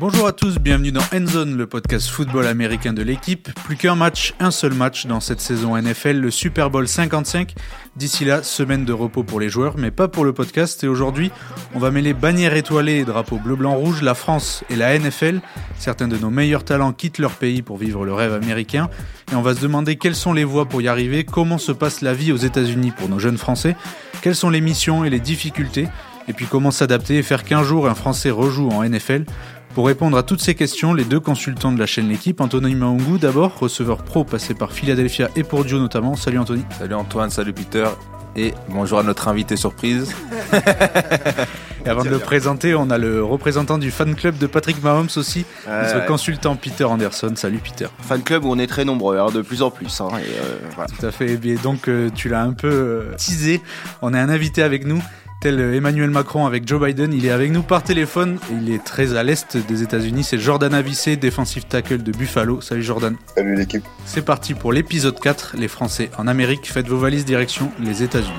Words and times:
Bonjour 0.00 0.26
à 0.26 0.32
tous, 0.32 0.58
bienvenue 0.58 0.92
dans 0.92 1.04
Endzone, 1.14 1.56
le 1.56 1.66
podcast 1.66 2.08
football 2.08 2.46
américain 2.46 2.92
de 2.92 3.02
l'équipe. 3.02 3.50
Plus 3.64 3.76
qu'un 3.76 3.94
match, 3.94 4.34
un 4.40 4.50
seul 4.50 4.72
match 4.72 5.06
dans 5.06 5.20
cette 5.20 5.40
saison 5.40 5.76
NFL, 5.76 6.16
le 6.16 6.30
Super 6.30 6.70
Bowl 6.70 6.88
55. 6.88 7.54
D'ici 7.96 8.24
là, 8.24 8.42
semaine 8.42 8.84
de 8.86 8.92
repos 8.94 9.22
pour 9.22 9.38
les 9.40 9.50
joueurs, 9.50 9.76
mais 9.76 9.90
pas 9.90 10.08
pour 10.08 10.24
le 10.24 10.32
podcast. 10.32 10.82
Et 10.82 10.88
aujourd'hui, 10.88 11.30
on 11.74 11.78
va 11.78 11.90
mêler 11.90 12.14
bannières 12.14 12.54
étoilées 12.54 13.00
et 13.00 13.04
drapeaux 13.04 13.36
bleu-blanc-rouge, 13.36 14.00
la 14.00 14.14
France 14.14 14.64
et 14.70 14.76
la 14.76 14.98
NFL. 14.98 15.42
Certains 15.78 16.08
de 16.08 16.16
nos 16.16 16.30
meilleurs 16.30 16.64
talents 16.64 16.92
quittent 16.92 17.18
leur 17.18 17.32
pays 17.32 17.60
pour 17.60 17.76
vivre 17.76 18.06
le 18.06 18.14
rêve 18.14 18.32
américain. 18.32 18.88
Et 19.30 19.34
on 19.34 19.42
va 19.42 19.54
se 19.54 19.60
demander 19.60 19.96
quelles 19.96 20.16
sont 20.16 20.32
les 20.32 20.44
voies 20.44 20.66
pour 20.66 20.80
y 20.80 20.88
arriver, 20.88 21.24
comment 21.24 21.58
se 21.58 21.72
passe 21.72 22.00
la 22.00 22.14
vie 22.14 22.32
aux 22.32 22.36
États-Unis 22.36 22.92
pour 22.92 23.10
nos 23.10 23.18
jeunes 23.18 23.38
Français, 23.38 23.76
quelles 24.22 24.34
sont 24.34 24.50
les 24.50 24.62
missions 24.62 25.04
et 25.04 25.10
les 25.10 25.20
difficultés, 25.20 25.88
et 26.30 26.32
puis 26.32 26.46
comment 26.46 26.70
s'adapter 26.70 27.18
et 27.18 27.22
faire 27.24 27.42
qu'un 27.42 27.64
jour 27.64 27.88
un 27.88 27.94
Français 27.96 28.30
rejoue 28.30 28.68
en 28.68 28.88
NFL. 28.88 29.24
Pour 29.74 29.86
répondre 29.86 30.16
à 30.16 30.22
toutes 30.22 30.40
ces 30.40 30.54
questions, 30.54 30.94
les 30.94 31.04
deux 31.04 31.18
consultants 31.18 31.72
de 31.72 31.78
la 31.78 31.86
chaîne 31.86 32.08
L'équipe, 32.08 32.40
Anthony 32.40 32.76
Maungu 32.76 33.18
d'abord, 33.18 33.58
receveur 33.58 33.98
pro 34.04 34.22
passé 34.22 34.54
par 34.54 34.72
Philadelphia 34.72 35.28
et 35.34 35.42
pour 35.42 35.64
Dio 35.64 35.78
notamment. 35.78 36.14
Salut 36.14 36.38
Anthony. 36.38 36.62
Salut 36.78 36.94
Antoine, 36.94 37.30
salut 37.30 37.52
Peter. 37.52 37.86
Et 38.36 38.54
bonjour 38.68 39.00
à 39.00 39.02
notre 39.02 39.26
invité 39.26 39.56
surprise. 39.56 40.14
et 41.84 41.88
avant 41.88 42.04
de 42.04 42.08
le 42.08 42.20
présenter, 42.20 42.76
on 42.76 42.90
a 42.90 42.98
le 42.98 43.24
représentant 43.24 43.76
du 43.76 43.90
fan 43.90 44.14
club 44.14 44.38
de 44.38 44.46
Patrick 44.46 44.80
Mahomes 44.84 45.08
aussi, 45.16 45.44
notre 45.66 46.06
consultant 46.06 46.54
Peter 46.54 46.84
Anderson. 46.84 47.32
Salut 47.34 47.58
Peter. 47.58 47.88
Fan 48.02 48.22
club 48.22 48.44
où 48.44 48.52
on 48.52 48.58
est 48.60 48.68
très 48.68 48.84
nombreux, 48.84 49.18
hein, 49.18 49.30
de 49.34 49.42
plus 49.42 49.62
en 49.62 49.72
plus. 49.72 50.00
Hein, 50.00 50.10
et 50.20 50.38
euh, 50.38 50.58
voilà. 50.76 50.88
Tout 50.96 51.04
à 51.04 51.10
fait. 51.10 51.32
Et 51.32 51.56
donc 51.56 51.88
euh, 51.88 52.08
tu 52.14 52.28
l'as 52.28 52.42
un 52.42 52.52
peu 52.52 52.70
euh, 52.70 53.14
teasé. 53.16 53.60
On 54.00 54.14
a 54.14 54.20
un 54.20 54.28
invité 54.28 54.62
avec 54.62 54.86
nous 54.86 55.02
tel 55.40 55.58
Emmanuel 55.58 56.10
Macron 56.10 56.44
avec 56.44 56.68
Joe 56.68 56.82
Biden, 56.82 57.14
il 57.14 57.24
est 57.24 57.30
avec 57.30 57.50
nous 57.50 57.62
par 57.62 57.82
téléphone. 57.82 58.38
Il 58.52 58.70
est 58.70 58.84
très 58.84 59.16
à 59.16 59.22
l'est 59.22 59.56
des 59.56 59.82
États-Unis. 59.82 60.22
C'est 60.22 60.38
Jordan 60.38 60.74
Avissé, 60.74 61.16
défensif 61.16 61.66
tackle 61.66 62.02
de 62.02 62.12
Buffalo. 62.12 62.60
Salut 62.60 62.82
Jordan. 62.82 63.16
Salut 63.34 63.56
l'équipe. 63.56 63.82
C'est 64.04 64.24
parti 64.24 64.52
pour 64.52 64.70
l'épisode 64.70 65.18
4, 65.18 65.56
les 65.56 65.68
Français 65.68 66.10
en 66.18 66.26
Amérique. 66.26 66.70
Faites 66.70 66.86
vos 66.86 66.98
valises 66.98 67.24
direction 67.24 67.72
les 67.80 68.02
États-Unis. 68.02 68.34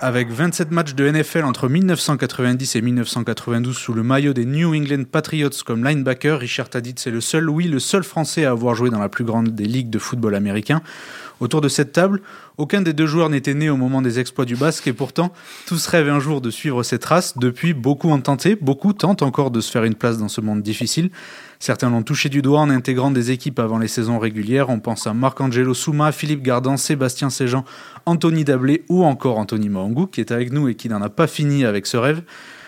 Avec 0.00 0.30
27 0.30 0.70
matchs 0.70 0.94
de 0.94 1.10
NFL 1.10 1.44
entre 1.44 1.68
1990 1.68 2.76
et 2.76 2.80
1992 2.80 3.76
sous 3.76 3.92
le 3.92 4.04
maillot 4.04 4.32
des 4.32 4.44
New 4.44 4.72
England 4.72 5.02
Patriots 5.10 5.50
comme 5.66 5.84
linebacker, 5.84 6.38
Richard 6.38 6.68
Taditz 6.68 7.08
est 7.08 7.10
le 7.10 7.20
seul, 7.20 7.50
oui, 7.50 7.66
le 7.66 7.80
seul 7.80 8.04
Français 8.04 8.44
à 8.44 8.52
avoir 8.52 8.76
joué 8.76 8.90
dans 8.90 9.00
la 9.00 9.08
plus 9.08 9.24
grande 9.24 9.48
des 9.48 9.64
ligues 9.64 9.90
de 9.90 9.98
football 9.98 10.36
américain. 10.36 10.82
Autour 11.40 11.60
de 11.60 11.68
cette 11.68 11.92
table, 11.92 12.20
aucun 12.56 12.80
des 12.80 12.92
deux 12.92 13.06
joueurs 13.06 13.30
n'était 13.30 13.54
né 13.54 13.70
au 13.70 13.76
moment 13.76 14.02
des 14.02 14.18
exploits 14.18 14.44
du 14.44 14.56
basque 14.56 14.88
et 14.88 14.92
pourtant, 14.92 15.32
tous 15.66 15.86
rêvent 15.86 16.08
un 16.08 16.18
jour 16.18 16.40
de 16.40 16.50
suivre 16.50 16.82
ces 16.82 16.98
traces. 16.98 17.38
Depuis, 17.38 17.74
beaucoup 17.74 18.08
ont 18.08 18.20
tenté, 18.20 18.56
beaucoup 18.56 18.92
tentent 18.92 19.22
encore 19.22 19.52
de 19.52 19.60
se 19.60 19.70
faire 19.70 19.84
une 19.84 19.94
place 19.94 20.18
dans 20.18 20.28
ce 20.28 20.40
monde 20.40 20.62
difficile. 20.62 21.10
Certains 21.60 21.90
l'ont 21.90 22.02
touché 22.02 22.28
du 22.28 22.42
doigt 22.42 22.60
en 22.60 22.70
intégrant 22.70 23.10
des 23.10 23.30
équipes 23.30 23.60
avant 23.60 23.78
les 23.78 23.88
saisons 23.88 24.18
régulières. 24.18 24.68
On 24.68 24.80
pense 24.80 25.06
à 25.06 25.14
Marc-Angelo 25.14 25.74
Souma, 25.74 26.10
Philippe 26.10 26.42
Gardan, 26.42 26.76
Sébastien 26.76 27.30
Séjean, 27.30 27.64
Anthony 28.06 28.44
Dablé 28.44 28.84
ou 28.88 29.04
encore 29.04 29.38
Anthony 29.38 29.68
Mahongou 29.68 30.06
qui 30.06 30.20
est 30.20 30.32
avec 30.32 30.52
nous 30.52 30.68
et 30.68 30.74
qui 30.74 30.88
n'en 30.88 31.02
a 31.02 31.08
pas 31.08 31.26
fini 31.26 31.64
avec 31.64 31.86
ce 31.86 31.96
rêve. 31.96 32.22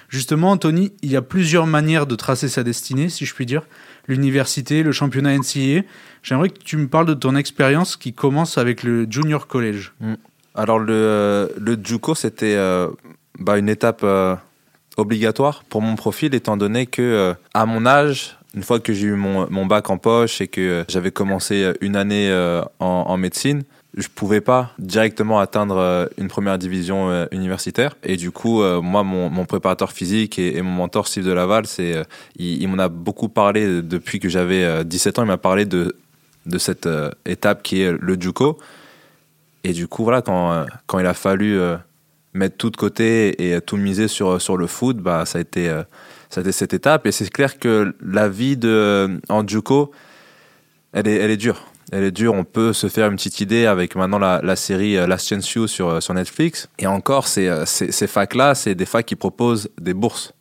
Justement, 0.09 0.51
Anthony, 0.51 0.93
il 1.03 1.11
y 1.13 1.17
a 1.17 1.23
plusieurs 1.23 1.69
manières 1.69 2.07
de 2.07 2.17
tracer 2.17 2.49
sa 2.49 2.65
destinée, 2.65 3.09
si 3.09 3.25
je 3.25 3.33
puis 3.33 3.47
dire. 3.47 3.63
L'université, 4.07 4.83
le 4.83 4.93
championnat 4.93 5.37
NCAA. 5.37 5.83
J'aimerais 6.23 6.51
que 6.51 6.59
tu 6.59 6.77
me 6.77 6.89
parles 6.89 7.07
de 7.07 7.15
ton 7.15 7.37
expérience 7.37 7.97
qui 7.97 8.13
commence 8.13 8.59
avec 8.59 8.83
le 8.83 9.07
Junior 9.11 9.47
College. 9.47 9.93
Mm. 10.01 10.15
Alors, 10.55 10.79
le, 10.79 11.53
le 11.59 11.79
JUCO, 11.83 12.15
c'était 12.15 12.57
euh, 12.57 12.89
bah, 13.39 13.57
une 13.59 13.69
étape 13.69 14.01
euh, 14.03 14.35
obligatoire 14.97 15.65
pour 15.65 15.81
mon 15.81 15.97
profil, 15.97 16.35
étant 16.35 16.57
donné 16.57 16.87
que, 16.87 17.03
euh, 17.03 17.35
à 17.55 17.67
mon 17.67 17.87
âge, 17.87 18.37
une 18.55 18.63
fois 18.63 18.81
que 18.81 18.93
j'ai 18.93 19.07
eu 19.07 19.15
mon, 19.15 19.49
mon, 19.49 19.67
bac 19.67 19.91
en 19.91 19.99
poche 19.99 20.41
et 20.41 20.49
que 20.49 20.85
j'avais 20.89 21.13
commencé 21.13 21.73
une 21.81 21.95
année 21.95 22.29
en 22.81 23.17
médecine, 23.17 23.63
je 23.97 24.09
pouvais 24.09 24.41
pas 24.41 24.73
directement 24.79 25.41
atteindre 25.41 25.77
euh, 25.77 26.07
une 26.17 26.29
première 26.29 26.59
division 26.59 27.11
euh, 27.11 27.27
universitaire. 27.33 27.97
Et 28.05 28.17
du 28.17 28.31
coup, 28.31 28.63
euh, 28.63 28.81
moi, 28.81 29.03
mon, 29.03 29.45
préparateur 29.45 29.93
physique 29.93 30.39
et, 30.39 30.63
mon 30.63 30.71
mentor 30.71 31.09
Steve 31.09 31.25
de 31.25 31.33
Laval, 31.33 31.67
c'est, 31.67 32.05
il, 32.37 32.69
m'en 32.69 32.79
a 32.79 32.89
beaucoup 32.89 33.29
parlé 33.29 33.83
depuis 33.83 34.21
que 34.21 34.29
j'avais 34.29 34.85
17 34.85 35.19
ans. 35.19 35.23
Il 35.23 35.29
m'a 35.29 35.39
parlé 35.39 35.65
de, 35.65 35.97
de 36.47 36.59
cette 36.59 36.89
étape 37.27 37.63
qui 37.63 37.83
est 37.83 37.93
le 37.93 38.21
JUCO. 38.21 38.59
Et 39.65 39.73
du 39.73 39.89
coup, 39.89 40.05
voilà, 40.05 40.23
quand, 40.23 40.67
quand 40.87 40.99
il 41.01 41.07
a 41.07 41.15
fallu 41.15 41.59
mettre 42.33 42.57
tout 42.57 42.71
de 42.71 42.77
côté 42.77 43.53
et 43.53 43.61
tout 43.61 43.77
miser 43.77 44.07
sur, 44.07 44.41
sur 44.41 44.57
le 44.57 44.67
foot, 44.67 44.99
bah, 44.99 45.27
ça 45.27 45.39
a 45.39 45.41
été, 45.41 45.69
ça 46.29 46.41
a 46.41 46.43
été 46.43 46.53
cette 46.53 46.75
étape. 46.75 47.07
Et 47.07 47.13
c'est 47.13 47.29
clair 47.29 47.59
que 47.59 47.95
la 48.01 48.29
vie 48.29 48.57
de, 48.57 49.21
en 49.29 49.47
JUCO, 49.47 49.91
elle 50.93 51.09
est, 51.09 51.17
elle 51.17 51.31
est 51.31 51.37
dure 51.37 51.70
elle 51.93 52.05
est 52.05 52.11
dure. 52.11 52.35
On 52.35 52.45
peut 52.45 52.73
se 52.73 52.89
faire 52.89 53.09
une 53.09 53.17
petite 53.17 53.41
idée 53.41 53.67
avec 53.67 53.97
maintenant 53.97 54.19
la, 54.19 54.57
série 54.57 54.97
euh, 54.97 55.07
Last 55.07 55.29
Chance 55.29 55.53
You 55.53 55.67
sur, 55.67 55.89
euh, 55.89 56.01
sur 56.01 56.15
Netflix. 56.15 56.69
Et 56.79 56.87
encore, 56.87 57.27
ces, 57.27 57.49
euh, 57.49 57.65
ces, 57.67 58.07
facs-là, 58.07 58.55
c'est 58.55 58.75
des 58.75 58.87
facs 58.87 59.07
qui 59.07 59.17
proposent 59.17 59.71
des 59.81 59.95
bourses. 59.95 60.33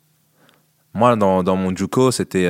Moi, 0.94 1.16
dans, 1.16 1.42
dans 1.42 1.56
mon 1.56 1.74
JUCO, 1.74 2.10
c'était 2.10 2.48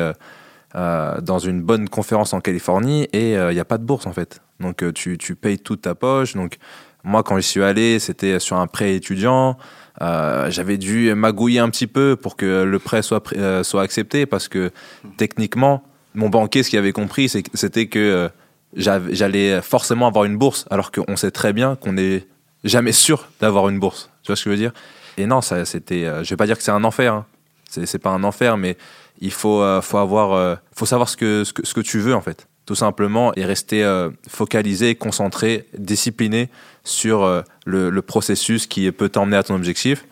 dans 0.74 1.38
une 1.38 1.60
bonne 1.60 1.88
conférence 1.90 2.32
en 2.32 2.40
Californie 2.40 3.06
et 3.12 3.32
il 3.32 3.52
n'y 3.52 3.60
a 3.60 3.66
pas 3.66 3.76
de 3.76 3.84
bourse 3.84 4.06
en 4.06 4.12
fait. 4.12 4.40
Donc 4.60 4.82
tu, 4.94 5.18
tu, 5.18 5.34
payes 5.34 5.58
toute 5.58 5.82
ta 5.82 5.94
poche. 5.94 6.34
Donc 6.34 6.56
moi, 7.04 7.22
quand 7.22 7.36
j'y 7.36 7.42
suis 7.42 7.62
allé, 7.62 7.98
c'était 7.98 8.38
sur 8.38 8.56
un 8.56 8.66
prêt 8.66 8.94
étudiant. 8.94 9.58
J'avais 10.00 10.78
dû 10.78 11.12
magouiller 11.14 11.58
un 11.58 11.68
petit 11.68 11.86
peu 11.86 12.16
pour 12.16 12.34
que 12.36 12.62
le 12.62 12.78
prêt 12.78 13.02
soit, 13.02 13.22
soit 13.62 13.82
accepté 13.82 14.24
parce 14.24 14.48
que 14.48 14.70
techniquement, 15.18 15.82
mon 16.14 16.30
banquier, 16.30 16.62
ce 16.62 16.70
qu'il 16.70 16.78
avait 16.78 16.92
compris, 16.92 17.28
c'était 17.28 17.88
que 17.88 18.30
j'allais 18.74 19.60
forcément 19.62 20.06
avoir 20.06 20.24
une 20.24 20.36
bourse, 20.36 20.66
alors 20.70 20.92
qu'on 20.92 21.16
sait 21.16 21.30
très 21.30 21.52
bien 21.52 21.76
qu'on 21.76 21.94
n'est 21.94 22.26
jamais 22.64 22.92
sûr 22.92 23.28
d'avoir 23.40 23.68
une 23.68 23.78
bourse. 23.78 24.10
Tu 24.22 24.28
vois 24.28 24.36
ce 24.36 24.44
que 24.44 24.50
je 24.50 24.54
veux 24.54 24.60
dire? 24.60 24.72
Et 25.16 25.26
non, 25.26 25.40
ça, 25.40 25.64
c'était. 25.64 26.04
Euh, 26.04 26.24
je 26.24 26.30
vais 26.30 26.36
pas 26.36 26.46
dire 26.46 26.56
que 26.56 26.62
c'est 26.62 26.70
un 26.70 26.84
enfer. 26.84 27.14
Hein. 27.14 27.26
C'est 27.68 27.98
pas 27.98 28.10
un 28.10 28.24
enfer, 28.24 28.56
mais 28.56 28.76
il 29.20 29.30
faut, 29.30 29.62
euh, 29.62 29.80
faut 29.80 29.98
avoir, 29.98 30.32
euh, 30.32 30.56
faut 30.74 30.86
savoir 30.86 31.08
ce 31.08 31.16
que, 31.16 31.44
ce 31.44 31.52
que, 31.52 31.80
tu 31.80 32.00
veux 32.00 32.16
en 32.16 32.20
fait, 32.20 32.48
tout 32.66 32.74
simplement, 32.74 33.32
et 33.34 33.44
rester 33.44 33.86
focalisé, 34.28 34.96
concentré, 34.96 35.68
discipliné 35.78 36.48
sur 36.82 37.44
le, 37.64 38.00
processus 38.00 38.66
qui 38.66 38.90
peut 38.90 39.08
t'emmener 39.08 39.36
à 39.36 39.44
ton 39.44 39.54
objectif. 39.54 40.04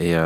Et, 0.00 0.16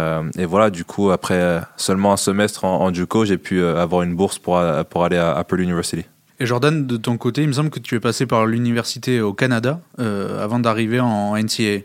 voilà, 0.47 0.71
du 0.71 0.87
coup, 0.87 1.11
après 1.11 1.61
seulement 1.77 2.15
un 2.15 2.17
semestre 2.17 2.65
en, 2.65 2.87
en 2.87 3.25
j'ai 3.25 3.37
pu 3.37 3.63
avoir 3.63 4.01
une 4.01 4.15
bourse 4.15 4.39
pour, 4.39 4.59
pour 4.89 5.05
aller 5.05 5.19
à 5.19 5.37
Apple 5.37 5.61
University. 5.61 6.07
Et 6.43 6.47
Jordan, 6.47 6.87
de 6.87 6.97
ton 6.97 7.19
côté, 7.19 7.43
il 7.43 7.49
me 7.49 7.53
semble 7.53 7.69
que 7.69 7.79
tu 7.79 7.95
es 7.97 8.01
passé 8.01 8.25
par 8.25 8.47
l'université 8.47 9.21
au 9.21 9.35
Canada 9.35 9.79
euh, 9.99 10.43
avant 10.43 10.59
d'arriver 10.59 10.99
en 10.99 11.37
NCA. 11.37 11.85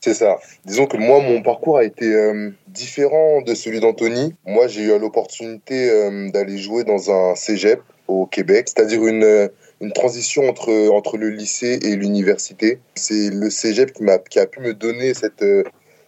C'est 0.00 0.14
ça. 0.14 0.38
Disons 0.64 0.86
que 0.86 0.96
moi, 0.96 1.20
mon 1.20 1.40
parcours 1.40 1.78
a 1.78 1.84
été 1.84 2.12
euh, 2.12 2.50
différent 2.66 3.42
de 3.42 3.54
celui 3.54 3.78
d'Anthony. 3.78 4.34
Moi, 4.44 4.66
j'ai 4.66 4.82
eu 4.82 4.98
l'opportunité 4.98 5.88
euh, 5.88 6.28
d'aller 6.30 6.58
jouer 6.58 6.82
dans 6.82 7.12
un 7.12 7.36
cégep 7.36 7.80
au 8.08 8.26
Québec, 8.26 8.66
c'est-à-dire 8.66 9.06
une, 9.06 9.48
une 9.80 9.92
transition 9.92 10.48
entre, 10.48 10.88
entre 10.90 11.16
le 11.16 11.30
lycée 11.30 11.78
et 11.84 11.94
l'université. 11.94 12.80
C'est 12.96 13.30
le 13.30 13.50
cégep 13.50 13.92
qui, 13.92 14.02
a, 14.10 14.18
qui 14.18 14.40
a 14.40 14.46
pu 14.46 14.58
me 14.58 14.74
donner 14.74 15.14
cette, 15.14 15.44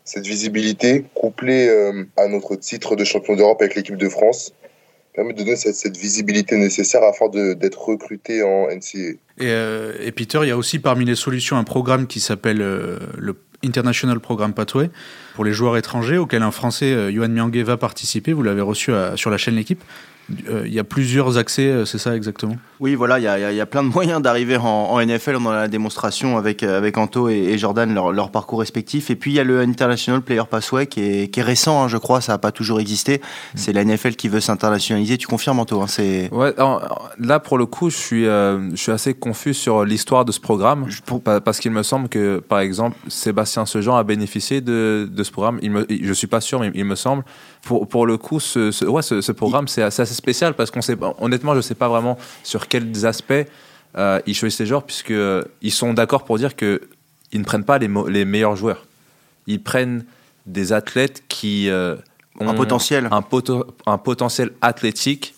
cette 0.03 0.26
visibilité 0.26 1.05
couplée 1.15 1.71
à 2.16 2.26
notre 2.26 2.56
titre 2.56 2.97
de 2.97 3.05
champion 3.05 3.37
d'Europe 3.37 3.62
avec 3.62 3.76
l'équipe 3.76 3.97
de 3.97 4.09
France 4.09 4.53
permet 5.15 5.33
de 5.33 5.39
donner 5.39 5.57
cette, 5.57 5.97
visibilité 5.97 6.57
nécessaire 6.57 7.03
afin 7.03 7.29
d'être 7.29 7.81
recruté 7.81 8.43
en 8.43 8.67
NCA. 8.69 9.17
Et, 9.39 10.07
et, 10.07 10.13
Peter, 10.13 10.41
il 10.43 10.49
y 10.49 10.51
a 10.51 10.57
aussi 10.57 10.79
parmi 10.79 11.05
les 11.05 11.15
solutions 11.15 11.57
un 11.57 11.65
programme 11.65 12.07
qui 12.07 12.21
s'appelle 12.21 12.61
euh, 12.61 12.99
le 13.17 13.37
International 13.65 14.21
Program 14.21 14.53
Pathway 14.53 14.91
pour 15.35 15.44
les 15.44 15.53
joueurs 15.53 15.77
étrangers 15.77 16.19
auquel 16.19 16.43
un 16.43 16.50
Français, 16.50 16.93
euh, 16.93 17.11
Yohan 17.11 17.29
Miangue, 17.29 17.56
va 17.59 17.77
participer. 17.77 18.33
Vous 18.33 18.43
l'avez 18.43 18.61
reçu 18.61 18.93
sur 19.17 19.31
la 19.31 19.38
chaîne 19.38 19.55
L'équipe. 19.55 19.83
Euh, 20.49 20.62
il 20.67 20.73
y 20.73 20.79
a 20.79 20.85
plusieurs 20.85 21.37
accès, 21.37 21.67
euh, 21.67 21.85
c'est 21.85 21.99
ça 21.99 22.17
exactement? 22.17 22.56
Oui, 22.81 22.94
voilà, 22.94 23.19
il 23.19 23.53
y, 23.53 23.56
y, 23.56 23.61
a 23.61 23.67
plein 23.67 23.82
de 23.82 23.88
moyens 23.93 24.23
d'arriver 24.23 24.56
en, 24.56 24.99
NFL. 25.00 25.37
On 25.37 25.47
a 25.49 25.55
la 25.55 25.69
démonstration 25.69 26.38
avec, 26.38 26.62
euh, 26.62 26.79
avec 26.79 26.97
Anto 26.97 27.29
et, 27.29 27.59
Jordan, 27.59 27.93
leur, 27.93 28.12
leur, 28.12 28.31
parcours 28.31 28.61
respectif. 28.61 29.11
Et 29.11 29.17
puis 29.17 29.32
il 29.32 29.35
y 29.35 29.41
a 29.41 29.44
le 29.44 29.61
International 29.61 30.23
Player 30.23 30.43
Passway 30.50 30.87
qui 30.87 31.00
est, 31.00 31.29
qui 31.29 31.41
est 31.41 31.43
récent, 31.43 31.85
hein, 31.85 31.88
je 31.88 31.99
crois, 31.99 32.21
ça 32.21 32.32
n'a 32.32 32.38
pas 32.38 32.53
toujours 32.53 32.81
existé. 32.81 33.19
Mm. 33.19 33.56
C'est 33.56 33.73
la 33.73 33.85
NFL 33.85 34.17
qui 34.17 34.29
veut 34.29 34.41
s'internationaliser. 34.41 35.19
Tu 35.19 35.26
confirmes, 35.26 35.61
Anto 35.61 35.82
hein, 35.82 36.81
Là, 37.19 37.41
pour 37.41 37.59
le 37.59 37.67
coup, 37.67 37.91
je 37.91 37.97
suis, 37.97 38.25
je 38.25 38.76
suis 38.76 38.93
assez 38.93 39.15
confus 39.15 39.55
sur 39.55 39.85
l'histoire 39.85 40.25
de 40.25 40.32
ce 40.32 40.41
programme. 40.41 40.87
Parce 41.44 41.61
qu'il 41.61 41.71
me 41.71 41.82
semble 41.82 42.09
que, 42.09 42.38
par 42.41 42.61
exemple, 42.61 42.97
Sébastien 43.09 43.67
Sejean 43.67 43.97
a 43.97 44.05
bénéficié 44.05 44.61
de, 44.61 45.09
de 45.11 45.23
ce 45.23 45.31
programme. 45.31 45.59
Il 45.62 45.71
me, 45.71 45.87
je 45.88 46.09
ne 46.09 46.15
suis 46.15 46.26
pas 46.26 46.41
sûr, 46.41 46.61
mais 46.61 46.71
il 46.75 46.85
me 46.85 46.94
semble 46.94 47.25
pour, 47.65 47.88
pour 47.88 48.06
le 48.06 48.17
coup, 48.17 48.41
ce, 48.41 48.85
ouais, 48.85 49.03
ce, 49.03 49.32
programme, 49.32 49.69
c'est 49.69 49.82
assez, 49.82 50.05
spécial 50.14 50.55
parce 50.55 50.70
qu'on 50.70 50.82
sait, 50.82 50.96
honnêtement, 51.20 51.52
je 51.52 51.58
ne 51.58 51.62
sais 51.62 51.75
pas 51.75 51.88
vraiment 51.88 52.16
sur 52.43 52.69
quels 52.69 53.05
aspects 53.06 53.32
euh, 53.96 54.20
ils 54.26 54.34
choisissent 54.34 54.61
les 54.61 54.66
joueurs, 54.66 54.82
puisqu'ils 54.84 55.14
euh, 55.16 55.43
ils 55.62 55.70
sont 55.72 55.93
d'accord 55.94 56.25
pour 56.25 56.38
dire 56.38 56.56
qu'ils 56.56 56.81
ne 57.34 57.44
prennent 57.44 57.64
pas 57.64 57.78
les, 57.78 57.88
les 58.08 58.25
meilleurs 58.25 58.56
joueurs. 58.56 58.87
ils 59.46 59.62
prennent 59.62 60.05
des 60.46 60.72
athlètes 60.72 61.22
qui 61.28 61.69
euh, 61.70 61.96
ont 62.40 62.49
Un 62.49 62.55
potentiel. 62.55 63.08
un, 63.11 63.22
poto- 63.22 63.66
un 63.87 63.99
potentiel 63.99 64.50
athlétique 64.61 65.34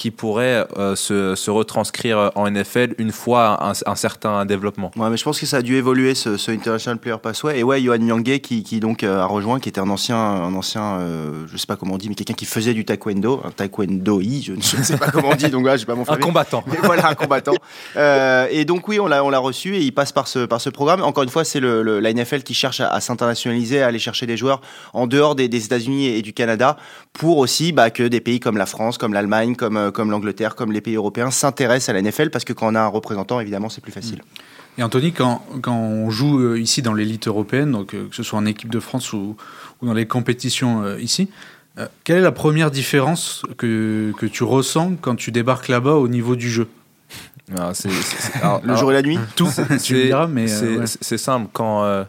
qui 0.00 0.10
pourrait 0.10 0.66
euh, 0.78 0.96
se, 0.96 1.34
se 1.34 1.50
retranscrire 1.50 2.30
en 2.34 2.50
NFL 2.50 2.94
une 2.96 3.12
fois 3.12 3.62
un, 3.62 3.72
un 3.84 3.94
certain 3.94 4.46
développement. 4.46 4.90
Ouais, 4.96 5.10
mais 5.10 5.18
je 5.18 5.24
pense 5.24 5.38
que 5.38 5.44
ça 5.44 5.58
a 5.58 5.62
dû 5.62 5.74
évoluer 5.76 6.14
ce, 6.14 6.38
ce 6.38 6.50
International 6.50 6.98
Player 6.98 7.18
Passway. 7.22 7.58
Et 7.58 7.62
ouais, 7.62 7.82
Johan 7.82 7.98
Nyangé 7.98 8.40
qui, 8.40 8.62
qui 8.62 8.80
donc 8.80 9.02
euh, 9.04 9.20
a 9.20 9.26
rejoint, 9.26 9.60
qui 9.60 9.68
était 9.68 9.78
un 9.80 9.90
ancien, 9.90 10.16
un 10.16 10.54
ancien, 10.54 11.00
euh, 11.00 11.44
je 11.52 11.56
sais 11.58 11.66
pas 11.66 11.76
comment 11.76 11.96
on 11.96 11.98
dit, 11.98 12.08
mais 12.08 12.14
quelqu'un 12.14 12.32
qui 12.32 12.46
faisait 12.46 12.72
du 12.72 12.86
taekwondo, 12.86 13.42
un 13.44 13.50
taekwondo-i, 13.50 14.42
je 14.42 14.52
ne 14.54 14.60
sais 14.62 14.96
pas 14.96 15.10
comment 15.10 15.28
on 15.32 15.34
dit, 15.36 15.50
donc 15.50 15.66
là, 15.66 15.76
j'ai 15.76 15.84
pas 15.84 15.94
mon 15.94 16.08
Un 16.10 16.16
combattant. 16.16 16.64
Mais 16.66 16.78
voilà, 16.82 17.08
un 17.08 17.14
combattant. 17.14 17.52
Euh, 17.96 18.46
et 18.50 18.64
donc 18.64 18.88
oui, 18.88 18.98
on 19.00 19.06
l'a, 19.06 19.22
on 19.22 19.28
l'a 19.28 19.38
reçu 19.38 19.76
et 19.76 19.80
il 19.82 19.92
passe 19.92 20.12
par 20.12 20.28
ce, 20.28 20.46
par 20.46 20.62
ce 20.62 20.70
programme. 20.70 21.02
Encore 21.02 21.24
une 21.24 21.28
fois, 21.28 21.44
c'est 21.44 21.60
le, 21.60 21.82
le- 21.82 22.00
la 22.00 22.10
NFL 22.14 22.42
qui 22.42 22.54
cherche 22.54 22.80
à, 22.80 22.88
à 22.88 23.00
s'internationaliser, 23.00 23.82
à 23.82 23.88
aller 23.88 23.98
chercher 23.98 24.24
des 24.26 24.38
joueurs 24.38 24.62
en 24.94 25.06
dehors 25.06 25.34
des, 25.34 25.48
des 25.48 25.62
États-Unis 25.66 26.06
et 26.06 26.22
du 26.22 26.32
Canada, 26.32 26.78
pour 27.12 27.36
aussi 27.36 27.72
bah, 27.72 27.90
que 27.90 28.04
des 28.04 28.20
pays 28.20 28.40
comme 28.40 28.56
la 28.56 28.66
France, 28.66 28.96
comme 28.96 29.12
l'Allemagne, 29.12 29.56
comme, 29.56 29.89
comme 29.90 30.10
l'Angleterre, 30.10 30.54
comme 30.54 30.72
les 30.72 30.80
pays 30.80 30.94
européens 30.96 31.30
s'intéressent 31.30 31.88
à 31.90 31.92
la 31.92 32.02
NFL 32.02 32.30
parce 32.30 32.44
que 32.44 32.52
quand 32.52 32.68
on 32.70 32.74
a 32.74 32.80
un 32.80 32.86
représentant, 32.88 33.40
évidemment, 33.40 33.68
c'est 33.68 33.80
plus 33.80 33.92
facile. 33.92 34.22
Et 34.78 34.82
Anthony, 34.82 35.12
quand, 35.12 35.42
quand 35.62 35.74
on 35.76 36.10
joue 36.10 36.38
euh, 36.40 36.58
ici 36.60 36.80
dans 36.82 36.94
l'élite 36.94 37.26
européenne, 37.26 37.72
donc 37.72 37.94
euh, 37.94 38.06
que 38.08 38.14
ce 38.16 38.22
soit 38.22 38.38
en 38.38 38.46
équipe 38.46 38.70
de 38.70 38.80
France 38.80 39.12
ou, 39.12 39.36
ou 39.82 39.86
dans 39.86 39.92
les 39.94 40.06
compétitions 40.06 40.82
euh, 40.84 40.98
ici, 41.00 41.28
euh, 41.78 41.86
quelle 42.04 42.18
est 42.18 42.22
la 42.22 42.32
première 42.32 42.70
différence 42.70 43.42
que, 43.58 44.12
que 44.16 44.26
tu 44.26 44.44
ressens 44.44 44.92
quand 45.00 45.16
tu 45.16 45.32
débarques 45.32 45.68
là-bas 45.68 45.94
au 45.94 46.08
niveau 46.08 46.36
du 46.36 46.48
jeu? 46.50 46.68
Ah, 47.56 47.72
alors- 48.42 48.60
Le 48.62 48.64
alors- 48.68 48.76
jour 48.76 48.90
et 48.92 48.94
la 48.94 49.02
nuit? 49.02 49.18
Tout, 49.36 49.48
tu 49.66 49.72
me 49.72 49.78
C'est- 49.78 50.04
diras, 50.06 50.26
mais 50.28 50.50
euh, 50.50 50.84
c'est 50.86 51.12
ouais. 51.12 51.18
simple 51.18 51.48
quand 51.52 51.82
euh, 51.84 52.04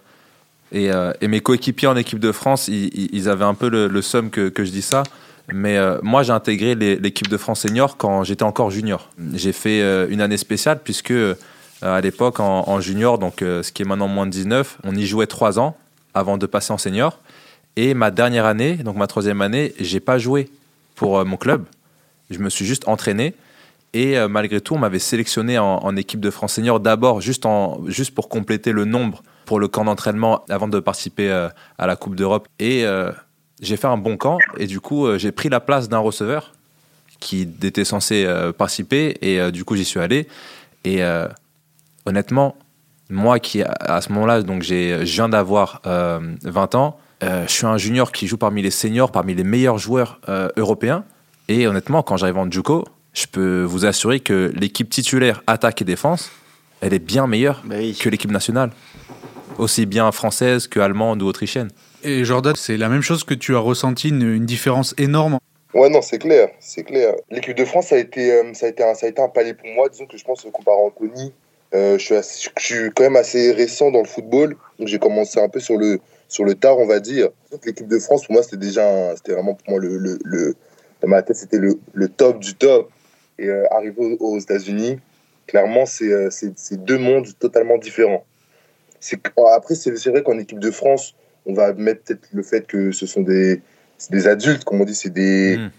et, 0.72 0.92
euh, 0.92 1.12
et 1.20 1.28
mes 1.28 1.42
coéquipiers 1.42 1.88
en 1.88 1.96
équipe 1.98 2.20
de 2.20 2.32
France, 2.32 2.68
ils, 2.70 3.28
avaient 3.28 3.44
un 3.44 3.56
peu 3.56 3.70
le, 3.70 3.88
le 3.88 4.02
seum 4.02 4.30
que, 4.30 4.50
que 4.50 4.64
je 4.64 4.72
dis 4.72 4.82
ça. 4.84 5.04
Mais 5.52 5.78
euh, 5.78 6.00
moi, 6.04 6.24
j'ai 6.24 6.32
intégré 6.32 6.76
l'équipe 6.76 7.28
de 7.28 7.38
France 7.38 7.62
senior 7.62 7.98
quand 7.98 8.24
j'étais 8.24 8.44
encore 8.44 8.72
junior. 8.72 9.10
J'ai 9.34 9.54
fait 9.54 9.82
euh, 9.82 10.08
une 10.10 10.22
année 10.22 10.38
spéciale 10.38 10.80
puisque 10.84 11.12
euh, 11.12 11.36
à 11.82 12.00
l'époque 12.02 12.40
en, 12.40 12.80
junior, 12.80 13.18
donc 13.18 13.38
ce 13.40 13.72
qui 13.72 13.82
est 13.82 13.86
maintenant 13.86 14.08
moins 14.08 14.28
de 14.28 14.32
19, 14.32 14.78
on 14.84 14.96
y 14.96 15.08
jouait 15.08 15.26
trois 15.26 15.60
ans 15.60 15.76
avant 16.14 16.38
de 16.38 16.46
passer 16.46 16.72
en 16.72 16.78
senior. 16.78 17.20
Et 17.76 17.96
ma 17.96 18.12
dernière 18.12 18.46
année, 18.46 18.76
donc 18.76 18.98
ma 18.98 19.08
troisième 19.08 19.42
année, 19.42 19.74
j'ai 19.80 20.00
pas 20.00 20.20
joué 20.20 20.52
pour 20.94 21.26
mon 21.26 21.38
club. 21.38 21.66
Je 22.30 22.38
me 22.38 22.50
suis 22.50 22.68
juste 22.68 22.88
entraîné. 22.88 23.34
Et 23.94 24.16
malgré 24.28 24.62
tout, 24.62 24.76
on 24.76 24.78
m'avait 24.78 25.00
sélectionné 25.00 25.58
en, 25.58 25.96
équipe 25.96 26.20
de 26.20 26.30
France 26.30 26.54
senior 26.54 26.80
d'abord, 26.80 27.20
juste, 27.20 27.48
juste 27.88 28.14
pour 28.14 28.30
compléter 28.30 28.74
le 28.74 28.86
nombre 28.86 29.24
pour 29.46 29.60
le 29.60 29.68
camp 29.68 29.86
d'entraînement 29.86 30.46
avant 30.50 30.68
de 30.68 30.80
participer 30.80 31.32
à 31.32 31.88
la 31.88 31.96
Coupe 31.96 32.16
d'Europe. 32.16 32.48
Et 32.60 32.86
j'ai 33.62 33.78
fait 33.78 33.88
un 33.88 33.98
bon 33.98 34.18
camp. 34.18 34.38
Et 34.58 34.68
du 34.68 34.80
coup, 34.80 35.06
euh, 35.06 35.18
j'ai 35.18 35.32
pris 35.32 35.50
la 35.50 35.60
place 35.60 35.88
d'un 35.90 36.00
receveur 36.00 36.54
qui 37.20 37.48
était 37.64 37.86
censé 37.86 38.26
euh, 38.26 38.52
participer. 38.52 39.18
Et 39.22 39.40
euh, 39.40 39.52
du 39.52 39.64
coup, 39.64 39.76
j'y 39.76 39.86
suis 39.86 40.00
allé. 40.00 40.28
Et 40.84 41.02
honnêtement, 42.06 42.56
moi 43.10 43.40
qui, 43.40 43.62
à- 43.62 44.02
ce 44.02 44.12
moment-là, 44.14 44.42
donc 44.42 44.64
j'ai, 44.64 45.06
je 45.06 45.14
viens 45.14 45.30
d'avoir 45.30 45.82
euh, 45.86 46.20
20 46.44 46.76
ans, 46.76 46.98
je 47.22 47.46
suis 47.52 47.68
un 47.68 47.78
junior 47.78 48.12
qui 48.12 48.26
joue 48.26 48.38
parmi 48.38 48.64
les 48.64 48.72
seniors, 48.72 49.12
parmi 49.12 49.36
les 49.36 49.44
meilleurs 49.44 49.78
joueurs 49.78 50.20
européens. 50.58 51.04
Et 51.50 51.68
honnêtement, 51.68 52.02
quand 52.02 52.18
j'arrive 52.18 52.38
en 52.40 52.50
Juco, 52.50 52.84
je 53.14 53.28
peux 53.28 53.62
vous 53.62 53.86
assurer 53.86 54.22
que 54.22 54.52
l'équipe 54.56 54.90
titulaire 54.90 55.44
attaque 55.46 55.84
et 55.84 55.86
défense, 55.86 56.32
elle 56.82 56.96
est 56.96 57.00
bien 57.00 57.28
meilleure 57.28 57.62
Bah 57.64 57.76
oui. 57.78 57.96
que 58.02 58.10
l'équipe 58.10 58.32
nationale. 58.32 58.72
Aussi 59.60 59.86
bien 59.86 60.12
française 60.12 60.68
que 60.68 60.80
allemande 60.80 61.22
ou 61.22 61.28
autrichienne. 61.28 61.70
Et 62.04 62.26
Jordan, 62.26 62.56
c'est 62.56 62.78
la 62.78 62.90
même 62.90 63.02
chose 63.02 63.24
que 63.24 63.34
tu 63.34 63.56
as 63.56 63.60
ressenti 63.60 64.10
une, 64.10 64.46
différence 64.46 64.96
énorme. 64.98 65.38
Ouais, 65.74 65.90
non, 65.90 66.02
c'est 66.02 66.18
clair, 66.18 66.50
c'est 66.60 66.84
clair. 66.84 67.14
L'équipe 67.30 67.56
de 67.56 67.64
France, 67.64 67.88
ça 67.88 67.96
a, 67.96 68.00
été, 68.00 68.32
euh, 68.32 68.54
ça, 68.54 68.66
a 68.66 68.70
été 68.70 68.84
un, 68.84 68.94
ça 68.94 69.06
a 69.06 69.10
été 69.10 69.22
un 69.22 69.30
palier 69.30 69.54
pour 69.54 69.68
moi. 69.70 69.88
Disons 69.88 70.06
que 70.06 70.18
je 70.18 70.24
pense, 70.24 70.46
comparé 70.52 70.78
à 70.78 70.82
Anthony, 70.82 71.32
euh, 71.74 71.98
je, 71.98 72.04
suis 72.04 72.16
assez- 72.16 72.50
quand 72.94 73.04
même 73.04 73.16
assez 73.16 73.52
récent 73.52 73.92
dans 73.92 74.02
le 74.02 74.08
football. 74.08 74.56
Donc 74.80 74.88
j'ai 74.88 75.00
commencé 75.00 75.40
un 75.40 75.48
peu 75.48 75.60
sur 75.60 75.78
le, 75.78 76.00
sur 76.28 76.44
le 76.44 76.56
tard, 76.56 76.78
on 76.80 76.88
va 76.88 77.00
dire. 77.00 77.30
L'équipe 77.66 77.88
de 77.88 78.00
France, 78.00 78.26
pour 78.26 78.34
moi, 78.34 78.44
c'était 78.44 78.58
déjà, 78.58 79.16
c'était 79.16 79.34
vraiment 79.34 79.54
pour 79.54 79.70
moi 79.70 79.80
le, 79.80 79.98
le, 79.98 80.18
le- 80.26 80.56
dans 81.02 81.08
ma 81.08 81.22
tête, 81.22 81.38
c'était 81.38 81.58
le, 81.60 81.80
le 81.94 82.10
top 82.10 82.40
du 82.40 82.56
top. 82.56 82.90
Et 83.40 83.48
euh, 83.48 83.66
arrivé 83.72 83.96
aux, 83.98 84.18
aux 84.34 84.40
États-Unis, 84.40 85.00
clairement, 85.48 85.86
c'est 85.86 86.12
euh, 86.12 86.30
c'est- 86.32 86.78
deux 86.84 86.98
mondes 86.98 87.28
totalement 87.40 87.78
différents. 87.78 88.26
Après, 89.54 89.76
c'est 89.76 90.10
vrai 90.10 90.22
qu'en 90.22 90.38
équipe 90.38 90.60
de 90.60 90.70
France, 90.70 91.16
on 91.46 91.54
va 91.54 91.74
mettre 91.74 92.04
peut-être 92.04 92.28
le 92.34 92.44
fait 92.44 92.66
que 92.68 92.92
ce 92.92 93.06
sont 93.06 93.22
des, 93.22 93.62
adultes, 94.28 94.64
comme 94.64 94.82
on 94.82 94.86
dit, 94.86 94.96
c'est 94.96 95.10
des, 95.14 95.58
Mm. 95.58 95.72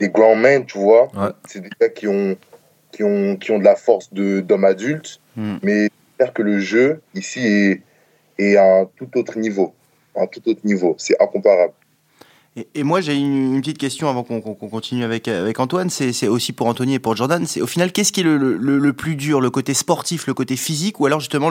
des 0.00 0.08
grown 0.08 0.38
men, 0.40 0.64
tu 0.66 0.78
vois. 0.78 1.04
Ouais. 1.16 1.30
C'est 1.48 1.60
des 1.60 1.70
gars 1.80 1.88
qui 1.88 2.06
ont, 2.08 2.36
qui 2.90 3.02
ont, 3.04 3.36
qui 3.36 3.50
ont 3.52 3.58
de 3.58 3.64
la 3.64 3.76
force 3.76 4.12
de- 4.12 4.40
d'hommes 4.40 4.64
adultes. 4.64 5.20
Mm. 5.36 5.56
Mais 5.62 5.88
j'espère 6.10 6.32
que 6.34 6.42
le 6.42 6.58
jeu, 6.58 7.00
ici, 7.14 7.40
est, 7.46 7.82
est 8.38 8.56
à 8.56 8.80
un 8.80 8.84
tout 8.96 9.08
autre 9.18 9.38
niveau. 9.38 9.74
À 10.16 10.22
un 10.22 10.26
tout 10.26 10.42
autre 10.48 10.60
niveau. 10.64 10.94
C'est 10.98 11.20
incomparable. 11.22 11.72
Et, 12.74 12.82
moi, 12.82 13.00
j'ai 13.00 13.14
une, 13.14 13.60
petite 13.62 13.78
question 13.78 14.10
avant 14.10 14.24
qu'on 14.24 14.40
continue 14.40 15.04
avec, 15.04 15.26
Antoine. 15.58 15.88
C'est 15.88 16.28
aussi 16.28 16.52
pour 16.52 16.66
Anthony 16.66 16.94
et 16.94 16.98
pour 16.98 17.16
Jordan. 17.16 17.46
Au 17.60 17.66
final, 17.66 17.92
qu'est-ce 17.92 18.12
qui 18.12 18.20
est 18.20 18.24
le, 18.24 18.92
plus 18.92 19.16
dur 19.16 19.40
Le 19.40 19.48
côté 19.48 19.72
sportif, 19.72 20.26
le 20.26 20.34
côté 20.34 20.56
physique 20.56 21.00
ou 21.00 21.06
alors 21.06 21.20
justement 21.20 21.50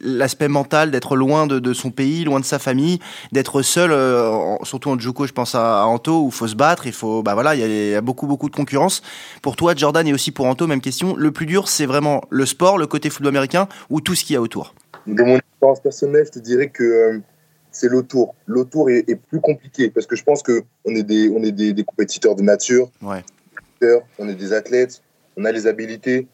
l'aspect 0.00 0.48
mental 0.48 0.90
d'être 0.90 1.16
loin 1.16 1.46
de, 1.46 1.72
son 1.74 1.90
pays, 1.90 2.24
loin 2.24 2.40
de 2.40 2.46
sa 2.46 2.58
famille, 2.58 2.98
d'être 3.32 3.60
seul, 3.60 3.92
euh, 3.92 4.56
surtout 4.62 4.88
en 4.88 4.98
Juco, 4.98 5.26
je 5.26 5.32
pense 5.32 5.54
à, 5.54 5.84
Anto, 5.84 6.22
où 6.22 6.28
il 6.28 6.32
faut 6.32 6.46
se 6.46 6.56
battre, 6.56 6.86
il 6.86 6.92
faut, 6.92 7.22
bah 7.22 7.34
voilà, 7.34 7.54
il 7.54 7.60
y, 7.60 7.94
a- 7.94 8.00
beaucoup, 8.00 8.26
beaucoup 8.26 8.48
de 8.48 8.56
concurrence. 8.56 9.02
Pour 9.42 9.54
toi, 9.54 9.74
Jordan, 9.76 10.06
et 10.06 10.14
aussi 10.14 10.30
pour 10.30 10.46
Anto, 10.46 10.66
même 10.66 10.80
question. 10.80 11.14
Le 11.16 11.30
plus 11.30 11.46
dur, 11.46 11.68
c'est 11.68 11.86
vraiment 11.86 12.22
le 12.30 12.46
sport, 12.46 12.78
le 12.78 12.86
côté 12.86 13.10
football 13.10 13.30
américain 13.30 13.68
ou 13.90 14.00
tout 14.00 14.14
ce 14.14 14.24
qu'il 14.24 14.34
y 14.34 14.36
a 14.36 14.40
autour? 14.40 14.74
De 15.06 15.22
mon 15.22 15.36
expérience 15.36 15.80
personnelle, 15.80 16.24
je 16.24 16.32
te 16.32 16.38
dirais 16.38 16.68
que 16.70 16.82
euh, 16.82 17.18
c'est 17.76 17.88
l'autour. 17.88 18.34
L'autour 18.46 18.90
est, 18.90 19.04
est 19.08 19.16
plus 19.16 19.40
compliqué 19.40 19.90
parce 19.90 20.06
que 20.06 20.16
je 20.16 20.24
pense 20.24 20.42
qu'on 20.42 20.94
est, 20.94 21.02
des, 21.02 21.28
on 21.30 21.42
est 21.42 21.52
des, 21.52 21.72
des 21.72 21.84
compétiteurs 21.84 22.34
de 22.34 22.42
nature. 22.42 22.90
Ouais. 23.02 23.22
On 24.18 24.28
est 24.28 24.34
des 24.34 24.52
athlètes, 24.52 25.02
on 25.36 25.44
a 25.44 25.52
les 25.52 25.66
habilités. 25.66 26.26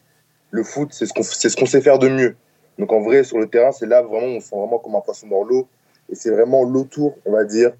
Le 0.51 0.63
foot, 0.63 0.89
c'est 0.91 1.05
ce 1.05 1.13
qu'on 1.13 1.23
c'est 1.23 1.49
ce 1.49 1.57
qu'on 1.57 1.65
sait 1.65 1.81
faire 1.81 1.99
de 1.99 2.07
mieux. 2.07 2.35
Donc 2.79 2.91
en 2.93 3.01
vrai, 3.01 3.23
sur 3.23 3.37
le 3.39 3.47
terrain, 3.47 3.71
c'est 3.71 3.85
là 3.85 4.01
vraiment, 4.01 4.27
on 4.27 4.39
se 4.39 4.47
sent 4.49 4.55
vraiment 4.55 4.79
comme 4.79 4.95
un 4.95 5.01
poisson 5.01 5.27
dans 5.27 5.43
l'eau. 5.43 5.67
Et 6.09 6.15
c'est 6.15 6.31
vraiment 6.31 6.63
l'autour, 6.63 7.17
on 7.25 7.31
va 7.31 7.43
dire, 7.43 7.73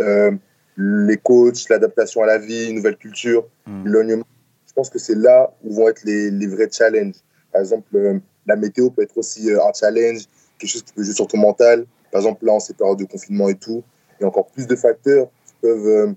euh, 0.00 0.32
les 0.76 1.16
coachs, 1.16 1.68
l'adaptation 1.70 2.22
à 2.22 2.26
la 2.26 2.38
vie, 2.38 2.68
une 2.68 2.76
nouvelle 2.76 2.96
culture, 2.96 3.46
Mm. 3.66 3.84
l'éloignement. 3.86 4.24
Je 4.68 4.72
pense 4.74 4.90
que 4.90 4.98
c'est 4.98 5.14
là 5.16 5.52
où 5.64 5.74
vont 5.74 5.88
être 5.88 6.04
les, 6.04 6.30
les 6.30 6.46
vrais 6.46 6.68
challenges. 6.70 7.16
Par 7.52 7.60
exemple, 7.62 7.88
euh, 7.96 8.18
la 8.46 8.56
météo 8.56 8.90
peut 8.90 9.02
être 9.02 9.16
aussi 9.16 9.50
euh, 9.50 9.64
un 9.64 9.72
challenge, 9.72 10.24
quelque 10.58 10.70
chose 10.70 10.82
qui 10.82 10.92
peut 10.92 11.02
jouer 11.02 11.14
sur 11.14 11.26
ton 11.26 11.38
mental. 11.38 11.86
Par 12.12 12.20
exemple, 12.20 12.44
là, 12.46 12.52
en 12.52 12.60
ces 12.60 12.74
périodes 12.74 12.98
de 12.98 13.04
confinement 13.04 13.48
et 13.48 13.54
tout, 13.56 13.82
il 14.18 14.22
y 14.22 14.24
a 14.24 14.28
encore 14.28 14.46
plus 14.46 14.66
de 14.66 14.76
facteurs 14.76 15.28
qui 15.46 15.52
peuvent, 15.60 15.86
euh, 15.86 16.12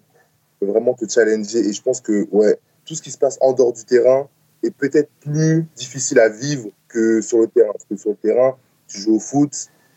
vraiment 0.62 0.94
te 0.94 1.10
challenger. 1.10 1.60
Et 1.60 1.74
je 1.74 1.82
pense 1.82 2.02
que 2.02 2.28
ouais, 2.32 2.58
tout 2.86 2.96
ce 2.96 3.02
qui 3.02 3.12
se 3.12 3.18
passe 3.18 3.38
en 3.42 3.54
dehors 3.54 3.74
du 3.74 3.84
terrain 3.86 4.28
est 4.64 4.72
peut-être 4.72 5.10
plus 5.22 5.66
difficile 5.76 6.20
à 6.20 6.30
vivre 6.30 6.68
que 6.88 7.22
sur 7.22 7.40
le 7.40 7.48
terrain. 7.48 7.72
Parce 7.72 7.86
que 7.90 7.96
sur 7.98 8.10
le 8.12 8.16
terrain, 8.18 8.56
tu 8.88 9.00
joues 9.00 9.16
au 9.16 9.20
foot 9.20 9.52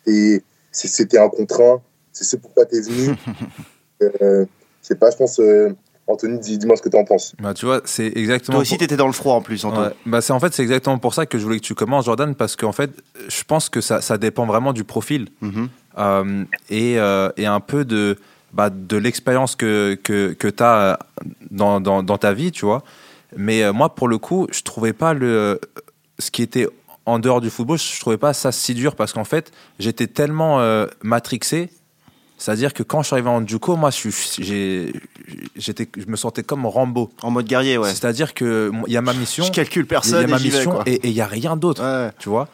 et 0.07 0.43
c'était 0.71 1.19
un 1.19 1.29
contre 1.29 1.61
un. 1.63 1.83
C'est 2.13 2.25
ce 2.25 2.37
pourquoi 2.37 2.67
tu 2.67 2.77
es 2.77 2.81
venu. 2.81 3.15
euh, 4.03 4.45
je 4.83 4.87
sais 4.89 4.95
pas, 4.97 5.11
je 5.11 5.17
pense, 5.17 5.39
euh, 5.41 5.75
Anthony, 6.07 6.39
dis- 6.39 6.59
dis-moi 6.59 6.77
ce 6.77 6.83
que 6.83 6.89
tu 6.89 6.97
en 6.97 7.05
penses. 7.05 7.35
Bah, 7.41 7.55
tu 7.55 7.65
vois, 7.67 7.81
c'est 7.85 8.07
exactement. 8.17 8.57
Toi 8.57 8.63
aussi, 8.63 8.71
pour- 8.73 8.79
tu 8.79 8.85
étais 8.85 8.97
dans 8.97 9.07
le 9.07 9.13
froid 9.13 9.35
en 9.35 9.41
plus. 9.43 9.65
Ouais. 9.65 9.71
Bah, 10.07 10.21
c'est 10.21 10.33
en 10.33 10.41
fait 10.41 10.53
c'est 10.53 10.63
exactement 10.63 10.99
pour 10.99 11.15
ça 11.15 11.27
que 11.27 11.39
je 11.39 11.45
voulais 11.45 11.59
que 11.59 11.65
tu 11.65 11.75
commences 11.75 12.05
Jordan 12.07 12.35
parce 12.35 12.57
qu'en 12.57 12.73
fait 12.73 12.91
je 13.29 13.45
pense 13.45 13.69
que 13.69 13.81
ça, 13.81 14.01
ça 14.01 14.19
dépend 14.19 14.45
vraiment 14.47 14.73
du 14.73 14.85
profil 14.85 15.29
Mhm. 15.41 15.65
euh, 15.65 15.67
et, 15.97 16.99
euh, 16.99 17.29
et 17.37 17.47
un 17.47 17.61
peu 17.61 17.85
de 17.85 18.19
bah, 18.53 18.71
de 18.71 18.97
l'expérience 18.97 19.57
que 19.57 19.99
que, 20.03 20.33
que 20.33 20.49
tu 20.49 20.63
as 20.63 20.99
dans, 21.51 21.81
dans, 21.81 22.03
dans 22.03 22.19
ta 22.19 22.33
vie 22.33 22.53
tu 22.53 22.65
vois 22.65 22.83
mais 23.37 23.63
euh, 23.63 23.73
moi 23.73 23.95
pour 23.95 24.09
le 24.09 24.19
coup 24.19 24.47
je 24.53 24.63
trouvais 24.63 24.93
pas 24.93 25.15
le 25.15 25.61
ce 26.19 26.31
qui 26.31 26.43
était 26.43 26.69
en 27.07 27.19
dehors 27.19 27.41
du 27.41 27.51
football 27.51 27.79
je 27.79 28.01
trouvais 28.01 28.19
pas 28.19 28.33
ça 28.33 28.53
si 28.53 28.75
dur 28.75 28.95
parce 28.95 29.13
qu'en 29.13 29.25
fait 29.25 29.53
j'étais 29.79 30.07
tellement 30.07 30.61
euh, 30.61 30.87
matrixé 31.03 31.71
c'est-à-dire 32.43 32.75
que 32.75 32.83
quand 32.83 33.03
je 33.03 33.07
suis 33.07 33.15
arrivé 33.15 33.29
en 33.29 33.47
Juco, 33.47 33.77
moi, 33.77 33.91
je, 33.91 34.09
j'ai, 34.41 34.93
j'étais, 35.55 35.89
je 35.97 36.07
me 36.07 36.17
sentais 36.17 36.43
comme 36.43 36.67
Rambo. 36.67 37.13
En 37.23 37.31
mode 37.31 37.47
guerrier, 37.47 37.79
ouais. 37.79 37.91
C'est-à-dire 37.91 38.35
que 38.35 38.73
il 38.89 38.93
y 38.93 38.97
a 38.97 39.01
ma 39.01 39.15
mission, 39.15 39.45
Je 39.45 39.53
calcule 39.53 39.83
il 39.83 39.85
y 39.85 39.87
a 39.87 40.01
personne 40.01 40.29
ma 40.29 40.39
et 40.39 40.41
j'y 40.41 40.51
vais, 40.51 40.57
mission 40.57 40.83
et 40.85 40.99
il 41.05 41.13
y 41.13 41.21
a 41.21 41.27
rien 41.27 41.57
d'autre, 41.57 41.85
Ouais. 41.85 42.11
tu 42.19 42.29
vois. 42.29 42.49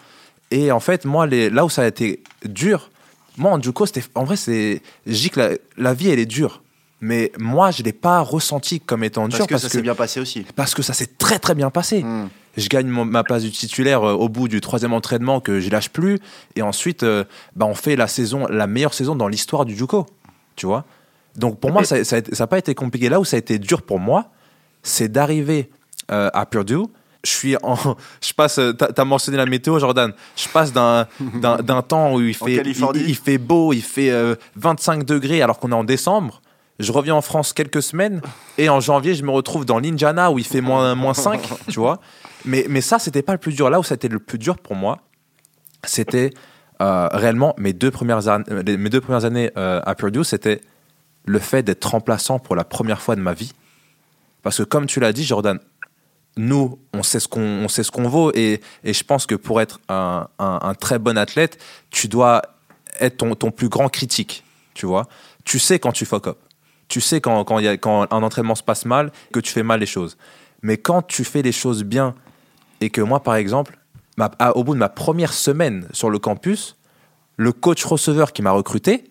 Et 0.50 0.70
en 0.72 0.80
fait, 0.80 1.06
moi, 1.06 1.26
les, 1.26 1.48
là 1.48 1.64
où 1.64 1.70
ça 1.70 1.84
a 1.84 1.86
été 1.86 2.22
dur, 2.44 2.90
moi 3.38 3.52
en 3.52 3.60
Juco, 3.62 3.86
c'était, 3.86 4.02
en 4.14 4.24
vrai, 4.24 4.36
c'est, 4.36 4.82
je 5.06 5.12
dis 5.12 5.30
que 5.30 5.40
la, 5.40 5.50
la 5.76 5.94
vie 5.94 6.10
elle 6.10 6.18
est 6.18 6.26
dure, 6.26 6.62
mais 7.00 7.32
moi, 7.38 7.70
je 7.70 7.82
l'ai 7.82 7.92
pas 7.92 8.20
ressenti 8.20 8.80
comme 8.80 9.04
étant 9.04 9.28
dur 9.28 9.38
Parce 9.38 9.46
que 9.48 9.54
parce 9.54 9.62
ça 9.62 9.68
s'est 9.68 9.82
bien 9.82 9.94
passé 9.94 10.20
aussi. 10.20 10.44
parce 10.56 10.74
que 10.74 10.82
ça 10.82 10.92
s'est 10.92 11.06
très 11.18 11.38
très 11.38 11.54
bien 11.54 11.70
passé. 11.70 12.02
Mm. 12.02 12.28
je 12.56 12.68
gagne 12.68 12.88
mon- 12.88 13.04
ma 13.04 13.22
place 13.22 13.42
du 13.44 13.52
titulaire 13.52 14.02
euh, 14.02 14.14
au 14.14 14.28
bout 14.28 14.48
du 14.48 14.60
troisième 14.60 14.92
entraînement 14.92 15.40
que 15.40 15.60
je 15.60 15.70
lâche 15.70 15.90
plus. 15.90 16.18
Et 16.56 16.62
ensuite, 16.62 17.04
euh, 17.04 17.22
bah, 17.54 17.66
on 17.66 17.74
fait 17.74 17.94
la 17.94 18.08
saison, 18.08 18.46
la 18.48 18.66
meilleure 18.66 18.94
saison 18.94 19.14
dans 19.14 19.28
l'histoire 19.28 19.64
du 19.64 19.76
JUCO. 19.76 20.06
Tu 20.56 20.66
vois? 20.66 20.84
Donc 21.36 21.60
pour 21.60 21.70
moi, 21.70 21.84
ça 21.84 21.96
n'a 22.02 22.46
pas 22.48 22.58
été 22.58 22.74
compliqué. 22.74 23.08
Là 23.08 23.20
où 23.20 23.24
ça 23.24 23.36
a 23.36 23.38
été 23.38 23.60
dur 23.60 23.82
pour 23.82 24.00
moi, 24.00 24.30
c'est 24.82 25.06
d'arriver 25.08 25.70
euh, 26.10 26.30
à 26.34 26.46
Purdue. 26.46 26.86
Je 27.24 27.30
suis 27.30 27.56
en, 27.62 27.76
je 28.22 28.32
passe. 28.32 28.58
euh, 28.58 28.72
T'as 28.72 29.04
mentionné 29.04 29.36
la 29.38 29.46
météo, 29.46 29.78
Jordan. 29.78 30.12
Je 30.36 30.48
passe 30.48 30.72
d'un 30.72 31.06
temps 31.86 32.14
où 32.14 32.20
il 32.20 32.34
fait 32.34 32.62
il, 32.64 33.16
fait 33.16 33.38
beau, 33.38 33.72
il 33.72 33.82
fait 33.82 34.10
euh, 34.10 34.34
25 34.56 35.04
degrés 35.04 35.42
alors 35.42 35.58
qu'on 35.58 35.70
est 35.72 35.74
en 35.74 35.84
décembre. 35.84 36.40
Je 36.78 36.92
reviens 36.92 37.16
en 37.16 37.22
France 37.22 37.52
quelques 37.52 37.82
semaines 37.82 38.20
et 38.56 38.68
en 38.68 38.78
janvier, 38.78 39.16
je 39.16 39.24
me 39.24 39.30
retrouve 39.32 39.64
dans 39.64 39.80
l'Indiana 39.80 40.30
où 40.30 40.38
il 40.38 40.44
fait 40.46 40.60
moins, 40.60 40.94
moins 40.94 41.12
5, 41.14 41.40
tu 41.68 41.80
vois. 41.80 42.00
Mais, 42.44 42.66
mais 42.68 42.80
ça, 42.80 43.00
c'était 43.00 43.22
pas 43.22 43.32
le 43.32 43.38
plus 43.38 43.52
dur. 43.52 43.68
Là 43.68 43.80
où 43.80 43.82
été 43.82 44.06
le 44.08 44.20
plus 44.20 44.38
dur 44.38 44.58
pour 44.58 44.76
moi, 44.76 44.98
c'était 45.84 46.30
euh, 46.80 47.08
réellement 47.12 47.54
mes 47.58 47.72
deux 47.72 47.90
premières, 47.90 48.28
an- 48.28 48.44
euh, 48.50 48.62
mes 48.78 48.90
deux 48.90 49.00
premières 49.00 49.24
années 49.24 49.50
euh, 49.56 49.80
à 49.84 49.94
Purdue, 49.96 50.22
c'était 50.22 50.60
le 51.24 51.40
fait 51.40 51.64
d'être 51.64 51.84
remplaçant 51.84 52.38
pour 52.38 52.54
la 52.54 52.62
première 52.64 53.02
fois 53.02 53.16
de 53.16 53.20
ma 53.20 53.34
vie. 53.34 53.52
Parce 54.44 54.58
que 54.58 54.62
comme 54.62 54.86
tu 54.86 55.00
l'as 55.00 55.12
dit, 55.12 55.24
Jordan, 55.24 55.58
nous, 56.38 56.78
on 56.94 57.02
sait 57.02 57.20
ce 57.20 57.28
qu'on 57.28 57.40
on 57.42 57.68
sait 57.68 57.82
ce 57.82 57.90
qu'on 57.90 58.08
vaut 58.08 58.30
et, 58.34 58.60
et 58.84 58.92
je 58.94 59.04
pense 59.04 59.26
que 59.26 59.34
pour 59.34 59.60
être 59.60 59.80
un, 59.88 60.28
un- 60.38 60.58
un 60.62 60.74
très 60.74 60.98
bon 60.98 61.18
athlète, 61.18 61.60
tu 61.90 62.08
dois 62.08 62.40
être 63.00 63.18
ton, 63.18 63.34
ton 63.34 63.50
plus 63.50 63.68
grand 63.68 63.88
critique, 63.88 64.44
tu 64.74 64.86
vois. 64.86 65.06
Tu 65.44 65.58
sais 65.58 65.78
quand 65.78 65.92
tu 65.92 66.04
fuck 66.06 66.26
up. 66.28 66.38
Tu 66.88 67.00
sais 67.00 67.20
quand, 67.20 67.44
quand, 67.44 67.58
y 67.58 67.68
a, 67.68 67.76
quand 67.76 68.06
un 68.12 68.22
entraînement 68.22 68.54
se 68.54 68.62
passe 68.62 68.84
mal, 68.86 69.12
que 69.32 69.40
tu 69.40 69.52
fais 69.52 69.62
mal 69.62 69.80
les 69.80 69.86
choses. 69.86 70.16
Mais 70.62 70.76
quand 70.78 71.02
tu 71.02 71.24
fais 71.24 71.42
les 71.42 71.52
choses 71.52 71.82
bien 71.84 72.14
et 72.80 72.88
que 72.90 73.00
moi, 73.00 73.22
par 73.22 73.34
exemple, 73.34 73.78
ma- 74.16 74.30
à- 74.38 74.56
au 74.56 74.64
bout 74.64 74.74
de 74.74 74.78
ma 74.78 74.88
première 74.88 75.32
semaine 75.32 75.86
sur 75.92 76.08
le 76.08 76.18
campus, 76.18 76.76
le 77.36 77.52
coach 77.52 77.84
receveur 77.84 78.32
qui 78.32 78.42
m'a 78.42 78.52
recruté, 78.52 79.10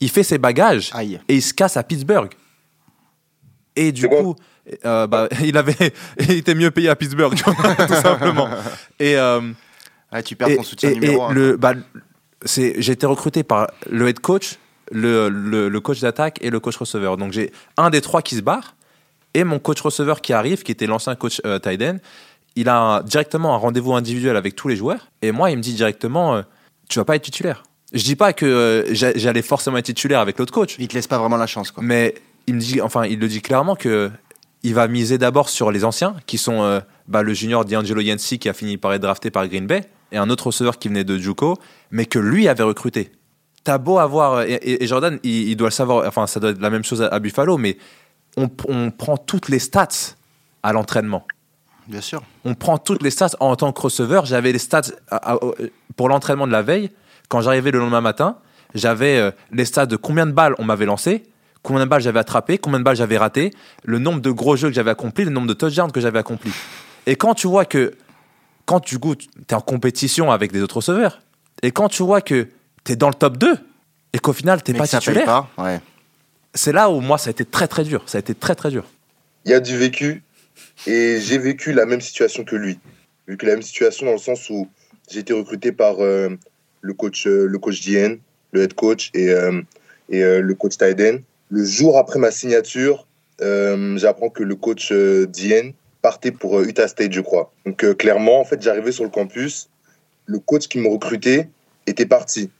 il 0.00 0.10
fait 0.10 0.22
ses 0.22 0.38
bagages 0.38 0.90
Aïe. 0.94 1.20
et 1.28 1.34
il 1.36 1.42
se 1.42 1.52
casse 1.54 1.76
à 1.76 1.82
Pittsburgh. 1.82 2.32
Et 3.76 3.92
du 3.92 4.08
coup, 4.08 4.34
euh, 4.84 5.06
bah, 5.06 5.28
il, 5.44 5.56
avait, 5.56 5.74
il 6.20 6.30
était 6.32 6.54
mieux 6.54 6.70
payé 6.70 6.88
à 6.88 6.96
Pittsburgh, 6.96 7.34
tout 7.88 7.94
simplement. 7.94 8.48
Et, 8.98 9.16
euh, 9.16 9.40
Ah, 10.12 10.22
tu 10.22 10.36
perds 10.36 10.48
et, 10.48 10.56
ton 10.56 10.62
soutien 10.62 10.90
et- 10.90 10.94
numéro 10.94 11.22
et 11.28 11.30
1. 11.30 11.32
le, 11.32 11.56
bah, 11.56 11.74
c'est, 12.44 12.74
j'ai 12.78 12.92
été 12.92 13.06
recruté 13.06 13.42
par 13.42 13.68
le 13.90 14.08
head 14.08 14.20
coach, 14.20 14.56
le, 14.92 15.28
le, 15.28 15.68
le 15.68 15.80
coach 15.80 16.00
d'attaque 16.00 16.38
et 16.42 16.50
le 16.50 16.60
coach 16.60 16.76
receveur. 16.76 17.16
Donc 17.16 17.32
j'ai 17.32 17.52
un 17.76 17.90
des 17.90 18.00
trois 18.00 18.22
qui 18.22 18.36
se 18.36 18.40
barre 18.42 18.76
et 19.34 19.42
mon 19.44 19.58
coach 19.58 19.80
receveur 19.80 20.20
qui 20.20 20.32
arrive, 20.32 20.62
qui 20.62 20.70
était 20.72 20.86
l'ancien 20.86 21.14
coach 21.16 21.40
euh, 21.44 21.58
end, 21.66 21.96
il 22.54 22.68
a 22.68 22.78
un- 22.78 23.02
directement 23.02 23.54
un 23.54 23.58
rendez-vous 23.58 23.94
individuel 23.94 24.36
avec 24.36 24.54
tous 24.56 24.68
les 24.68 24.76
joueurs. 24.76 25.08
Et 25.22 25.32
moi, 25.32 25.50
il 25.50 25.56
me 25.58 25.62
dit 25.62 25.74
directement, 25.74 26.36
euh, 26.36 26.42
tu 26.88 26.98
vas 26.98 27.04
pas 27.04 27.16
être 27.16 27.22
titulaire. 27.24 27.64
Je 27.92 28.02
dis 28.02 28.16
pas 28.16 28.32
que 28.32 28.84
j'a- 28.92 29.16
j'allais 29.16 29.42
forcément 29.42 29.76
être 29.78 29.84
titulaire 29.86 30.20
avec 30.20 30.38
l'autre 30.38 30.52
coach, 30.52 30.76
Il 30.78 30.88
te 30.88 30.94
laisse 30.94 31.06
pas 31.06 31.18
vraiment 31.18 31.36
la 31.36 31.46
chance, 31.46 31.70
quoi. 31.70 31.82
mais 31.82 32.14
il 32.46 32.54
me 32.54 32.60
dit, 32.60 32.80
enfin, 32.80 33.04
il 33.06 33.18
le 33.18 33.28
dit 33.28 33.42
clairement 33.42 33.74
que 33.76 34.10
il 34.62 34.74
va 34.74 34.88
miser 34.88 35.18
d'abord 35.18 35.48
sur 35.48 35.70
les 35.70 35.84
anciens, 35.84 36.16
qui 36.26 36.38
sont 36.38 36.62
euh, 36.62 36.80
bah, 37.08 37.22
le 37.22 37.34
junior 37.34 37.64
D'Angelo 37.64 38.00
Yancy 38.00 38.38
qui 38.38 38.48
a 38.48 38.52
fini 38.52 38.76
par 38.78 38.92
être 38.94 39.02
drafté 39.02 39.30
par 39.30 39.46
Green 39.48 39.66
Bay, 39.66 39.82
et 40.12 40.16
un 40.18 40.30
autre 40.30 40.46
receveur 40.48 40.78
qui 40.78 40.88
venait 40.88 41.04
de 41.04 41.18
JUCO, 41.18 41.58
mais 41.90 42.06
que 42.06 42.18
lui 42.18 42.48
avait 42.48 42.62
recruté. 42.62 43.12
T'as 43.64 43.78
beau 43.78 43.98
avoir, 43.98 44.42
et, 44.42 44.52
et- 44.54 44.82
et 44.84 44.86
Jordan, 44.86 45.18
il, 45.22 45.48
il 45.48 45.56
doit 45.56 45.68
le 45.68 45.72
savoir, 45.72 46.06
enfin, 46.06 46.26
ça 46.26 46.38
doit 46.40 46.50
être 46.50 46.60
la 46.60 46.70
même 46.70 46.84
chose 46.84 47.02
à, 47.02 47.08
à 47.08 47.18
Buffalo, 47.18 47.58
mais 47.58 47.76
on, 48.36 48.48
on 48.68 48.90
prend 48.90 49.16
toutes 49.16 49.48
les 49.48 49.58
stats 49.58 50.14
à 50.62 50.72
l'entraînement 50.72 51.26
Bien 51.88 52.00
sûr. 52.00 52.22
on 52.44 52.54
prend 52.54 52.78
toutes 52.78 53.02
les 53.02 53.10
stats 53.10 53.30
en 53.40 53.54
tant 53.56 53.72
que 53.72 53.80
receveur. 53.80 54.24
J'avais 54.26 54.52
les 54.52 54.58
stats 54.58 54.82
à- 55.10 55.32
à- 55.34 55.38
pour 55.96 56.08
l'entraînement 56.08 56.46
de 56.46 56.52
la 56.52 56.62
veille. 56.62 56.90
Quand 57.28 57.40
j'arrivais 57.40 57.70
le 57.70 57.78
lendemain 57.78 58.00
matin, 58.00 58.38
j'avais 58.74 59.16
euh, 59.18 59.30
les 59.52 59.64
stats 59.64 59.86
de 59.86 59.96
combien 59.96 60.26
de 60.26 60.32
balles 60.32 60.54
on 60.58 60.64
m'avait 60.64 60.86
lancé, 60.86 61.24
combien 61.66 61.84
de 61.84 61.90
balles 61.90 62.00
j'avais 62.00 62.20
attrapé, 62.20 62.58
combien 62.58 62.78
de 62.78 62.84
balles 62.84 62.96
j'avais 62.96 63.18
raté, 63.18 63.50
le 63.84 63.98
nombre 63.98 64.20
de 64.20 64.30
gros 64.30 64.56
jeux 64.56 64.68
que 64.68 64.74
j'avais 64.74 64.92
accompli, 64.92 65.24
le 65.24 65.30
nombre 65.30 65.48
de 65.48 65.52
touchdowns 65.52 65.90
que 65.90 66.00
j'avais 66.00 66.20
accompli. 66.20 66.52
Et 67.06 67.16
quand 67.16 67.34
tu 67.34 67.48
vois 67.48 67.64
que, 67.64 67.94
quand 68.66 68.80
tu 68.80 68.98
goûtes, 68.98 69.22
tu 69.22 69.42
es 69.50 69.54
en 69.54 69.60
compétition 69.60 70.30
avec 70.30 70.52
des 70.52 70.62
autres 70.62 70.76
receveurs, 70.76 71.20
et 71.62 71.72
quand 71.72 71.88
tu 71.88 72.02
vois 72.02 72.20
que 72.20 72.48
tu 72.84 72.92
es 72.92 72.96
dans 72.96 73.08
le 73.08 73.14
top 73.14 73.36
2, 73.36 73.56
et 74.12 74.18
qu'au 74.18 74.32
final, 74.32 74.62
tu 74.62 74.72
Mais 74.72 74.78
pas 74.78 74.86
que 74.86 74.96
titulaire, 74.96 75.24
pas. 75.26 75.50
Ouais. 75.58 75.80
c'est 76.54 76.72
là 76.72 76.88
où 76.88 77.00
moi, 77.00 77.18
ça 77.18 77.28
a 77.28 77.30
été 77.32 77.44
très 77.44 77.66
très 77.66 77.84
dur. 77.84 78.02
Ça 78.06 78.18
a 78.18 78.20
été 78.20 78.34
très 78.34 78.54
très 78.54 78.70
dur. 78.70 78.84
il 79.44 79.50
y 79.50 79.54
a 79.54 79.60
du 79.60 79.76
vécu 79.76 80.22
et 80.86 81.20
j'ai 81.20 81.38
vécu 81.38 81.72
la 81.72 81.84
même 81.84 82.00
situation 82.00 82.44
que 82.44 82.56
lui. 82.56 82.78
J'ai 83.26 83.32
vécu 83.34 83.46
la 83.46 83.52
même 83.52 83.62
situation 83.62 84.06
dans 84.06 84.12
le 84.12 84.18
sens 84.18 84.48
où 84.50 84.68
j'ai 85.10 85.20
été 85.20 85.32
recruté 85.32 85.72
par 85.72 85.96
euh, 86.00 86.30
le 86.80 86.94
coach 86.94 87.26
euh, 87.26 87.46
le 87.46 87.58
coach 87.58 87.84
DN, 87.84 88.18
le 88.52 88.62
head 88.62 88.74
coach 88.74 89.10
et, 89.14 89.30
euh, 89.30 89.60
et 90.08 90.22
euh, 90.22 90.40
le 90.40 90.54
coach 90.54 90.78
Tyden. 90.78 91.20
Le 91.48 91.64
jour 91.64 91.98
après 91.98 92.18
ma 92.18 92.30
signature, 92.30 93.06
euh, 93.40 93.96
j'apprends 93.98 94.30
que 94.30 94.42
le 94.42 94.56
coach 94.56 94.90
euh, 94.92 95.26
DN 95.26 95.72
partait 96.02 96.32
pour 96.32 96.58
euh, 96.58 96.64
Utah 96.64 96.88
State, 96.88 97.12
je 97.12 97.20
crois. 97.20 97.52
Donc 97.64 97.84
euh, 97.84 97.94
clairement, 97.94 98.40
en 98.40 98.44
fait, 98.44 98.60
j'arrivais 98.60 98.92
sur 98.92 99.04
le 99.04 99.10
campus, 99.10 99.68
le 100.26 100.38
coach 100.38 100.68
qui 100.68 100.78
me 100.78 100.88
recrutait 100.88 101.48
était 101.86 102.06
parti. 102.06 102.50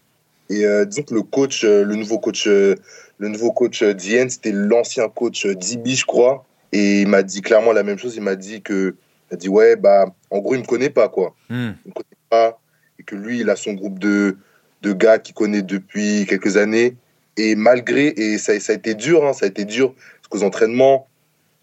Et 0.49 0.64
disons 0.87 1.02
que 1.02 1.12
le 1.12 1.23
coach, 1.23 1.64
le 1.64 1.97
nouveau 1.97 2.21
coach, 2.21 2.47
le 2.47 2.78
nouveau 3.19 3.50
coach 3.50 3.83
DN, 3.83 4.31
c'était 4.31 4.52
l'ancien 4.52 5.09
coach 5.09 5.45
DB, 5.45 5.97
je 5.97 6.05
crois. 6.05 6.47
Et 6.71 7.00
il 7.00 7.09
m'a 7.09 7.25
dit 7.25 7.43
clairement 7.43 7.73
la 7.73 7.83
même 7.83 7.99
chose. 7.99 8.14
Il 8.14 8.23
m'a 8.23 8.37
dit 8.37 8.62
que, 8.62 8.95
il 9.28 9.35
a 9.35 9.37
dit 9.37 9.49
ouais, 9.49 9.75
bah, 9.75 10.07
en 10.31 10.38
gros, 10.38 10.55
il 10.55 10.61
me 10.61 10.66
connaît 10.66 10.90
pas, 10.90 11.09
quoi. 11.09 11.35
Hmm. 11.49 11.73
Il 11.85 11.88
me 11.88 11.93
connaît 11.93 12.16
pas. 12.31 12.61
Et 13.00 13.02
que 13.02 13.16
lui, 13.16 13.40
il 13.40 13.50
a 13.50 13.57
son 13.57 13.73
groupe 13.73 13.99
de, 13.99 14.37
de 14.83 14.93
gars 14.93 15.19
qu'il 15.19 15.35
connaît 15.35 15.62
depuis 15.62 16.26
quelques 16.28 16.57
années. 16.57 16.95
Et 17.37 17.55
malgré, 17.55 18.09
et 18.16 18.38
ça, 18.38 18.59
ça 18.61 18.73
a 18.73 18.76
été 18.76 18.95
dur, 18.95 19.26
hein, 19.26 19.33
ça 19.33 19.45
a 19.45 19.49
été 19.49 19.64
dur, 19.64 19.95
parce 19.95 20.28
qu'aux 20.28 20.47
entraînements, 20.47 21.07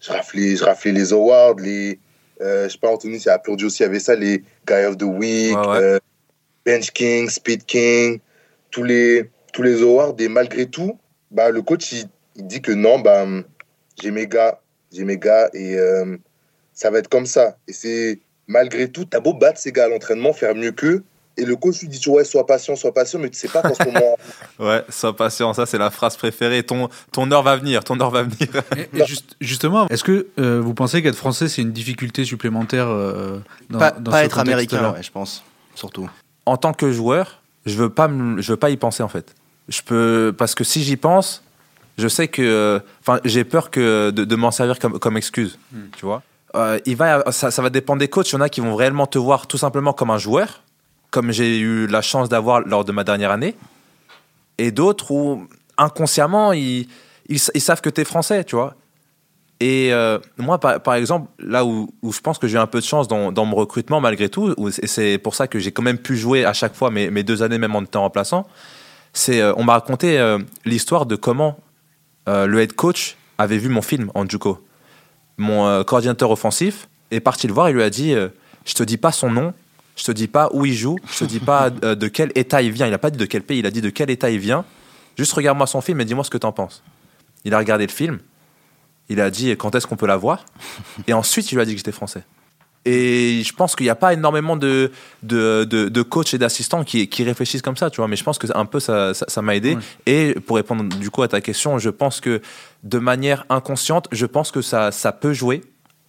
je 0.00 0.12
raflais, 0.12 0.56
je 0.56 0.64
raflais 0.64 0.92
les 0.92 1.12
awards, 1.12 1.56
les, 1.56 1.98
euh, 2.40 2.68
je 2.68 2.72
sais 2.72 2.78
pas, 2.78 2.90
Anthony, 2.90 3.18
c'est 3.18 3.30
à 3.30 3.38
Purdue 3.38 3.64
aussi, 3.64 3.82
il 3.82 3.86
y 3.86 3.88
avait 3.88 3.98
ça, 3.98 4.14
les 4.14 4.44
Guy 4.66 4.84
of 4.86 4.98
the 4.98 5.02
Week, 5.02 5.56
ouais. 5.56 5.78
euh, 5.80 5.98
Bench 6.64 6.92
King, 6.92 7.28
Speed 7.28 7.64
King, 7.64 8.20
tous 8.70 8.84
les, 8.84 9.30
tous 9.52 9.62
les 9.62 9.82
awards. 9.82 10.14
Et 10.18 10.28
malgré 10.28 10.66
tout, 10.66 10.98
bah, 11.30 11.50
le 11.50 11.62
coach, 11.62 11.90
il, 11.92 12.08
il 12.36 12.46
dit 12.46 12.60
que 12.60 12.72
non, 12.72 13.00
bah, 13.00 13.26
j'ai 14.00 14.10
mes 14.10 14.26
gars, 14.26 14.60
j'ai 14.92 15.04
mes 15.04 15.18
gars, 15.18 15.50
et 15.54 15.76
euh, 15.76 16.16
ça 16.72 16.90
va 16.90 16.98
être 16.98 17.08
comme 17.08 17.26
ça. 17.26 17.56
Et 17.66 17.72
c'est, 17.72 18.20
malgré 18.46 18.90
tout, 18.90 19.04
t'as 19.04 19.20
beau 19.20 19.34
battre 19.34 19.58
ces 19.58 19.72
gars 19.72 19.84
à 19.84 19.88
l'entraînement, 19.88 20.32
faire 20.32 20.54
mieux 20.54 20.72
qu'eux, 20.72 21.02
et 21.36 21.44
le 21.44 21.56
coach 21.56 21.80
lui 21.80 21.88
dit, 21.88 22.00
ouais, 22.08 22.24
sois 22.24 22.46
patient, 22.46 22.76
sois 22.76 22.92
patient, 22.94 23.18
mais 23.18 23.28
tu 23.30 23.38
sais 23.38 23.48
pas 23.48 23.62
qu'en 23.62 23.74
ce 23.74 23.84
moment, 23.84 24.16
Ouais, 24.58 24.84
sois 24.88 25.16
patient, 25.16 25.52
ça 25.52 25.66
c'est 25.66 25.78
la 25.78 25.90
phrase 25.90 26.16
préférée. 26.16 26.62
Ton, 26.62 26.88
ton 27.12 27.30
heure 27.32 27.42
va 27.42 27.56
venir, 27.56 27.82
ton 27.84 27.98
heure 28.00 28.10
va 28.10 28.22
venir. 28.22 28.48
Et, 28.76 28.88
et 29.00 29.04
juste- 29.06 29.36
justement, 29.40 29.88
est-ce 29.88 30.04
que 30.04 30.28
euh, 30.38 30.60
vous 30.62 30.74
pensez 30.74 31.02
qu'être 31.02 31.16
français, 31.16 31.48
c'est 31.48 31.62
une 31.62 31.72
difficulté 31.72 32.24
supplémentaire 32.24 32.86
euh, 32.88 33.38
dans, 33.70 33.78
Pas, 33.78 33.90
dans 33.92 34.10
pas 34.12 34.20
ce 34.20 34.26
être 34.26 34.38
américain, 34.38 34.92
ouais, 34.92 35.02
je 35.02 35.10
pense. 35.10 35.42
Surtout. 35.74 36.08
en 36.46 36.56
tant 36.56 36.72
que 36.72 36.92
joueur, 36.92 37.40
je 37.66 37.74
veux 37.74 37.90
pas, 37.90 38.06
me- 38.08 38.40
je 38.40 38.52
veux 38.52 38.56
pas 38.58 38.70
y 38.70 38.76
penser 38.76 39.02
en 39.02 39.08
fait. 39.08 39.34
Je 39.68 39.80
peux 39.82 40.32
parce 40.36 40.54
que 40.54 40.62
si 40.62 40.84
j'y 40.84 40.96
pense, 40.96 41.42
je 41.98 42.06
sais 42.06 42.28
que, 42.28 42.42
euh, 42.42 42.78
enfin, 43.00 43.18
j'ai 43.24 43.44
peur 43.44 43.70
que 43.70 44.10
de, 44.10 44.24
de 44.24 44.36
m'en 44.36 44.50
servir 44.50 44.78
comme, 44.78 44.98
comme 44.98 45.16
excuse, 45.16 45.58
tu 45.96 46.04
vois. 46.06 46.22
Euh, 46.54 46.78
il 46.86 46.94
va, 46.96 47.24
ça, 47.32 47.50
ça 47.50 47.62
va 47.62 47.70
dépendre 47.70 47.98
des 47.98 48.06
coachs. 48.08 48.28
Il 48.30 48.34
y 48.34 48.36
en 48.36 48.40
a 48.40 48.48
qui 48.48 48.60
vont 48.60 48.76
réellement 48.76 49.06
te 49.08 49.18
voir 49.18 49.48
tout 49.48 49.58
simplement 49.58 49.92
comme 49.92 50.10
un 50.10 50.18
joueur, 50.18 50.62
comme 51.14 51.30
j'ai 51.30 51.60
eu 51.60 51.86
la 51.86 52.02
chance 52.02 52.28
d'avoir 52.28 52.62
lors 52.62 52.84
de 52.84 52.90
ma 52.90 53.04
dernière 53.04 53.30
année, 53.30 53.54
et 54.58 54.72
d'autres 54.72 55.12
où 55.12 55.46
inconsciemment 55.78 56.52
ils, 56.52 56.88
ils, 57.28 57.38
savent 57.38 57.80
que 57.80 57.88
tu 57.88 58.00
es 58.00 58.04
français, 58.04 58.42
tu 58.42 58.56
vois. 58.56 58.74
Et 59.60 59.92
euh, 59.92 60.18
moi, 60.38 60.58
par, 60.58 60.94
exemple, 60.94 61.30
là 61.38 61.64
où, 61.64 61.88
où 62.02 62.12
je 62.12 62.18
pense 62.18 62.38
que 62.38 62.48
j'ai 62.48 62.56
eu 62.56 62.60
un 62.60 62.66
peu 62.66 62.80
de 62.80 62.84
chance 62.84 63.06
dans, 63.06 63.30
dans 63.30 63.44
mon 63.44 63.54
recrutement, 63.54 64.00
malgré 64.00 64.28
tout, 64.28 64.56
et 64.82 64.88
c'est 64.88 65.18
pour 65.18 65.36
ça 65.36 65.46
que 65.46 65.60
j'ai 65.60 65.70
quand 65.70 65.84
même 65.84 65.98
pu 65.98 66.16
jouer 66.16 66.44
à 66.44 66.52
chaque 66.52 66.74
fois 66.74 66.90
mes, 66.90 67.08
mes 67.10 67.22
deux 67.22 67.44
années, 67.44 67.58
même 67.58 67.76
en 67.76 67.82
étant 67.82 68.02
remplaçant, 68.02 68.48
c'est 69.12 69.40
euh, 69.40 69.54
on 69.56 69.62
m'a 69.62 69.74
raconté 69.74 70.18
euh, 70.18 70.38
l'histoire 70.64 71.06
de 71.06 71.14
comment 71.14 71.56
euh, 72.28 72.46
le 72.46 72.60
head 72.60 72.72
coach 72.72 73.16
avait 73.38 73.58
vu 73.58 73.68
mon 73.68 73.82
film 73.82 74.10
en 74.16 74.28
Juco. 74.28 74.66
Mon 75.38 75.82
coordinateur 75.84 76.30
offensif 76.30 76.88
est 77.10 77.20
parti 77.20 77.46
le 77.46 77.52
voir 77.52 77.68
et 77.68 77.72
lui 77.72 77.82
a 77.82 77.90
dit 77.90 78.14
Je 78.64 78.74
te 78.74 78.84
dis 78.84 78.96
pas 78.96 79.10
son 79.10 79.30
nom, 79.30 79.52
je 79.96 80.04
te 80.04 80.12
dis 80.12 80.26
pas 80.28 80.48
où 80.52 80.64
il 80.66 80.74
joue, 80.74 80.98
je 81.12 81.20
te 81.20 81.24
dis 81.24 81.40
pas 81.40 81.70
euh, 81.84 81.94
de 81.94 82.08
quel 82.08 82.32
état 82.34 82.62
il 82.62 82.72
vient. 82.72 82.86
Il 82.86 82.94
a 82.94 82.98
pas 82.98 83.10
dit 83.10 83.18
de 83.18 83.26
quel 83.26 83.42
pays, 83.42 83.58
il 83.60 83.66
a 83.66 83.70
dit 83.70 83.80
de 83.80 83.90
quel 83.90 84.10
état 84.10 84.30
il 84.30 84.38
vient. 84.38 84.64
Juste 85.16 85.32
regarde-moi 85.32 85.66
son 85.66 85.80
film 85.80 86.00
et 86.00 86.04
dis-moi 86.04 86.24
ce 86.24 86.30
que 86.30 86.38
t'en 86.38 86.52
penses. 86.52 86.82
Il 87.44 87.54
a 87.54 87.58
regardé 87.58 87.86
le 87.86 87.92
film, 87.92 88.18
il 89.08 89.20
a 89.20 89.30
dit 89.30 89.50
quand 89.56 89.74
est-ce 89.74 89.86
qu'on 89.86 89.96
peut 89.96 90.06
la 90.06 90.16
voir, 90.16 90.44
et 91.06 91.12
ensuite 91.12 91.50
il 91.52 91.54
lui 91.56 91.62
a 91.62 91.64
dit 91.64 91.72
que 91.72 91.78
j'étais 91.78 91.92
français. 91.92 92.24
Et 92.86 93.42
je 93.46 93.52
pense 93.54 93.76
qu'il 93.76 93.84
n'y 93.84 93.90
a 93.90 93.94
pas 93.94 94.12
énormément 94.12 94.56
de, 94.58 94.92
de, 95.22 95.64
de, 95.64 95.88
de 95.88 96.02
coachs 96.02 96.34
et 96.34 96.38
d'assistants 96.38 96.84
qui, 96.84 97.08
qui 97.08 97.24
réfléchissent 97.24 97.62
comme 97.62 97.78
ça, 97.78 97.88
tu 97.88 97.96
vois. 97.96 98.08
Mais 98.08 98.16
je 98.16 98.24
pense 98.24 98.36
que 98.36 98.46
un 98.54 98.66
peu 98.66 98.78
ça 98.78 99.14
ça- 99.14 99.40
m'a 99.40 99.56
aidé. 99.56 99.76
Ouais. 99.76 99.82
Et 100.04 100.34
pour 100.34 100.56
répondre 100.56 100.84
du 100.98 101.08
coup 101.10 101.22
à 101.22 101.28
ta 101.28 101.40
question, 101.40 101.78
je 101.78 101.88
pense 101.88 102.20
que 102.20 102.42
de 102.82 102.98
manière 102.98 103.46
inconsciente, 103.48 104.06
je 104.12 104.26
pense 104.26 104.50
que 104.50 104.60
ça, 104.60 104.92
ça 104.92 105.12
peut 105.12 105.32
jouer. 105.32 105.62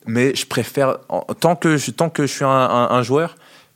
Mais 0.06 0.36
je 0.36 0.46
préfère, 0.46 0.98
tant 1.39 1.56
que 1.56 1.77
je, 1.77 1.92
tant 1.92 2.10
que 2.10 2.24
je 2.27 2.32
suis 2.34 2.44
un, 2.44 2.50
un- 2.50 2.89
un 2.92 3.04
joueur, 3.04 3.36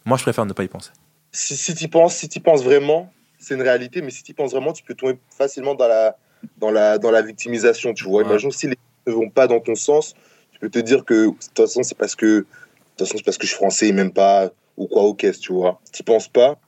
moi 0.09 0.17
je 0.17 0.23
préfère 0.23 0.45
ne 0.45 0.53
pas 0.53 0.63
y 0.63 0.67
penser. 0.67 0.91
si, 1.31 1.55
si 1.55 1.73
tu 1.75 1.87
penses, 1.87 2.15
si 2.15 2.27
tu 2.27 2.39
penses 2.39 2.63
vraiment, 2.63 3.11
c'est 3.37 3.55
une 3.55 3.61
réalité, 3.61 4.01
mais 4.01 4.11
si 4.11 4.23
tu 4.23 4.33
penses 4.33 4.51
vraiment, 4.51 4.73
tu 4.73 4.83
peux 4.83 4.95
tomber 4.95 5.17
facilement 5.29 5.75
dans 5.75 5.87
la, 5.87 6.17
dans 6.57 6.71
la, 6.71 6.97
dans 6.97 7.11
la 7.11 7.21
victimisation, 7.21 7.93
tu 7.93 8.03
vois. 8.03 8.23
Ouais. 8.23 8.27
Imagine 8.29 8.51
si 8.51 8.67
les 8.67 8.73
choses 8.73 9.15
ne 9.15 9.21
vont 9.21 9.29
pas 9.29 9.47
dans 9.47 9.59
ton 9.59 9.75
sens, 9.75 10.13
tu 10.51 10.59
peux 10.59 10.69
te 10.69 10.79
dire 10.79 11.05
que 11.05 11.27
de 11.27 11.31
toute 11.31 11.57
façon, 11.57 11.83
c'est 11.83 11.97
parce 11.97 12.15
que, 12.15 12.25
de 12.25 12.45
toute 12.97 13.07
façon, 13.07 13.17
c'est 13.17 13.23
parce 13.23 13.37
que 13.37 13.45
je 13.47 13.51
suis 13.51 13.57
français 13.57 13.87
et 13.87 13.93
même 13.93 14.11
pas, 14.11 14.51
ou 14.75 14.87
quoi, 14.87 15.07
ou 15.07 15.13
qu'est-ce, 15.13 15.39
tu 15.39 15.53
vois. 15.53 15.79
Tu 15.93 16.03
penses 16.03 16.27
pas, 16.27 16.59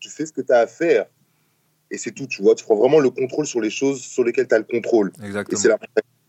tu 0.00 0.08
fais 0.08 0.26
ce 0.26 0.32
que 0.32 0.40
tu 0.40 0.52
as 0.52 0.60
à 0.60 0.66
faire 0.66 1.06
et 1.90 1.98
c'est 1.98 2.10
tout, 2.10 2.26
tu 2.26 2.42
vois. 2.42 2.54
Tu 2.54 2.64
prends 2.64 2.76
vraiment 2.76 2.98
le 2.98 3.10
contrôle 3.10 3.46
sur 3.46 3.60
les 3.60 3.70
choses 3.70 4.00
sur 4.00 4.24
lesquelles 4.24 4.48
tu 4.48 4.54
as 4.54 4.58
le 4.58 4.64
contrôle. 4.64 5.12
Et 5.22 5.26
Exactement. 5.26 5.60
c'est 5.60 5.68
la 5.68 5.78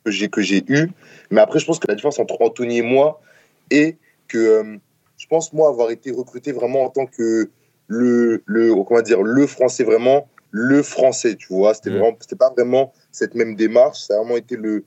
que 0.05 0.11
j'ai 0.11 0.27
que 0.27 0.41
j'ai 0.41 0.63
eu. 0.67 0.91
Mais 1.31 1.39
après, 1.39 1.59
je 1.59 1.65
pense 1.65 1.79
que 1.79 1.87
la 1.87 1.95
différence 1.95 2.19
entre 2.19 2.35
Anthony 2.41 2.79
et 2.79 2.81
moi 2.81 3.21
est 3.71 3.97
que 4.27 4.37
euh, 4.37 4.77
je 5.23 5.27
pense 5.29 5.53
moi 5.53 5.69
avoir 5.69 5.89
été 5.89 6.11
recruté 6.11 6.51
vraiment 6.51 6.83
en 6.83 6.89
tant 6.89 7.05
que 7.05 7.49
le 7.87 8.43
le 8.45 8.75
comment 8.83 9.01
dire 9.01 9.21
le 9.21 9.47
français 9.47 9.85
vraiment 9.85 10.27
le 10.51 10.83
français, 10.83 11.35
tu 11.35 11.47
vois. 11.49 11.73
C'était 11.73 11.91
Mm. 11.91 11.93
vraiment 11.93 12.17
c'était 12.19 12.35
pas 12.35 12.51
vraiment 12.51 12.93
cette 13.11 13.33
même 13.33 13.55
démarche, 13.55 14.01
ça 14.01 14.15
a 14.15 14.17
vraiment 14.17 14.35
été 14.35 14.57
le 14.57 14.83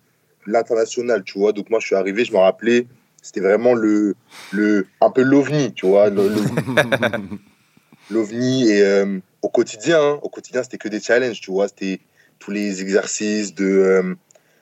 l'international, 0.46 1.24
tu 1.24 1.38
vois. 1.38 1.52
Donc 1.52 1.70
moi 1.70 1.80
je 1.80 1.86
suis 1.86 1.96
arrivé, 1.96 2.24
je 2.26 2.32
me 2.32 2.38
rappelais, 2.38 2.86
c'était 3.22 3.40
vraiment 3.40 3.72
le 3.72 4.14
le 4.52 4.86
un 5.00 5.10
peu 5.10 5.22
l'ovni, 5.22 5.72
tu 5.72 5.86
vois, 5.86 6.10
l'ovni 8.10 8.68
et 8.70 8.82
euh, 8.82 9.18
au 9.40 9.48
quotidien, 9.48 9.98
hein, 10.00 10.18
au 10.22 10.28
quotidien 10.28 10.62
c'était 10.62 10.78
que 10.78 10.88
des 10.88 11.00
challenges, 11.00 11.40
tu 11.40 11.50
vois, 11.50 11.68
c'était 11.68 12.00
tous 12.38 12.50
les 12.50 12.82
exercices 12.82 13.54
de 13.54 13.64
euh, 13.64 14.14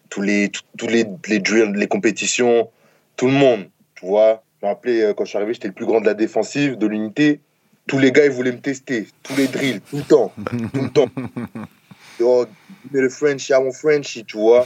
tous 0.08 0.22
les 0.22 0.52
tous 0.78 0.86
les 0.86 1.04
les 1.28 1.40
drills, 1.40 1.72
les 1.74 1.88
compétitions, 1.88 2.70
tout 3.16 3.26
le 3.26 3.32
monde, 3.32 3.64
tu 3.96 4.06
vois. 4.06 4.44
Je 4.64 4.66
me 4.66 4.72
rappelais 4.72 5.02
euh, 5.02 5.12
quand 5.12 5.26
je 5.26 5.28
suis 5.28 5.36
arrivé, 5.36 5.52
j'étais 5.52 5.68
le 5.68 5.74
plus 5.74 5.84
grand 5.84 6.00
de 6.00 6.06
la 6.06 6.14
défensive, 6.14 6.78
de 6.78 6.86
l'unité. 6.86 7.40
Tous 7.86 7.98
les 7.98 8.12
gars 8.12 8.24
ils 8.24 8.30
voulaient 8.30 8.50
me 8.50 8.60
tester, 8.60 9.06
tous 9.22 9.36
les 9.36 9.46
drills, 9.46 9.82
tout 9.82 9.98
le 9.98 10.02
temps, 10.04 10.32
tout 10.72 10.82
le 10.82 10.90
temps. 10.90 11.08
Oh, 12.22 12.46
mais 12.92 13.00
le 13.00 13.08
French, 13.08 13.48
I 13.48 13.54
want 13.54 13.72
Frenchy, 13.72 14.24
tu 14.24 14.38
vois. 14.38 14.64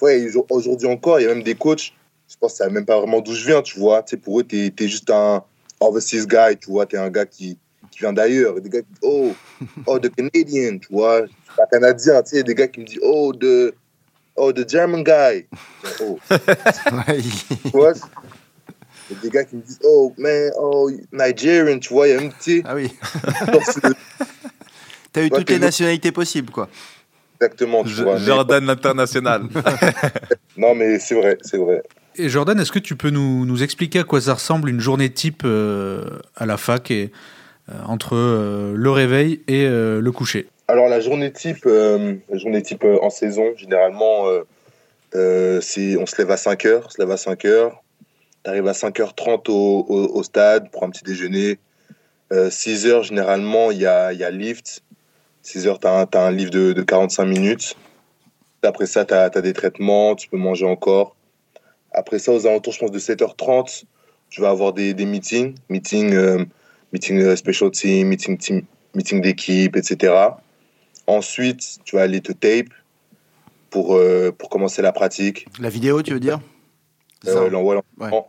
Ouais, 0.00 0.26
aujourd'hui 0.48 0.88
encore, 0.88 1.20
il 1.20 1.24
y 1.24 1.26
a 1.26 1.28
même 1.28 1.42
des 1.42 1.54
coachs, 1.54 1.92
je 2.26 2.36
pense 2.40 2.52
que 2.52 2.58
ça 2.58 2.70
même 2.70 2.86
pas 2.86 2.98
vraiment 2.98 3.20
d'où 3.20 3.34
je 3.34 3.46
viens, 3.46 3.60
tu 3.60 3.78
vois. 3.78 4.02
Tu 4.02 4.12
sais, 4.12 4.16
pour 4.16 4.40
eux, 4.40 4.44
t'es 4.44 4.72
es 4.76 4.88
juste 4.88 5.10
un 5.10 5.44
overseas 5.80 6.26
guy, 6.26 6.56
tu 6.58 6.70
vois. 6.70 6.86
T'es 6.86 6.96
un 6.96 7.10
gars 7.10 7.26
qui, 7.26 7.58
qui 7.90 7.98
vient 7.98 8.14
d'ailleurs. 8.14 8.58
Des 8.60 8.70
gars 8.70 8.80
qui 8.80 8.88
disent, 8.88 9.02
oh, 9.02 9.32
oh, 9.86 9.98
the 9.98 10.10
Canadian, 10.12 10.78
tu 10.78 10.88
vois. 10.90 11.26
Je 11.26 11.26
suis 11.26 11.36
pas 11.54 11.66
canadien, 11.66 12.22
tu 12.22 12.30
sais. 12.30 12.42
Des 12.42 12.54
gars 12.54 12.66
qui 12.66 12.80
me 12.80 12.86
disent, 12.86 13.00
oh, 13.02 13.34
the, 13.34 13.74
oh, 14.36 14.52
the 14.52 14.68
German 14.68 15.02
guy. 15.02 15.46
Oh, 16.00 16.18
tu 16.30 17.70
vois. 17.70 17.92
Il 19.10 19.16
y 19.16 19.18
a 19.18 19.22
des 19.22 19.30
gars 19.30 19.44
qui 19.44 19.56
me 19.56 19.62
disent, 19.62 19.80
oh, 19.84 20.14
man, 20.16 20.50
oh, 20.58 20.90
Nigerian, 21.12 21.78
tu 21.78 21.92
vois. 21.92 22.08
Il 22.08 22.14
y 22.14 22.16
a 22.16 22.20
tu 22.20 22.32
sais, 22.40 22.62
ah 22.64 22.74
oui. 22.74 22.90
T'as 25.12 25.22
eu 25.22 25.30
toutes 25.30 25.44
t'es 25.46 25.54
les 25.54 25.58
nationalités 25.60 26.10
possibles, 26.10 26.50
quoi. 26.50 26.68
exactement, 27.40 27.84
tu 27.84 27.92
vois. 28.02 28.18
Mais- 28.18 28.24
Jordan 28.24 28.64
l'international. 28.64 29.42
non, 30.56 30.74
mais 30.74 30.98
c'est 30.98 31.14
vrai, 31.14 31.38
c'est 31.42 31.58
vrai. 31.58 31.82
Et 32.16 32.28
Jordan, 32.28 32.58
est-ce 32.58 32.72
que 32.72 32.78
tu 32.80 32.96
peux 32.96 33.10
nous, 33.10 33.44
nous 33.44 33.62
expliquer 33.62 34.00
à 34.00 34.04
quoi 34.04 34.20
ça 34.20 34.34
ressemble 34.34 34.68
une 34.70 34.80
journée 34.80 35.10
type 35.10 35.42
euh, 35.44 36.18
à 36.36 36.46
la 36.46 36.56
fac 36.56 36.90
et, 36.90 37.12
euh, 37.68 37.74
entre 37.86 38.16
euh, 38.16 38.72
le 38.76 38.90
réveil 38.90 39.42
et 39.46 39.66
euh, 39.66 40.00
le 40.00 40.12
coucher? 40.12 40.48
Alors 40.66 40.88
la 40.88 40.98
journée 40.98 41.30
type, 41.30 41.66
euh, 41.66 42.14
la 42.30 42.38
journée 42.38 42.62
type 42.62 42.84
euh, 42.84 42.98
en 43.02 43.10
saison, 43.10 43.54
généralement, 43.54 44.28
euh, 44.28 44.44
on 45.14 45.60
se 46.06 46.16
lève 46.16 46.30
à 46.30 46.38
5 46.38 46.64
heures, 46.64 46.84
on 46.86 46.88
se 46.88 46.98
lève 46.98 47.10
à 47.10 47.18
5 47.18 47.44
heures, 47.44 47.82
t'arrives 48.42 48.66
à 48.66 48.72
5h30 48.72 49.50
au, 49.50 50.22
stade 50.22 50.70
pour 50.70 50.84
un 50.84 50.90
petit 50.90 51.04
déjeuner. 51.04 51.58
Euh, 52.32 52.48
6 52.48 52.86
heures, 52.86 53.02
généralement, 53.02 53.72
il 53.72 53.78
y 53.78 53.86
a, 53.86 54.14
y 54.14 54.24
lift. 54.32 54.82
6 55.42 55.66
heures, 55.66 55.78
t'as 55.78 56.00
un, 56.00 56.06
t'as 56.06 56.26
un 56.26 56.30
lift 56.32 56.50
de, 56.54 56.72
de 56.72 56.82
45 56.82 57.26
minutes. 57.26 57.76
Après 58.62 58.86
ça, 58.86 59.04
t'as 59.04 59.24
as 59.24 59.40
des 59.42 59.52
traitements, 59.52 60.14
tu 60.16 60.28
peux 60.28 60.38
manger 60.38 60.64
encore. 60.64 61.14
Après 61.92 62.18
ça, 62.18 62.32
aux 62.32 62.46
alentours, 62.46 62.72
je 62.72 62.78
pense, 62.78 62.90
de 62.90 62.98
7h30, 62.98 63.84
tu 64.30 64.40
vas 64.40 64.48
avoir 64.48 64.72
des, 64.72 64.94
des 64.94 65.04
meetings, 65.04 65.56
meeting, 65.68 66.46
meeting 66.90 67.36
special 67.36 67.70
team, 67.70 68.16
team, 68.16 68.62
meeting 68.94 69.20
d'équipe, 69.20 69.76
etc. 69.76 70.32
Ensuite, 71.06 71.78
tu 71.84 71.96
vas 71.96 72.02
aller 72.02 72.20
te 72.20 72.32
tape 72.32 72.72
pour, 73.70 73.96
euh, 73.96 74.32
pour 74.32 74.48
commencer 74.48 74.82
la 74.82 74.92
pratique. 74.92 75.46
La 75.60 75.68
vidéo, 75.68 76.02
tu 76.02 76.14
veux 76.14 76.20
dire? 76.20 76.40
Ça 77.22 77.38
Euh, 77.38 77.50
l'envoi, 77.50 77.74
l'entraînement. 77.74 78.28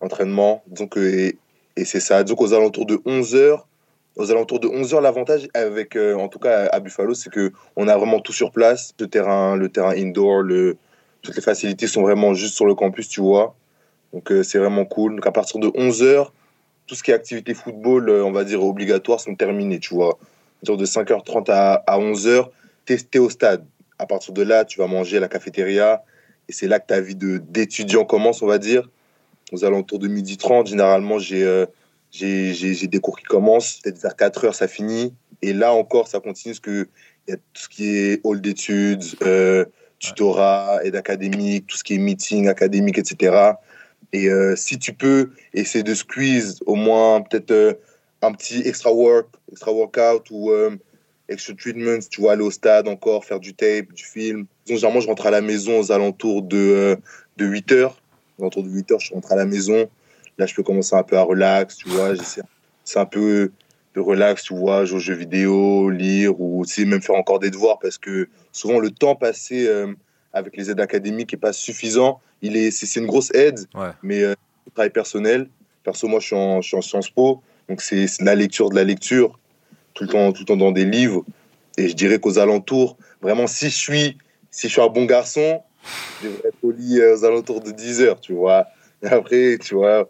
Entraînement. 0.00 0.62
Donc, 0.66 0.96
euh, 0.96 1.02
et, 1.06 1.38
et 1.76 1.84
c'est 1.84 2.00
ça. 2.00 2.24
Donc, 2.24 2.40
aux 2.40 2.52
alentours 2.54 2.86
de 2.86 2.96
11h, 2.96 3.60
aux 4.16 4.30
alentours 4.30 4.60
de 4.60 4.68
11h, 4.68 5.00
l'avantage 5.00 5.48
avec, 5.54 5.96
euh, 5.96 6.14
en 6.14 6.28
tout 6.28 6.38
cas 6.38 6.66
à 6.72 6.80
Buffalo, 6.80 7.14
c'est 7.14 7.30
que 7.30 7.52
on 7.76 7.88
a 7.88 7.96
vraiment 7.96 8.20
tout 8.20 8.32
sur 8.32 8.50
place. 8.52 8.94
Le 8.98 9.06
terrain, 9.06 9.56
le 9.56 9.68
terrain 9.68 9.94
indoor, 9.96 10.42
le, 10.42 10.76
toutes 11.22 11.36
les 11.36 11.42
facilités 11.42 11.86
sont 11.86 12.02
vraiment 12.02 12.34
juste 12.34 12.54
sur 12.54 12.66
le 12.66 12.74
campus, 12.74 13.08
tu 13.08 13.20
vois. 13.20 13.54
Donc, 14.12 14.32
c'est 14.44 14.58
vraiment 14.58 14.84
cool. 14.84 15.16
Donc, 15.16 15.26
à 15.26 15.32
partir 15.32 15.58
de 15.60 15.68
11h, 15.68 16.30
tout 16.86 16.94
ce 16.94 17.02
qui 17.02 17.10
est 17.10 17.14
activité 17.14 17.52
football, 17.54 18.08
on 18.10 18.30
va 18.30 18.44
dire 18.44 18.62
obligatoire, 18.62 19.18
sont 19.20 19.34
terminées, 19.34 19.80
tu 19.80 19.94
vois. 19.94 20.18
Partir 20.64 20.76
de 20.78 20.86
5h30 20.86 21.50
à, 21.50 21.74
à 21.86 21.98
11h, 21.98 22.48
t'es 22.86 23.18
au 23.18 23.28
stade. 23.28 23.66
À 23.98 24.06
partir 24.06 24.32
de 24.32 24.42
là, 24.42 24.64
tu 24.64 24.78
vas 24.78 24.86
manger 24.86 25.18
à 25.18 25.20
la 25.20 25.28
cafétéria. 25.28 26.02
Et 26.48 26.52
c'est 26.52 26.66
là 26.66 26.80
que 26.80 26.86
ta 26.86 27.02
vie 27.02 27.16
d'étudiant 27.16 28.06
commence, 28.06 28.40
on 28.40 28.46
va 28.46 28.56
dire. 28.56 28.88
Aux 29.52 29.62
alentours 29.64 29.98
de 29.98 30.08
12h30, 30.08 30.66
généralement, 30.66 31.18
j'ai 31.18 31.44
euh, 31.44 31.66
des 32.18 33.00
cours 33.02 33.18
qui 33.18 33.24
commencent. 33.24 33.80
Peut-être 33.82 34.00
vers 34.00 34.14
4h, 34.14 34.54
ça 34.54 34.66
finit. 34.66 35.12
Et 35.42 35.52
là 35.52 35.74
encore, 35.74 36.08
ça 36.08 36.20
continue 36.20 36.54
parce 36.54 36.60
qu'il 36.60 36.86
y 37.28 37.32
a 37.32 37.36
tout 37.36 37.62
ce 37.62 37.68
qui 37.68 37.96
est 37.96 38.20
hall 38.24 38.40
d'études, 38.40 39.04
euh, 39.22 39.66
tutorat, 39.98 40.80
aide 40.82 40.96
académique, 40.96 41.66
tout 41.66 41.76
ce 41.76 41.84
qui 41.84 41.94
est 41.96 41.98
meeting 41.98 42.48
académique, 42.48 42.96
etc. 42.96 43.52
Et 44.14 44.30
euh, 44.30 44.56
si 44.56 44.78
tu 44.78 44.94
peux 44.94 45.32
essayer 45.52 45.84
de 45.84 45.92
squeeze 45.92 46.60
au 46.64 46.74
moins 46.74 47.20
peut-être 47.20 47.50
euh, 47.50 47.74
un 48.26 48.32
petit 48.32 48.62
extra 48.66 48.92
work, 48.92 49.28
extra 49.50 49.72
workout 49.72 50.26
ou 50.30 50.50
euh, 50.50 50.76
extra 51.28 51.54
treatment, 51.54 52.00
tu 52.10 52.20
vois, 52.20 52.32
aller 52.32 52.42
au 52.42 52.50
stade 52.50 52.88
encore, 52.88 53.24
faire 53.24 53.40
du 53.40 53.54
tape, 53.54 53.92
du 53.92 54.04
film. 54.04 54.46
Disons, 54.66 54.76
généralement, 54.78 55.00
je 55.00 55.06
rentre 55.08 55.26
à 55.26 55.30
la 55.30 55.40
maison 55.40 55.78
aux 55.80 55.92
alentours 55.92 56.42
de, 56.42 56.56
euh, 56.56 56.96
de 57.36 57.46
8 57.46 57.72
heures. 57.72 58.00
Aux 58.38 58.42
alentours 58.42 58.62
de 58.62 58.68
8 58.70 58.92
heures, 58.92 59.00
je 59.00 59.14
rentre 59.14 59.32
à 59.32 59.36
la 59.36 59.46
maison. 59.46 59.88
Là, 60.38 60.46
je 60.46 60.54
peux 60.54 60.62
commencer 60.62 60.94
un 60.96 61.02
peu 61.02 61.16
à 61.16 61.22
relax, 61.22 61.76
tu 61.76 61.88
vois. 61.88 62.12
C'est 62.84 62.98
un 62.98 63.06
peu 63.06 63.50
de 63.94 64.00
relax, 64.00 64.42
tu 64.42 64.54
vois, 64.54 64.84
jouer 64.84 64.96
aux 64.96 65.00
jeux 65.00 65.14
vidéo, 65.14 65.88
lire 65.88 66.40
ou 66.40 66.64
tu 66.66 66.74
sais, 66.74 66.84
même 66.84 67.00
faire 67.00 67.14
encore 67.14 67.38
des 67.38 67.50
devoirs 67.50 67.78
parce 67.78 67.96
que 67.96 68.28
souvent, 68.50 68.80
le 68.80 68.90
temps 68.90 69.14
passé 69.14 69.66
euh, 69.68 69.94
avec 70.32 70.56
les 70.56 70.68
aides 70.70 70.80
académiques 70.80 71.32
n'est 71.32 71.38
pas 71.38 71.52
suffisant. 71.52 72.20
Il 72.42 72.56
est, 72.56 72.72
c'est 72.72 72.86
c'est 72.86 72.98
une 73.00 73.06
grosse 73.06 73.32
aide, 73.34 73.60
Ouais. 73.74 73.90
mais 74.02 74.22
euh, 74.24 74.34
travail 74.74 74.90
personnel. 74.90 75.48
Perso, 75.84 76.08
moi, 76.08 76.18
je 76.18 76.26
suis 76.26 76.34
en, 76.36 76.60
je 76.60 76.66
suis 76.68 76.76
en 76.76 76.82
Sciences 76.82 77.10
Po, 77.10 77.40
donc 77.68 77.80
c'est 77.80 78.06
la 78.20 78.34
lecture, 78.34 78.70
de 78.70 78.74
la 78.76 78.84
lecture, 78.84 79.38
tout 79.94 80.04
le 80.04 80.10
temps, 80.10 80.32
tout 80.32 80.40
le 80.40 80.46
temps 80.46 80.56
dans 80.56 80.72
des 80.72 80.84
livres. 80.84 81.24
Et 81.76 81.88
je 81.88 81.94
dirais 81.94 82.18
qu'aux 82.18 82.38
alentours, 82.38 82.96
vraiment, 83.20 83.46
si 83.46 83.66
je 83.70 83.76
suis, 83.76 84.18
si 84.50 84.68
je 84.68 84.72
suis 84.72 84.80
un 84.82 84.88
bon 84.88 85.04
garçon, 85.06 85.62
je 86.22 86.28
devrais 86.28 86.48
être 86.48 86.56
au 86.62 86.70
lit 86.70 87.00
euh, 87.00 87.16
aux 87.16 87.24
alentours 87.24 87.60
de 87.60 87.70
10 87.70 88.00
heures, 88.02 88.20
tu 88.20 88.32
vois. 88.32 88.66
Et 89.02 89.08
après, 89.08 89.58
tu 89.58 89.74
vois, 89.74 90.08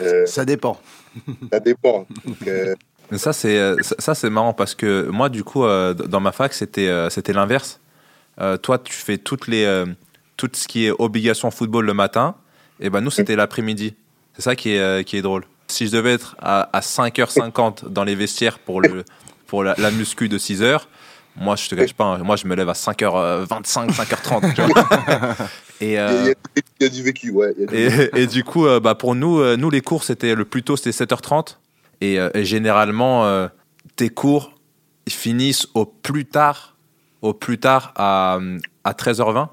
euh, 0.00 0.24
Ça 0.26 0.44
dépend. 0.44 0.80
ça 1.52 1.60
dépend. 1.60 2.06
Donc, 2.24 2.46
euh, 2.46 2.74
Mais 3.10 3.18
ça, 3.18 3.32
c'est 3.32 3.74
ça, 3.98 4.14
c'est 4.14 4.30
marrant 4.30 4.54
parce 4.54 4.74
que 4.74 5.08
moi, 5.08 5.28
du 5.28 5.44
coup, 5.44 5.64
euh, 5.64 5.92
dans 5.94 6.20
ma 6.20 6.32
fac, 6.32 6.54
c'était 6.54 6.88
euh, 6.88 7.10
c'était 7.10 7.32
l'inverse. 7.32 7.80
Euh, 8.40 8.56
toi, 8.56 8.78
tu 8.78 8.92
fais 8.92 9.18
toutes 9.18 9.48
les, 9.48 9.64
euh, 9.64 9.86
tout 10.36 10.48
ce 10.52 10.66
qui 10.66 10.86
est 10.86 10.92
obligation 10.98 11.50
football 11.50 11.84
le 11.84 11.94
matin. 11.94 12.36
Et 12.80 12.88
ben 12.88 13.00
nous, 13.02 13.10
c'était 13.10 13.36
l'après-midi. 13.36 13.94
C'est 14.34 14.42
ça 14.42 14.56
qui 14.56 14.70
est, 14.72 14.78
euh, 14.78 15.02
qui 15.02 15.18
est 15.18 15.22
drôle. 15.22 15.44
Si 15.70 15.86
je 15.86 15.92
devais 15.92 16.12
être 16.12 16.36
à, 16.40 16.68
à 16.72 16.80
5h50 16.80 17.88
dans 17.88 18.04
les 18.04 18.14
vestiaires 18.14 18.58
pour, 18.58 18.80
le, 18.80 19.04
pour 19.46 19.64
la, 19.64 19.74
la 19.78 19.90
muscu 19.90 20.28
de 20.28 20.38
6h, 20.38 20.80
moi, 21.36 21.56
je 21.56 21.68
te 21.68 21.74
cache 21.74 21.94
pas, 21.94 22.04
hein, 22.04 22.18
moi, 22.18 22.36
je 22.36 22.46
me 22.46 22.54
lève 22.54 22.68
à 22.68 22.72
5h25, 22.74 23.90
5h30. 23.94 24.54
tu 24.54 24.62
vois. 24.62 25.36
Et, 25.80 25.86
il 25.86 25.92
y 25.92 25.96
a- 25.96 26.10
euh, 26.10 26.20
il 26.20 26.26
y, 26.26 26.30
a- 26.30 26.34
il 26.80 26.82
y 26.82 26.86
a 26.86 26.88
du 26.90 27.02
vécu, 27.02 27.30
ouais. 27.30 27.54
vécu. 27.56 27.74
et, 27.74 28.22
et 28.22 28.26
du 28.26 28.44
coup, 28.44 28.66
euh, 28.66 28.80
bah, 28.80 28.94
pour 28.94 29.14
nous, 29.14 29.38
euh, 29.40 29.56
nous, 29.56 29.70
les 29.70 29.80
cours, 29.80 30.04
c'était 30.04 30.34
le 30.34 30.44
plus 30.44 30.62
tôt, 30.62 30.76
c'était 30.76 30.90
7h30. 30.90 31.56
Et, 32.02 32.18
euh, 32.20 32.28
et 32.34 32.44
généralement, 32.44 33.24
euh, 33.24 33.48
tes 33.96 34.10
cours 34.10 34.52
finissent 35.08 35.68
au 35.74 35.86
plus 35.86 36.26
tard, 36.26 36.76
au 37.22 37.32
plus 37.32 37.58
tard 37.58 37.92
à, 37.96 38.38
à 38.84 38.92
13h20. 38.92 39.48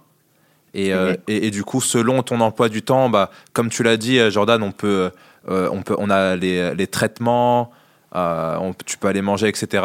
Et, 0.73 0.93
euh, 0.93 1.11
Mhm. 1.11 1.17
et, 1.29 1.47
et 1.47 1.51
du 1.51 1.63
coup, 1.63 1.79
selon 1.81 2.23
ton 2.23 2.41
emploi 2.41 2.67
du 2.69 2.81
temps, 2.81 3.09
bah, 3.09 3.31
comme 3.53 3.69
tu 3.69 3.83
l'as 3.83 3.97
dit, 3.97 4.19
Jordan, 4.29 4.61
on 4.63 4.71
peut, 4.71 5.11
euh, 5.49 5.69
on 5.71 5.81
peut, 5.81 5.95
on 5.97 6.09
a 6.09 6.35
les, 6.35 6.73
les 6.75 6.87
traitements, 6.87 7.71
euh, 8.15 8.57
on- 8.59 8.73
tu 8.85 8.97
peux 8.97 9.07
aller 9.07 9.21
manger, 9.21 9.47
etc. 9.47 9.83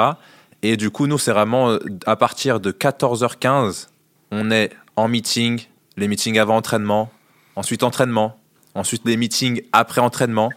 Et 0.63 0.77
du 0.77 0.91
coup, 0.91 1.07
nous, 1.07 1.19
c'est 1.19 1.33
vraiment 1.33 1.71
euh, 1.71 1.79
à 2.07 2.17
partir 2.17 2.61
de 2.61 2.71
14h15, 2.73 3.89
on 4.31 4.51
est 4.51 4.71
en 4.97 5.09
meeting, 5.09 5.61
les 5.97 6.09
meetings 6.09 6.39
avant 6.39 6.57
entraînement, 6.57 7.11
ensuite 7.57 7.83
entraînement, 7.83 8.37
ensuite 8.75 9.05
des 9.05 9.17
meetings 9.17 9.63
après 9.73 10.01
entraînement, 10.01 10.51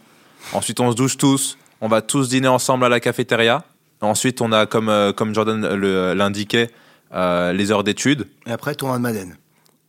ensuite 0.54 0.80
on 0.80 0.91
se 0.91 0.96
douche 0.96 1.18
tous, 1.18 1.58
on 1.82 1.88
va 1.88 2.02
tous 2.02 2.30
dîner 2.30 2.48
ensemble 2.48 2.86
à 2.86 2.89
la 2.89 3.00
cafétéria, 3.00 3.63
ensuite 4.02 4.41
on 4.41 4.52
a, 4.52 4.65
comme, 4.65 4.89
euh, 4.89 5.12
comme 5.12 5.34
Jordan 5.34 5.65
l'indiquait, 6.13 6.70
euh, 7.13 7.52
les 7.54 7.72
heures 7.72 7.84
d'études. 7.84 8.28
Et 8.46 8.52
après, 8.52 8.76
tournoi 8.76 8.98
de 8.98 9.02
Madden. 9.04 9.38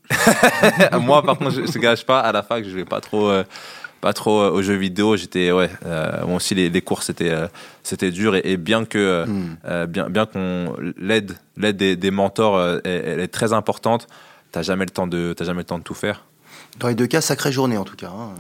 Moi, 1.01 1.23
par 1.23 1.37
contre, 1.39 1.51
je 1.53 1.61
ne 1.63 1.83
gâche 1.83 2.05
pas, 2.05 2.21
à 2.21 2.33
la 2.33 2.43
fac, 2.43 2.65
je 2.65 2.71
jouais 2.71 2.85
pas 2.85 3.01
trop, 3.01 3.29
euh, 3.29 3.45
pas 4.07 4.13
trop 4.13 4.41
euh, 4.41 4.51
aux 4.51 4.63
jeux 4.63 4.77
vidéo. 4.77 5.17
J'étais, 5.17 5.51
ouais, 5.51 5.69
euh, 5.85 6.25
moi 6.27 6.37
aussi, 6.37 6.55
les, 6.55 6.69
les 6.71 6.81
cours, 6.81 7.03
c'était, 7.03 7.31
euh, 7.33 7.49
c'était 7.83 8.13
dur. 8.13 8.37
Et, 8.37 8.43
et 8.45 8.57
bien 8.57 8.85
que, 8.85 8.99
euh, 8.99 9.27
Hmm. 9.27 9.87
bien, 9.87 10.09
bien 10.09 10.27
qu'on 10.27 10.75
l'aide, 10.97 11.33
l'aide 11.57 11.77
des, 11.77 11.97
des 11.97 12.13
mentors, 12.13 12.57
euh, 12.57 12.79
elle, 12.85 13.03
elle 13.05 13.21
est 13.21 13.27
très 13.39 13.53
importante. 13.53 14.07
T'as 14.53 14.63
jamais 14.63 14.85
le 14.85 14.91
temps 14.91 15.09
de, 15.09 15.35
t'as 15.37 15.45
jamais 15.45 15.63
le 15.63 15.65
temps 15.65 15.79
de 15.79 15.83
tout 15.83 15.95
faire. 15.95 16.23
Dans 16.79 16.87
les 16.89 16.95
deux 16.95 17.09
cas, 17.09 17.21
sacrée 17.21 17.51
journée 17.51 17.77
en 17.79 17.85
tout 17.85 17.97
cas. 17.97 18.11
hein. 18.17 18.35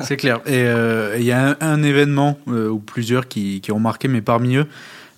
C'est 0.00 0.16
clair. 0.18 0.40
Et 0.46 0.62
euh, 0.64 1.16
il 1.18 1.24
y 1.24 1.32
a 1.32 1.50
un, 1.50 1.56
un 1.60 1.82
événement 1.82 2.38
euh, 2.48 2.68
ou 2.68 2.78
plusieurs 2.80 3.28
qui, 3.28 3.60
qui 3.62 3.72
ont 3.72 3.80
marqué, 3.80 4.08
mais 4.08 4.20
parmi 4.20 4.56
eux, 4.56 4.66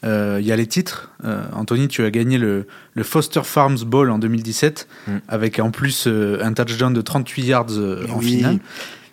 euh, 0.05 0.39
il 0.41 0.47
y 0.47 0.53
a 0.53 0.57
les 0.57 0.67
titres. 0.67 1.11
Euh, 1.25 1.43
Anthony, 1.55 1.89
tu 1.89 2.05
as 2.05 2.11
gagné 2.11 2.39
le, 2.39 2.67
le 2.95 3.03
Foster 3.03 3.41
Farms 3.45 3.79
Bowl 3.85 4.11
en 4.11 4.19
2017, 4.19 4.87
Mm. 5.09 5.11
avec 5.29 5.59
en 5.59 5.71
plus 5.71 6.07
euh, 6.07 6.39
un 6.43 6.53
touchdown 6.53 6.93
de 6.93 7.01
38 7.01 7.43
yards 7.45 7.67
euh, 7.71 8.05
en 8.13 8.19
oui. 8.19 8.37
finale. 8.37 8.59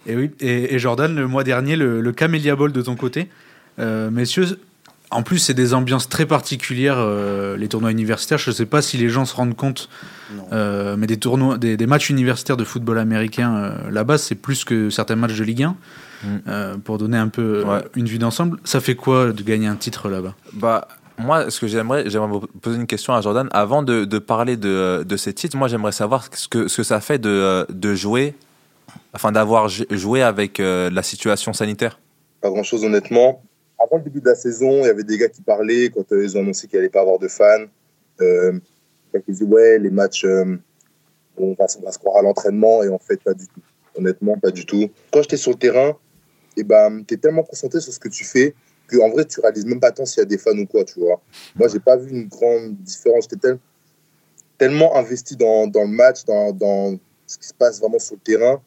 Et, 0.07 0.15
oui, 0.15 0.31
et, 0.39 0.73
et 0.75 0.79
Jordan, 0.79 1.15
le 1.15 1.27
mois 1.27 1.43
dernier, 1.43 1.75
le, 1.75 2.01
le 2.01 2.11
Camellia 2.11 2.55
Bowl 2.55 2.71
de 2.71 2.81
ton 2.81 2.95
côté. 2.95 3.29
Euh, 3.79 4.09
messieurs, 4.11 4.59
en 5.11 5.23
plus, 5.23 5.39
c'est 5.39 5.53
des 5.53 5.73
ambiances 5.73 6.09
très 6.09 6.25
particulières, 6.25 6.97
euh, 6.97 7.55
les 7.57 7.67
tournois 7.67 7.91
universitaires. 7.91 8.37
Je 8.37 8.49
ne 8.49 8.55
sais 8.55 8.65
pas 8.65 8.81
si 8.81 8.97
les 8.97 9.09
gens 9.09 9.25
se 9.25 9.35
rendent 9.35 9.55
compte, 9.55 9.89
euh, 10.51 10.95
mais 10.97 11.07
des, 11.07 11.17
tournois, 11.17 11.57
des, 11.57 11.77
des 11.77 11.85
matchs 11.87 12.09
universitaires 12.09 12.57
de 12.57 12.63
football 12.63 12.97
américain 12.97 13.75
là-bas, 13.91 14.17
c'est 14.17 14.35
plus 14.35 14.65
que 14.65 14.89
certains 14.89 15.15
matchs 15.15 15.37
de 15.37 15.43
Ligue 15.43 15.63
1. 15.63 15.75
Mm. 16.23 16.79
Pour 16.85 16.97
donner 16.97 17.17
un 17.17 17.27
peu 17.27 17.63
Ouais. 17.65 17.83
une 17.95 18.05
vue 18.07 18.17
d'ensemble, 18.17 18.57
ça 18.63 18.79
fait 18.79 18.95
quoi 18.95 19.33
de 19.33 19.43
gagner 19.43 19.67
un 19.67 19.75
titre 19.75 20.07
là-bas? 20.09 20.35
Bah, 20.53 20.87
moi, 21.17 21.51
ce 21.51 21.59
que 21.59 21.67
j'aimerais, 21.67 22.09
j'aimerais 22.09 22.29
vous 22.29 22.39
poser 22.61 22.77
une 22.77 22.87
question 22.87 23.13
à 23.13 23.19
Jordan. 23.21 23.49
Avant 23.51 23.83
de, 23.83 24.05
de 24.05 24.19
parler 24.19 24.55
de, 24.57 25.03
de 25.07 25.17
ces 25.17 25.33
titres, 25.33 25.57
moi, 25.57 25.67
j'aimerais 25.67 25.91
savoir 25.91 26.25
ce 26.33 26.47
que, 26.47 26.67
ce 26.69 26.77
que 26.77 26.83
ça 26.83 27.01
fait 27.01 27.19
de, 27.19 27.65
de 27.69 27.93
jouer, 27.93 28.35
enfin, 29.13 29.31
d'avoir 29.31 29.69
joué 29.69 30.21
avec 30.21 30.59
euh, 30.59 30.89
la 30.89 31.03
situation 31.03 31.53
sanitaire. 31.53 31.99
Pas 32.41 32.49
grand 32.49 32.63
chose, 32.63 32.83
honnêtement. 32.83 33.41
Avant 33.79 33.97
le 33.97 34.03
début 34.03 34.21
de 34.21 34.27
la 34.27 34.35
saison, 34.35 34.81
il 34.81 34.85
y 34.85 34.89
avait 34.89 35.03
des 35.03 35.17
gars 35.17 35.29
qui 35.29 35.41
parlaient 35.41 35.89
quand 35.89 36.11
euh, 36.11 36.23
ils 36.23 36.37
ont 36.37 36.41
annoncé 36.41 36.67
qu'il 36.67 36.77
n'y 36.77 36.81
allait 36.81 36.89
pas 36.89 37.01
avoir 37.01 37.19
de 37.19 37.27
fans. 37.27 37.65
Euh, 38.21 38.59
ils 39.13 39.21
disaient, 39.27 39.45
ouais, 39.45 39.79
les 39.79 39.89
matchs, 39.89 40.25
euh, 40.25 40.57
on, 41.37 41.53
va, 41.53 41.67
se 41.67 41.97
croire 41.99 42.17
à 42.17 42.21
l'entraînement, 42.21 42.83
et 42.83 42.89
en 42.89 42.99
fait, 42.99 43.21
pas 43.23 43.33
du 43.33 43.47
tout. 43.47 43.61
Honnêtement, 43.95 44.37
pas 44.39 44.51
du 44.51 44.65
tout. 44.65 44.89
Quand 45.11 45.21
j'étais 45.21 45.37
sur 45.37 45.51
le 45.51 45.57
terrain, 45.57 45.95
et 46.57 46.63
ben, 46.63 47.03
tu 47.07 47.13
es 47.13 47.17
tellement 47.17 47.43
concentré 47.43 47.79
sur 47.79 47.93
ce 47.93 47.99
que 47.99 48.09
tu 48.09 48.23
fais 48.23 48.55
que 48.87 48.97
en 48.97 49.09
vrai, 49.09 49.25
tu 49.25 49.39
réalises 49.39 49.65
même 49.65 49.79
pas 49.79 49.91
tant 49.91 50.05
s'il 50.05 50.19
y 50.19 50.21
a 50.21 50.25
des 50.25 50.37
fans 50.37 50.57
ou 50.57 50.65
quoi, 50.65 50.83
tu 50.83 50.99
vois. 50.99 51.21
Moi, 51.55 51.67
j'ai 51.67 51.79
pas 51.79 51.95
vu 51.95 52.11
une 52.11 52.27
grande 52.27 52.75
différence. 52.77 53.25
J'étais 53.25 53.47
tel- 53.47 53.59
tellement 54.57 54.95
investi 54.95 55.35
dans, 55.35 55.65
le 55.65 55.87
match, 55.87 56.25
dans 56.25 56.97
ce 57.25 57.37
qui 57.37 57.47
se 57.47 57.53
passe 57.53 57.79
vraiment 57.79 57.99
sur 57.99 58.15
le 58.15 58.21
terrain, 58.21 58.61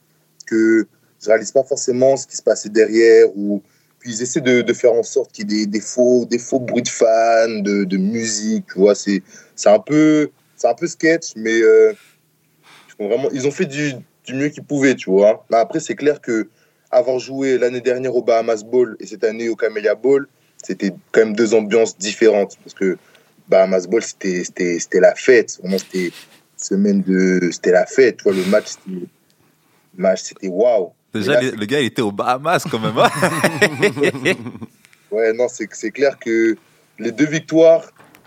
que 0.47 0.87
je 1.23 1.29
réalise 1.29 1.53
pas 1.53 1.65
forcément 1.65 2.17
ce 2.17 2.27
qui 2.27 2.37
se 2.37 2.43
passait 2.43 2.69
derrière 2.69 3.27
ou 3.37 3.63
puis 3.99 4.13
ils 4.13 4.23
essaient 4.23 4.41
de, 4.41 4.73
faire 4.73 4.93
en 4.93 5.03
sorte 5.03 5.33
qu'il 5.33 5.51
y 5.51 5.63
ait 5.63 5.67
des, 5.67 5.81
faux 5.81 6.27
des 6.27 6.39
faux 6.39 6.61
bruits 6.61 6.83
de 6.83 6.89
fans 6.89 7.61
de, 7.61 7.97
musique 7.97 8.67
tu 8.73 8.79
vois 8.79 8.95
c'est 8.95 9.23
c'est 9.55 9.71
un 9.71 9.79
peu 9.81 10.31
c'est 10.57 10.69
un 10.69 10.75
peu 10.75 10.87
sketch 10.87 11.33
mais 11.37 11.61
euh, 11.61 11.93
vraiment 12.99 13.29
ils 13.33 13.47
ont 13.47 13.51
fait 13.51 13.67
du, 13.67 13.95
du 14.27 14.35
mieux 14.35 14.49
qu'ils 14.49 14.65
pouvaient 14.65 14.95
tu 14.95 15.11
vois. 15.11 15.45
Après 15.53 15.81
c'est 15.81 15.95
clair 15.95 16.21
que 16.21 16.49
avoir 16.91 17.19
joué 17.19 17.59
l'année 17.59 17.81
dernière 17.81 18.15
au 18.15 18.23
Bahamas 18.23 18.63
Bowl 18.65 18.97
et 19.01 19.07
cette 19.07 19.25
année 19.25 19.49
au 19.49 19.57
Camellia 19.57 19.95
Bowl 19.95 20.29
c'était 20.63 20.93
quand 21.13 21.21
même 21.21 21.37
deux 21.37 21.55
ambiances 21.55 21.97
différentes 21.97 22.59
parce 22.63 22.75
que 22.75 22.99
Bahamas 23.49 23.87
Bowl 23.87 24.03
c'était 24.03 24.45
c'était 24.45 25.01
la 25.01 25.15
fête. 25.15 25.59
Vraiment 25.61 25.79
c'était 25.79 26.13
semaine 26.57 27.03
de 27.03 27.51
c'était 27.53 27.73
la 27.73 27.87
fête 27.87 28.19
tu 28.19 28.25
vois 28.25 28.33
le 28.33 28.45
match 28.47 28.73
match 29.97 30.23
c'était 30.25 30.49
waouh 30.49 30.93
Déjà, 31.15 31.41
là, 31.41 31.51
le, 31.51 31.65
gars, 31.67 31.81
il 31.81 31.87
était 31.87 32.03
aux 32.03 32.13
Bahamas 32.13 32.65
quand 32.71 32.79
même. 32.79 32.97
hein. 32.99 33.09
Ouais, 35.11 35.33
non, 35.33 35.47
c'est 35.49 35.91
clair 35.91 36.19
que 36.19 36.57
les 36.99 37.13
deux 37.13 37.27
victoires, 37.27 37.85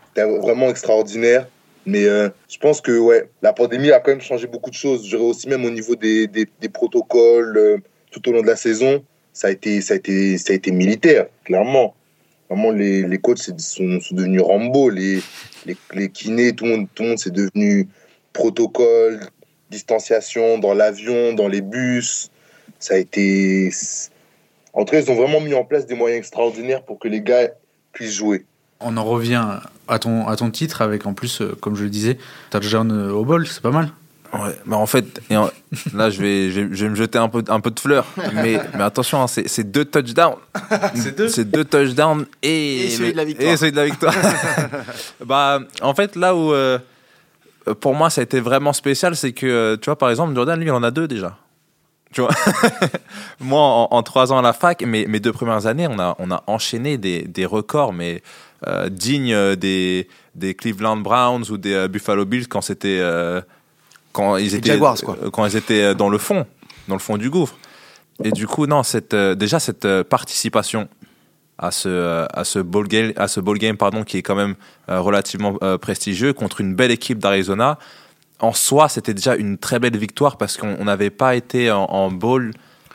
c'était 0.07 0.27
vraiment 0.27 0.69
extraordinaire. 0.69 1.47
Mais 1.85 2.05
euh, 2.05 2.29
je 2.49 2.57
pense 2.57 2.81
que 2.81 2.97
ouais, 2.97 3.29
la 3.41 3.53
pandémie 3.53 3.91
a 3.91 3.99
quand 3.99 4.11
même 4.11 4.21
changé 4.21 4.47
beaucoup 4.47 4.69
de 4.69 4.75
choses. 4.75 5.03
Je 5.05 5.09
dirais 5.15 5.27
aussi 5.29 5.47
même 5.49 5.65
au 5.65 5.69
niveau 5.69 5.95
des, 5.95 6.27
des, 6.27 6.47
des 6.59 6.69
protocoles 6.69 7.57
euh, 7.57 7.77
tout 8.11 8.27
au 8.29 8.31
long 8.31 8.41
de 8.41 8.47
la 8.47 8.55
saison, 8.55 9.03
ça 9.33 9.47
a 9.47 9.51
été, 9.51 9.81
ça 9.81 9.93
a 9.93 9.97
été, 9.97 10.37
ça 10.37 10.53
a 10.53 10.55
été 10.55 10.71
militaire, 10.71 11.27
clairement. 11.45 11.95
Vraiment, 12.49 12.71
les, 12.71 13.03
les 13.03 13.17
coachs 13.19 13.37
sont, 13.39 13.57
sont 13.99 14.15
devenus 14.15 14.41
Rambo, 14.41 14.89
les, 14.89 15.21
les, 15.65 15.77
les 15.93 16.09
kinés, 16.09 16.53
tout 16.53 16.65
le 16.65 16.71
monde, 16.71 16.87
tout 16.95 17.03
le 17.03 17.09
monde 17.09 17.19
c'est 17.19 17.33
devenu 17.33 17.87
protocole, 18.33 19.19
distanciation 19.69 20.57
dans 20.59 20.73
l'avion, 20.73 21.33
dans 21.33 21.47
les 21.47 21.61
bus. 21.61 22.29
Ça 22.79 22.95
a 22.95 22.97
été. 22.97 23.71
En 24.73 24.85
tout 24.85 24.91
cas, 24.91 25.01
ils 25.01 25.11
ont 25.11 25.15
vraiment 25.15 25.41
mis 25.41 25.53
en 25.53 25.63
place 25.65 25.85
des 25.85 25.95
moyens 25.95 26.19
extraordinaires 26.19 26.83
pour 26.83 26.99
que 26.99 27.07
les 27.07 27.21
gars 27.21 27.49
puissent 27.91 28.13
jouer. 28.15 28.45
On 28.79 28.95
en 28.95 29.03
revient 29.03 29.43
à 29.87 29.99
ton, 29.99 30.27
à 30.27 30.35
ton 30.37 30.51
titre 30.51 30.81
avec 30.81 31.05
en 31.05 31.13
plus, 31.13 31.41
euh, 31.41 31.57
comme 31.59 31.75
je 31.75 31.83
le 31.83 31.89
disais, 31.89 32.17
touchdown 32.51 32.89
euh, 32.91 33.11
au 33.11 33.25
bol, 33.25 33.45
c'est 33.47 33.61
pas 33.61 33.71
mal. 33.71 33.89
Ouais, 34.31 34.55
mais 34.67 34.75
en 34.75 34.85
fait, 34.85 35.05
et 35.31 35.35
en- 35.35 35.49
là, 35.93 36.11
je 36.11 36.21
vais, 36.21 36.51
je, 36.51 36.61
vais- 36.61 36.75
je 36.75 36.85
vais 36.85 36.89
me 36.91 36.95
jeter 36.95 37.17
un 37.17 37.27
peu, 37.29 37.43
un 37.47 37.59
peu 37.59 37.71
de 37.71 37.79
fleurs. 37.79 38.05
Mais, 38.35 38.59
mais 38.77 38.83
attention, 38.83 39.21
hein, 39.23 39.27
c'est 39.27 39.47
c'est 39.49 39.63
deux 39.69 39.83
touchdowns. 39.85 40.35
C'est 40.95 41.17
deux. 41.17 41.27
C'est 41.27 41.45
deux 41.49 41.65
touchdowns 41.65 42.25
et, 42.43 42.85
Et 42.85 42.89
celui 42.91 43.11
de 43.11 43.17
la 43.17 43.25
victoire. 43.25 43.51
Et 43.51 43.57
celui 43.57 43.71
de 43.71 43.77
la 43.77 43.85
victoire. 43.85 44.13
bah, 45.25 45.59
en 45.81 45.95
fait, 45.95 46.15
là 46.15 46.35
où, 46.35 46.53
euh, 46.53 46.77
pour 47.73 47.95
moi, 47.95 48.09
ça 48.09 48.21
a 48.21 48.23
été 48.23 48.39
vraiment 48.39 48.73
spécial, 48.73 49.15
c'est 49.15 49.33
que, 49.33 49.45
euh, 49.45 49.77
tu 49.77 49.85
vois, 49.85 49.97
par 49.97 50.09
exemple, 50.09 50.33
Jordan, 50.35 50.59
lui, 50.59 50.67
il 50.67 50.71
en 50.71 50.83
a 50.83 50.91
deux 50.91 51.07
déjà. 51.07 51.37
Tu 52.11 52.21
vois? 52.21 52.31
Moi, 53.39 53.61
en, 53.61 53.87
en 53.91 54.03
trois 54.03 54.33
ans 54.33 54.39
à 54.39 54.41
la 54.41 54.53
fac, 54.53 54.81
mes, 54.83 55.05
mes 55.05 55.19
deux 55.19 55.31
premières 55.31 55.67
années, 55.67 55.87
on 55.87 55.99
a, 55.99 56.15
on 56.17 56.31
a 56.31 56.43
enchaîné 56.47 56.97
des, 56.97 57.21
des 57.23 57.45
records, 57.45 57.93
mais 57.93 58.23
euh, 58.67 58.89
dignes 58.89 59.33
euh, 59.33 59.55
des, 59.55 60.07
des 60.35 60.55
Cleveland 60.55 60.97
Browns 60.97 61.45
ou 61.51 61.57
des 61.57 61.73
euh, 61.73 61.87
Buffalo 61.87 62.25
Bills 62.25 62.47
quand 62.47 62.61
c'était. 62.61 62.97
euh, 62.99 63.41
quand 64.11 64.37
ils 64.37 64.55
étaient, 64.55 64.71
Jaguars, 64.71 64.97
quoi. 65.01 65.17
quand 65.31 65.45
ils 65.45 65.55
étaient 65.55 65.93
dans 65.93 66.09
le 66.09 66.17
fond, 66.17 66.47
dans 66.87 66.95
le 66.95 66.99
fond 66.99 67.17
du 67.17 67.29
gouffre. 67.29 67.55
Et 68.23 68.31
du 68.31 68.47
coup, 68.47 68.65
non, 68.65 68.81
cette, 68.81 69.15
déjà 69.15 69.59
cette 69.59 69.87
participation 70.03 70.89
à 71.59 71.71
ce, 71.71 72.25
à 72.33 72.43
ce 72.43 72.59
ball 72.59 72.87
game, 72.87 73.13
à 73.17 73.27
ce 73.27 73.39
ball 73.39 73.57
game 73.57 73.77
pardon, 73.77 74.03
qui 74.03 74.17
est 74.17 74.21
quand 74.21 74.35
même 74.35 74.55
euh, 74.89 75.01
relativement 75.01 75.57
euh, 75.61 75.77
prestigieux 75.77 76.33
contre 76.33 76.61
une 76.61 76.73
belle 76.73 76.91
équipe 76.91 77.19
d'Arizona. 77.19 77.77
En 78.39 78.53
soi, 78.53 78.87
c'était 78.87 79.13
déjà 79.13 79.35
une 79.35 79.57
très 79.57 79.79
belle 79.79 79.97
victoire 79.97 80.37
parce 80.37 80.55
qu'on 80.57 80.77
on 80.79 80.85
n'avait 80.85 81.09
pas 81.09 81.35
été 81.35 81.69
en, 81.69 81.83
en 81.83 82.09
bowl 82.09 82.53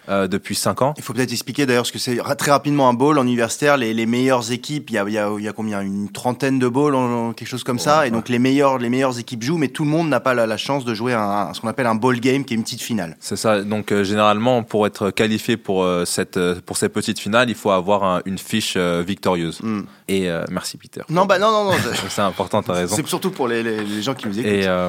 euh, 0.09 0.27
depuis 0.29 0.55
5 0.55 0.83
ans. 0.83 0.95
Il 0.97 1.03
faut 1.03 1.13
peut-être 1.13 1.33
expliquer 1.33 1.67
d'ailleurs 1.67 1.87
ce 1.87 1.93
que 1.93 1.99
c'est 1.99 2.19
très 2.39 2.51
rapidement 2.51 2.89
un 2.89 2.93
bowl 2.95 3.19
en 3.19 3.25
universitaire. 3.27 3.77
Les, 3.77 3.95
les 3.95 4.07
meilleures 4.07 4.51
équipes, 4.53 4.91
il 4.91 4.95
y 4.95 4.99
a, 4.99 5.09
y, 5.09 5.19
a, 5.19 5.31
il 5.39 5.45
y 5.45 5.49
a 5.49 5.53
combien? 5.53 5.81
Une 5.81 6.11
trentaine 6.11 6.59
de 6.59 6.69
bowls, 6.69 6.95
quelque 7.35 7.49
chose 7.49 7.65
comme 7.65 7.79
ça. 7.79 8.01
Ouais, 8.01 8.09
Et 8.09 8.11
donc 8.11 8.29
les 8.29 8.39
meilleures, 8.39 8.79
les 8.79 8.89
meilleures 8.91 9.19
équipes 9.19 9.43
jouent, 9.43 9.59
mais 9.59 9.69
tout 9.69 9.85
le 9.85 9.91
monde 9.91 10.09
n'a 10.09 10.21
pas 10.21 10.35
la, 10.35 10.47
la 10.47 10.57
chance 10.57 10.85
de 10.85 10.95
jouer 10.95 11.13
un, 11.15 11.53
ce 11.55 11.61
qu'on 11.61 11.69
appelle 11.69 11.87
un 11.87 11.95
bowl 11.95 12.19
game, 12.21 12.45
qui 12.45 12.55
est 12.55 12.57
une 12.57 12.63
petite 12.65 12.83
finale. 12.83 13.17
C'est 13.21 13.37
ça. 13.37 13.63
Donc, 13.63 13.93
euh, 13.93 14.05
généralement, 14.05 14.63
pour 14.63 14.87
être 14.87 15.11
qualifié 15.11 15.57
pour, 15.57 15.83
euh, 15.85 16.05
cette, 16.05 16.37
euh, 16.37 16.57
pour 16.65 16.77
ces 16.77 16.89
petites 16.89 17.19
finales, 17.19 17.49
il 17.51 17.55
faut 17.57 17.71
avoir 17.71 18.05
un- 18.05 18.21
une 18.25 18.39
fiche 18.39 18.75
euh, 18.77 19.03
victorieuse. 19.07 19.61
Hmm. 19.63 19.83
Et 20.09 20.29
euh, 20.31 20.45
merci, 20.51 20.77
Peter. 20.77 21.03
Non, 21.09 21.25
bah 21.27 21.39
non, 21.39 21.51
non, 21.51 21.65
non. 21.65 21.77
c'est- 22.09 22.21
important, 22.23 22.63
t'as 22.63 22.75
raison. 22.75 22.97
C'est 22.97 23.07
surtout 23.07 23.31
pour 23.31 23.49
les, 23.49 23.63
les- 23.63 23.85
les 23.85 24.03
gens 24.03 24.15
qui 24.15 24.27
nous 24.29 24.39
écoutent. 24.39 24.51
Et, 24.53 24.67
euh, 24.67 24.89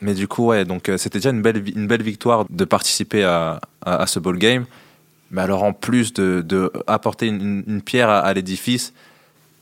mais 0.00 0.14
du 0.14 0.28
coup, 0.28 0.46
ouais, 0.46 0.64
donc 0.64 0.88
euh, 0.88 0.96
c'était 0.96 1.18
déjà 1.18 1.30
une 1.30 1.42
belle, 1.42 1.62
une 1.76 1.86
belle 1.86 2.02
victoire 2.02 2.44
de 2.48 2.64
participer 2.64 3.24
à, 3.24 3.60
à, 3.84 4.02
à 4.02 4.06
ce 4.06 4.18
ball 4.18 4.38
game. 4.38 4.64
Mais 5.30 5.42
alors, 5.42 5.62
en 5.62 5.72
plus 5.72 6.12
de, 6.14 6.40
de 6.46 6.72
apporter 6.86 7.26
une, 7.26 7.64
une 7.66 7.82
pierre 7.82 8.08
à, 8.08 8.20
à 8.20 8.32
l'édifice, 8.32 8.92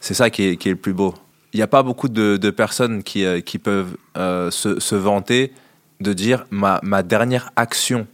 c'est 0.01 0.15
ça 0.15 0.31
qui 0.31 0.45
est, 0.45 0.57
qui 0.57 0.69
est 0.69 0.73
le 0.73 0.77
plus 0.79 0.93
beau. 0.93 1.15
Il 1.53 1.57
n'y 1.57 1.63
a 1.63 1.67
pas 1.67 1.83
beaucoup 1.83 2.09
de, 2.09 2.37
de 2.37 2.51
personnes 2.51 3.03
qui, 3.03 3.25
euh, 3.25 3.41
qui 3.41 3.59
peuvent 3.59 3.97
euh, 4.17 4.51
se, 4.51 4.79
se 4.79 4.95
vanter 4.95 5.53
de 6.01 6.13
dire 6.13 6.45
ma, 6.51 6.79
ma 6.83 7.03
dernière 7.03 7.51
action 7.57 8.07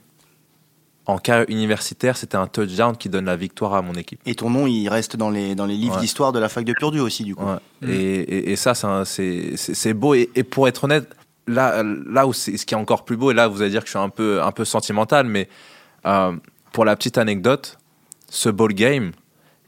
en 1.05 1.19
carrière 1.19 1.47
universitaire, 1.49 2.17
c'était 2.17 2.37
un 2.37 2.47
touchdown 2.47 2.97
qui 2.97 3.09
donne 3.09 3.25
la 3.25 3.35
victoire 3.35 3.75
à 3.75 3.83
mon 3.83 3.95
équipe. 3.95 4.21
Et 4.25 4.37
ton 4.37 4.49
nom, 4.51 4.69
il 4.69 4.89
reste 4.89 5.17
dans 5.17 5.31
les, 5.31 5.57
dans 5.57 5.67
les 5.67 5.75
livres 5.75 5.97
Ouais. 5.97 6.01
d'histoire 6.01 6.31
de 6.31 6.39
la 6.39 6.49
fac 6.49 6.65
de 6.65 6.73
Purdue 6.73 7.01
aussi, 7.01 7.25
du 7.25 7.35
coup. 7.35 7.45
Ouais. 7.45 7.57
Mm. 7.81 7.91
Et, 7.91 7.95
et- 8.21 8.53
et 8.53 8.57
ça, 8.57 8.75
c'est 9.05 9.95
beau. 9.95 10.15
Et, 10.15 10.31
et 10.37 10.45
pour 10.45 10.69
être 10.69 10.85
honnête, 10.85 11.09
là, 11.47 11.83
là 11.83 12.27
où 12.27 12.33
c'est 12.33 12.57
ce 12.57 12.67
qui 12.67 12.75
est 12.75 12.77
encore 12.77 13.05
plus 13.05 13.17
beau, 13.17 13.31
et 13.31 13.35
là, 13.35 13.49
vous 13.49 13.63
allez 13.63 13.71
dire 13.71 13.81
que 13.81 13.87
je 13.87 13.93
suis 13.93 13.99
un 13.99 14.09
peu, 14.09 14.43
un 14.43 14.53
peu 14.53 14.65
sentimental, 14.65 15.27
mais 15.27 15.49
euh, 16.07 16.33
pour 16.73 16.85
la 16.85 16.97
petite 16.97 17.19
anecdote, 17.19 17.79
ce 18.29 18.49
ball 18.49 18.73
game, 18.73 19.13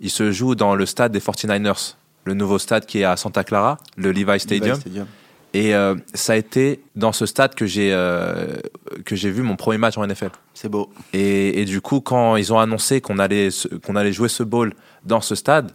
il 0.00 0.10
se 0.10 0.32
joue 0.32 0.54
dans 0.54 0.74
le 0.74 0.86
stade 0.86 1.12
des 1.12 1.20
49ers, 1.20 1.94
le 2.24 2.34
nouveau 2.34 2.58
stade 2.58 2.86
qui 2.86 3.00
est 3.00 3.04
à 3.04 3.16
Santa 3.16 3.44
Clara, 3.44 3.78
le 3.96 4.12
Levi 4.12 4.40
Stadium. 4.40 4.76
Stadium. 4.76 5.06
Et 5.52 5.72
euh, 5.72 5.94
ça 6.14 6.32
a 6.32 6.36
été 6.36 6.82
dans 6.96 7.12
ce 7.12 7.26
stade 7.26 7.54
que 7.54 7.64
j'ai 7.64 7.92
euh, 7.92 8.56
que 9.06 9.14
j'ai 9.14 9.30
vu 9.30 9.42
mon 9.42 9.54
premier 9.54 9.78
match 9.78 9.96
en 9.96 10.04
NFL. 10.04 10.30
C'est 10.52 10.68
beau. 10.68 10.90
Et, 11.12 11.60
et 11.60 11.64
du 11.64 11.80
coup, 11.80 12.00
quand 12.00 12.34
ils 12.34 12.52
ont 12.52 12.58
annoncé 12.58 13.00
qu'on 13.00 13.20
allait 13.20 13.50
qu'on 13.86 13.94
allait 13.94 14.12
jouer 14.12 14.28
ce 14.28 14.42
bowl 14.42 14.74
dans 15.04 15.20
ce 15.20 15.36
stade, 15.36 15.70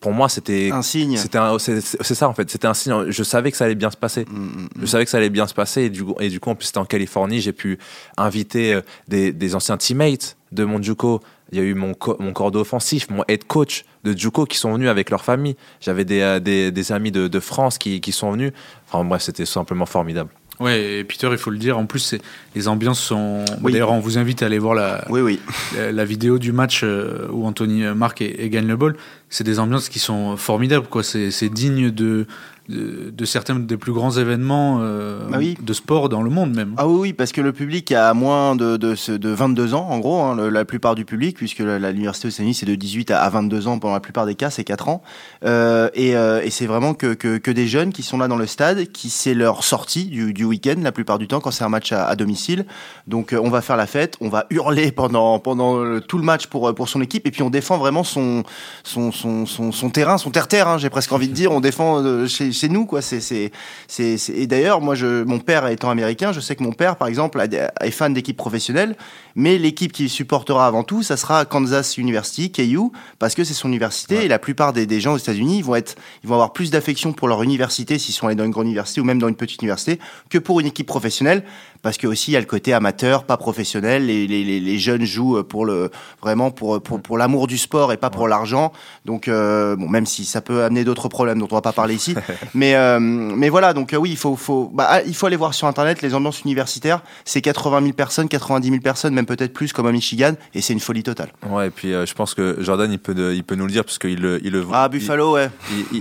pour 0.00 0.12
moi, 0.12 0.28
c'était 0.28 0.70
Un 0.72 0.82
signe. 0.82 1.16
c'était 1.16 1.38
c'est 1.80 2.14
ça 2.14 2.28
en 2.28 2.34
fait. 2.34 2.50
C'était 2.50 2.66
un 2.66 2.74
signe. 2.74 3.10
Je 3.10 3.22
savais 3.22 3.50
que 3.50 3.56
ça 3.56 3.64
allait 3.64 3.74
bien 3.74 3.90
se 3.90 3.96
passer. 3.96 4.24
Mm, 4.28 4.36
mm, 4.38 4.68
Je 4.80 4.86
savais 4.86 5.04
que 5.04 5.10
ça 5.10 5.18
allait 5.18 5.30
bien 5.30 5.46
se 5.46 5.54
passer 5.54 5.82
et 5.82 5.90
du 5.90 6.04
coup, 6.04 6.14
et 6.20 6.28
du 6.28 6.40
coup 6.40 6.50
en 6.50 6.54
plus 6.54 6.66
c'était 6.66 6.78
en 6.78 6.84
Californie, 6.84 7.40
j'ai 7.40 7.52
pu 7.52 7.78
inviter 8.16 8.74
euh, 8.74 8.80
des, 9.08 9.32
des 9.32 9.54
anciens 9.54 9.76
teammates 9.76 10.36
de 10.52 10.64
mon 10.64 10.82
Juco. 10.82 11.20
Il 11.52 11.58
y 11.58 11.60
a 11.60 11.64
eu 11.64 11.74
mon, 11.74 11.94
co- 11.94 12.16
mon 12.18 12.32
cordeau 12.32 12.60
offensif, 12.60 13.08
mon 13.10 13.22
head 13.28 13.44
coach 13.44 13.84
de 14.02 14.16
Juco 14.16 14.44
qui 14.46 14.58
sont 14.58 14.72
venus 14.72 14.88
avec 14.88 15.10
leur 15.10 15.22
famille. 15.24 15.56
J'avais 15.80 16.04
des, 16.04 16.20
euh, 16.20 16.40
des, 16.40 16.72
des 16.72 16.92
amis 16.92 17.12
de, 17.12 17.28
de 17.28 17.40
France 17.40 17.78
qui, 17.78 18.00
qui 18.00 18.12
sont 18.12 18.32
venus. 18.32 18.52
Enfin 18.88 19.04
bref, 19.04 19.22
c'était 19.22 19.46
simplement 19.46 19.86
formidable. 19.86 20.30
Ouais, 20.60 20.98
et 21.00 21.04
Peter, 21.04 21.28
il 21.32 21.38
faut 21.38 21.50
le 21.50 21.58
dire, 21.58 21.76
en 21.78 21.86
plus, 21.86 22.14
les 22.54 22.68
ambiances 22.68 23.00
sont. 23.00 23.44
Oui. 23.62 23.72
D'ailleurs, 23.72 23.90
on 23.92 23.98
vous 23.98 24.18
invite 24.18 24.42
à 24.42 24.46
aller 24.46 24.58
voir 24.58 24.74
la, 24.74 25.04
Oui, 25.10 25.20
oui. 25.20 25.40
la, 25.76 25.90
la 25.90 26.04
vidéo 26.04 26.38
du 26.38 26.52
match 26.52 26.82
euh, 26.84 27.26
où 27.32 27.44
Anthony 27.46 27.82
marque 27.94 28.22
et, 28.22 28.44
et 28.44 28.50
gagne 28.50 28.66
le 28.68 28.76
ball. 28.76 28.94
C'est 29.30 29.44
des 29.44 29.58
ambiances 29.58 29.88
qui 29.88 29.98
sont 29.98 30.36
formidables, 30.36 30.86
quoi. 30.86 31.02
C'est 31.02 31.48
digne 31.48 31.90
de, 31.90 32.26
de, 32.68 33.10
de 33.10 33.24
certains 33.24 33.56
des 33.56 33.76
plus 33.76 33.92
grands 33.92 34.12
événements 34.12 34.78
euh, 34.80 35.28
Bah 35.30 35.36
oui. 35.38 35.56
de 35.60 35.72
sport 35.72 36.08
dans 36.08 36.22
le 36.22 36.30
monde, 36.30 36.54
même. 36.54 36.74
Ah 36.78 36.86
oui, 36.88 36.98
oui, 37.00 37.12
parce 37.12 37.32
que 37.32 37.40
le 37.40 37.52
public 37.52 37.92
a 37.92 38.14
moins 38.14 38.56
de, 38.56 38.76
de, 38.76 38.94
de 39.16 39.28
22 39.28 39.74
ans, 39.74 39.86
en 39.90 39.98
gros, 39.98 40.20
hein, 40.22 40.34
le- 40.36 40.48
la 40.48 40.64
plupart 40.64 40.94
du 40.94 41.04
public, 41.04 41.36
puisque 41.36 41.58
l'université 41.58 42.28
États-Unis, 42.28 42.54
c'est 42.54 42.66
de 42.66 42.74
18 42.74 43.10
à, 43.10 43.20
à 43.22 43.28
22 43.30 43.68
ans, 43.68 43.78
pendant 43.78 43.94
la 43.94 44.00
plupart 44.00 44.24
des 44.26 44.34
cas, 44.34 44.50
c'est 44.50 44.64
4 44.64 44.88
ans. 44.88 45.02
Euh, 45.44 45.88
et 45.94 46.16
euh, 46.16 46.40
et 46.42 46.50
c'est 46.50 46.66
vraiment 46.66 46.94
que, 46.94 47.14
que, 47.14 47.36
que 47.38 47.50
des 47.50 47.66
jeunes 47.66 47.92
qui 47.92 48.02
sont 48.02 48.18
là 48.18 48.28
dans 48.28 48.36
le 48.36 48.46
stade, 48.46 48.86
qui 48.92 49.10
c'est 49.10 49.34
leur 49.34 49.62
sortie 49.64 50.06
du, 50.06 50.32
du 50.32 50.44
week-end, 50.44 50.76
la 50.82 50.92
plupart 50.92 51.18
du 51.18 51.28
temps, 51.28 51.40
quand 51.40 51.50
c'est 51.50 51.64
un 51.64 51.68
match 51.68 51.92
à, 51.92 52.06
à 52.06 52.16
domicile. 52.16 52.64
Donc 53.06 53.34
on 53.38 53.50
va 53.50 53.60
faire 53.60 53.76
la 53.76 53.86
fête, 53.86 54.16
on 54.20 54.28
va 54.28 54.46
hurler 54.50 54.90
pendant, 54.92 55.38
pendant 55.38 56.00
tout 56.00 56.16
le 56.18 56.24
match 56.24 56.46
pour, 56.46 56.74
pour 56.74 56.88
son 56.88 57.02
équipe, 57.02 57.26
et 57.26 57.30
puis 57.30 57.42
on 57.42 57.50
défend 57.50 57.76
vraiment 57.78 58.04
son, 58.04 58.42
son, 58.84 59.12
son, 59.12 59.44
son, 59.46 59.70
son 59.72 59.90
terrain, 59.90 60.16
son 60.18 60.30
terre-terre, 60.30 60.68
hein, 60.68 60.78
j'ai 60.78 60.90
presque 60.90 61.12
envie 61.12 61.28
de 61.28 61.34
dire, 61.34 61.52
on 61.52 61.60
défend 61.60 62.02
chez, 62.26 62.52
chez 62.54 62.68
nous, 62.68 62.86
quoi. 62.86 63.02
C'est, 63.02 63.20
c'est, 63.20 63.52
c'est, 63.88 64.16
c'est- 64.16 64.32
Et 64.32 64.46
d'ailleurs, 64.46 64.80
moi, 64.80 64.94
je, 64.94 65.22
mon 65.24 65.38
père 65.38 65.66
étant 65.66 65.90
américain, 65.90 66.32
je 66.32 66.40
sais 66.40 66.56
que 66.56 66.62
mon 66.62 66.72
père, 66.72 66.96
par 66.96 67.08
exemple, 67.08 67.40
a 67.40 67.44
est 67.84 67.90
fan 67.90 68.14
d'équipes 68.14 68.36
professionnelles, 68.36 68.96
mais 69.36 69.58
l'équipe 69.58 69.92
qu'il 69.92 70.08
supportera 70.08 70.66
avant 70.66 70.84
tout, 70.84 71.02
ça 71.02 71.16
sera 71.16 71.44
Kansas 71.44 71.98
University, 71.98 72.50
KU, 72.50 72.78
parce 73.18 73.34
que 73.34 73.44
c'est 73.44 73.54
son 73.54 73.68
université, 73.68 74.24
et 74.24 74.28
la 74.28 74.38
plupart 74.38 74.72
des, 74.72 74.86
des 74.86 75.00
gens 75.00 75.14
aux 75.14 75.18
États-Unis 75.18 75.58
ils 75.58 75.64
vont, 75.64 75.74
être, 75.74 75.96
ils 76.22 76.28
vont 76.28 76.34
avoir 76.36 76.52
plus 76.52 76.70
d'affection 76.70 77.12
pour 77.12 77.28
leur 77.28 77.42
université 77.42 77.98
s'ils 77.98 78.14
sont 78.14 78.26
allés 78.26 78.36
dans 78.36 78.44
une 78.44 78.50
grande 78.50 78.66
université 78.66 79.00
ou 79.00 79.04
même 79.04 79.18
dans 79.18 79.28
une 79.28 79.36
petite 79.36 79.60
université 79.62 79.98
que 80.30 80.38
pour 80.38 80.60
une 80.60 80.66
équipe 80.66 80.86
professionnelle, 80.86 81.42
parce 81.84 81.96
que 81.98 82.08
aussi 82.08 82.32
il 82.32 82.34
y 82.34 82.36
a 82.36 82.40
le 82.40 82.46
côté 82.46 82.72
amateur, 82.72 83.22
pas 83.22 83.36
professionnel, 83.36 84.06
les, 84.06 84.26
les, 84.26 84.42
les, 84.42 84.58
les 84.58 84.78
jeunes 84.78 85.04
jouent 85.04 85.44
pour 85.44 85.64
le, 85.66 85.90
vraiment 86.20 86.50
pour, 86.50 86.82
pour, 86.82 87.00
pour 87.00 87.16
l'amour 87.16 87.46
du 87.46 87.58
sport 87.58 87.92
et 87.92 87.96
pas 87.96 88.10
pour 88.10 88.26
l'argent, 88.26 88.72
donc 89.04 89.28
euh, 89.28 89.76
bon, 89.76 89.88
même 89.88 90.06
si 90.06 90.24
ça 90.24 90.40
peut 90.40 90.64
amener 90.64 90.82
d'autres 90.82 91.08
problèmes 91.08 91.38
dont 91.38 91.46
on 91.50 91.54
va 91.54 91.60
pas 91.62 91.72
parler 91.72 91.94
ici, 91.94 92.16
mais, 92.54 92.74
euh, 92.74 92.98
mais 92.98 93.50
voilà, 93.50 93.72
donc 93.74 93.92
euh, 93.92 93.96
oui, 93.98 94.10
il 94.10 94.16
faut, 94.16 94.34
faut, 94.34 94.70
bah, 94.74 94.86
ah, 94.88 95.02
il 95.02 95.14
faut 95.14 95.26
aller 95.26 95.36
voir 95.36 95.54
sur 95.54 95.68
internet 95.68 96.02
les 96.02 96.14
ambiances 96.14 96.40
universitaires, 96.42 97.02
c'est 97.24 97.40
80 97.42 97.80
000 97.82 97.92
personnes, 97.92 98.28
90 98.28 98.68
000 98.68 98.80
personnes, 98.80 99.14
même 99.14 99.26
peut-être 99.26 99.52
plus 99.52 99.72
comme 99.72 99.86
à 99.86 99.92
Michigan, 99.92 100.32
et 100.54 100.60
c'est 100.62 100.72
une 100.72 100.80
folie 100.80 101.02
totale. 101.02 101.30
Ouais, 101.48 101.68
et 101.68 101.70
puis 101.70 101.92
je 101.92 102.14
pense 102.14 102.34
que 102.34 102.56
Jordan, 102.60 102.90
il 102.90 102.98
peut, 102.98 103.34
il 103.34 103.44
peut 103.44 103.54
nous 103.54 103.66
le 103.66 103.72
dire 103.72 103.84
parce 103.84 103.98
qu'il 103.98 104.20
le, 104.20 104.40
il 104.44 104.52
le 104.52 104.64
Ah, 104.72 104.88
il- 104.90 104.98
Buffalo, 104.98 105.34
ouais. 105.34 105.50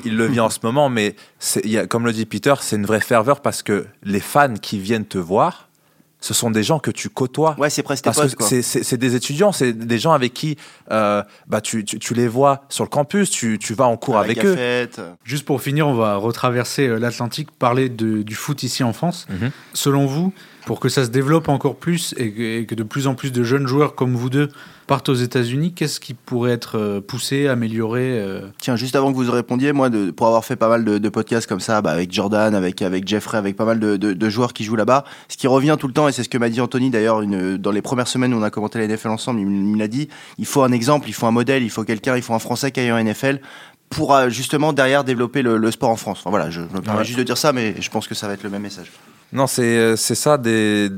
il, 0.05 0.15
le 0.15 0.25
vit 0.27 0.39
en 0.39 0.49
ce 0.49 0.59
moment, 0.63 0.89
mais 0.89 1.15
y 1.65 1.77
a, 1.77 1.85
comme 1.87 2.05
le 2.05 2.13
dit 2.13 2.25
Peter, 2.25 2.53
c'est 2.61 2.77
une 2.77 2.85
vraie 2.85 3.01
ferveur 3.01 3.41
parce 3.41 3.61
que 3.63 3.85
les 4.03 4.19
fans 4.21 4.53
qui 4.61 4.79
viennent 4.79 5.05
te 5.05 5.17
voir, 5.17 5.67
ce 6.23 6.33
sont 6.33 6.49
des 6.49 6.63
gens 6.63 6.79
que 6.79 6.89
tu 6.89 7.09
côtoies. 7.09 7.53
Ouais, 7.59 7.69
c'est 7.69 7.83
presque 7.83 8.05
Parce 8.05 8.17
potes, 8.17 8.35
que 8.35 8.45
c'est- 8.45 8.95
des 8.97 9.15
étudiants, 9.15 9.51
c'est 9.51 9.73
des 9.73 9.99
gens 9.99 10.13
avec 10.13 10.33
qui 10.33 10.55
euh, 10.89 11.21
bah, 11.47 11.59
tu, 11.59 11.83
tu, 11.83 11.99
tu 11.99 12.13
les 12.13 12.29
vois 12.29 12.63
sur 12.69 12.85
le 12.85 12.89
campus, 12.89 13.29
tu, 13.29 13.59
tu 13.59 13.73
vas 13.73 13.87
en 13.87 13.97
cours 13.97 14.17
avec 14.17 14.45
eux. 14.45 14.55
Juste 15.25 15.43
pour 15.45 15.61
finir, 15.61 15.85
on 15.85 15.95
va 15.95 16.15
retraverser 16.15 16.87
euh, 16.87 16.97
l'Atlantique, 16.97 17.51
parler 17.51 17.89
de- 17.89 18.21
du 18.21 18.35
foot 18.35 18.63
ici 18.63 18.83
en 18.85 18.93
France. 18.93 19.25
Mhm. 19.29 19.51
Selon 19.73 20.05
vous, 20.05 20.31
pour 20.65 20.79
que 20.79 20.87
ça 20.87 21.03
se 21.03 21.09
développe 21.09 21.49
encore 21.49 21.75
plus 21.75 22.15
et 22.17 22.31
que, 22.31 22.59
et 22.61 22.65
que 22.65 22.73
de 22.75 22.83
plus 22.83 23.07
en 23.07 23.15
plus 23.15 23.33
de 23.33 23.43
jeunes 23.43 23.67
joueurs 23.67 23.95
comme 23.95 24.15
vous 24.15 24.29
deux 24.29 24.47
partent 24.87 25.07
aux 25.09 25.13
États-Unis, 25.15 25.73
qu'est-ce 25.73 25.99
qui 25.99 26.13
pourrait 26.13 26.51
être 26.51 26.77
euh, 26.77 27.01
poussé, 27.01 27.47
amélioré 27.47 28.01
euh, 28.19 28.41
Tiens, 28.59 28.75
juste 28.77 28.95
avant 28.97 29.11
que 29.11 29.17
vous 29.17 29.29
répondiez, 29.31 29.71
moi, 29.73 29.89
de, 29.89 30.11
pour 30.11 30.27
avoir 30.27 30.43
fait 30.45 30.55
pas 30.57 30.67
mal 30.69 30.83
de, 30.85 30.97
de 30.99 31.09
podcasts 31.09 31.47
comme 31.47 31.59
ça, 31.61 31.81
bah, 31.81 31.91
avec 31.91 32.11
Jordan, 32.13 32.53
avec, 32.55 32.81
avec 32.81 33.07
Jeffrey, 33.07 33.37
avec 33.37 33.55
pas 33.57 33.63
mal 33.65 33.79
de, 33.79 33.95
de- 33.97 34.13
de 34.13 34.29
joueurs 34.29 34.51
qui 34.53 34.63
jouent 34.65 34.75
là-bas, 34.75 35.03
ce 35.29 35.35
qui 35.37 35.47
revient 35.47 35.75
tout 35.79 35.87
le 35.87 35.93
temps, 35.93 36.07
et 36.09 36.12
c'est 36.13 36.23
ce 36.23 36.29
que 36.29 36.37
m'a 36.37 36.49
dit 36.49 36.61
Anthony 36.61 36.89
d'ailleurs 36.89 37.21
dans 37.25 37.71
les 37.71 37.81
premières 37.81 38.07
semaines 38.07 38.33
où 38.33 38.37
on 38.37 38.43
a 38.43 38.49
commenté 38.49 38.79
la 38.79 38.87
NFL 38.87 39.09
ensemble, 39.09 39.41
il, 39.41 39.45
me 39.47 39.77
l'a 39.77 39.87
dit, 39.89 40.07
il 40.37 40.45
faut 40.45 40.63
un 40.63 40.71
exemple, 40.71 41.09
il 41.09 41.13
faut 41.13 41.25
un 41.27 41.31
modèle, 41.31 41.63
il 41.63 41.69
faut 41.69 41.83
quelqu'un, 41.83 42.15
il 42.15 42.21
faut 42.21 42.33
un 42.33 42.39
Français 42.39 42.71
qui 42.71 42.79
aille 42.79 42.91
en 42.91 43.03
NFL 43.03 43.41
pour 43.89 44.15
euh, 44.15 44.29
justement 44.29 44.71
derrière 44.73 45.03
développer 45.03 45.41
le, 45.41 45.57
le 45.57 45.71
sport 45.71 45.89
en 45.89 45.95
France. 45.97 46.19
Enfin, 46.21 46.29
voilà, 46.29 46.49
je 46.49 46.61
me 46.61 46.81
permets 46.81 46.99
Ouais. 46.99 47.05
juste 47.05 47.19
de 47.19 47.23
dire 47.23 47.37
ça, 47.37 47.51
mais 47.53 47.75
je 47.79 47.89
pense 47.89 48.07
que 48.07 48.15
ça 48.15 48.27
va 48.27 48.33
être 48.33 48.43
le 48.43 48.49
même 48.49 48.61
message. 48.63 48.91
Non, 49.33 49.45
c'est 49.47 49.61
euh, 49.77 49.95
ça, 49.95 50.37
des, 50.37 50.89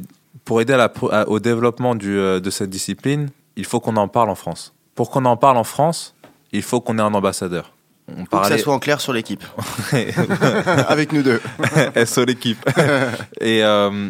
pour 0.45 0.61
aider 0.61 0.73
à 0.73 0.77
la 0.77 0.89
pro- 0.89 1.11
à- 1.11 1.27
au 1.27 1.39
développement 1.39 1.95
du, 1.95 2.17
euh, 2.17 2.39
de 2.39 2.49
cette 2.49 2.69
discipline, 2.69 3.29
il 3.55 3.65
faut 3.65 3.79
qu'on 3.79 3.95
en 3.97 4.07
parle 4.07 4.29
en 4.29 4.35
France. 4.35 4.73
Pour 4.93 5.09
qu'on 5.09 5.25
en 5.25 5.35
parle 5.37 5.57
en 5.57 5.63
France, 5.63 6.15
il 6.53 6.61
faut 6.61 6.79
qu'on 6.79 6.97
ait 6.97 7.01
un 7.01 7.13
ambassadeur. 7.13 7.71
On 8.07 8.23
que 8.25 8.47
ça 8.47 8.57
soit 8.59 8.73
en 8.73 8.79
clair 8.79 9.01
sur 9.01 9.13
l'équipe. 9.13 9.43
avec 10.87 11.11
nous 11.11 11.23
deux. 11.23 11.41
SO 12.05 12.23
l'équipe. 12.25 12.63
Et 13.41 13.63
euh, 13.63 14.09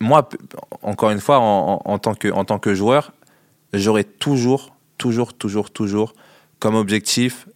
moi, 0.00 0.28
encore 0.82 1.10
une 1.10 1.20
fois, 1.20 1.38
en, 1.38 1.80
en- 1.84 1.92
en 1.92 1.98
tant, 1.98 2.14
que, 2.14 2.28
en 2.28 2.44
tant 2.44 2.58
que 2.58 2.74
joueur, 2.74 3.12
j'aurais 3.72 4.04
toujours, 4.04 4.74
toujours, 4.98 5.34
toujours, 5.34 5.70
toujours 5.70 6.14
comme 6.58 6.74
objectif 6.74 7.46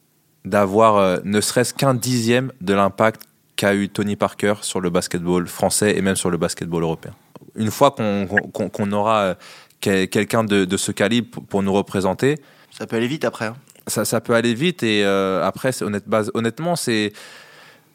d'avoir 0.45 0.97
euh, 0.97 1.19
ne 1.25 1.41
serait-ce 1.41 1.75
qu'un 1.75 1.95
dixième 1.95 2.53
de 2.61 2.75
l'impact 2.75 3.23
qu'a 3.57 3.75
eu 3.75 3.89
Tony 3.89 4.17
Parker 4.17 4.55
sur 4.63 4.81
le 4.81 4.89
basketball 4.91 5.47
français 5.49 5.97
et 5.97 6.01
même 6.03 6.17
sur 6.17 6.31
le 6.31 6.37
basketball 6.37 6.83
européen. 6.83 7.13
Une 7.57 7.71
fois 7.71 7.91
qu'on 7.91 8.27
qu'on- 8.27 8.69
qu'on 8.69 8.93
aura 8.93 9.19
euh, 9.21 9.35
quel- 9.81 10.09
quelqu'un 10.09 10.45
de, 10.45 10.65
de 10.65 10.77
ce 10.77 10.93
calibre 10.93 11.41
pour- 11.49 11.63
nous 11.63 11.73
représenter, 11.73 12.37
Ça 12.71 12.87
peut 12.87 12.97
aller 12.97 13.09
vite 13.09 13.25
après. 13.25 13.47
hein. 13.47 13.57
ça, 13.89 14.05
ça 14.05 14.21
peut 14.21 14.35
aller 14.35 14.55
vite 14.55 14.83
et 14.83 15.03
euh, 15.05 15.45
après 15.45 15.83
honnête, 15.83 16.07
base- 16.09 16.31
honnêtement 16.35 16.77
c'est 16.77 17.13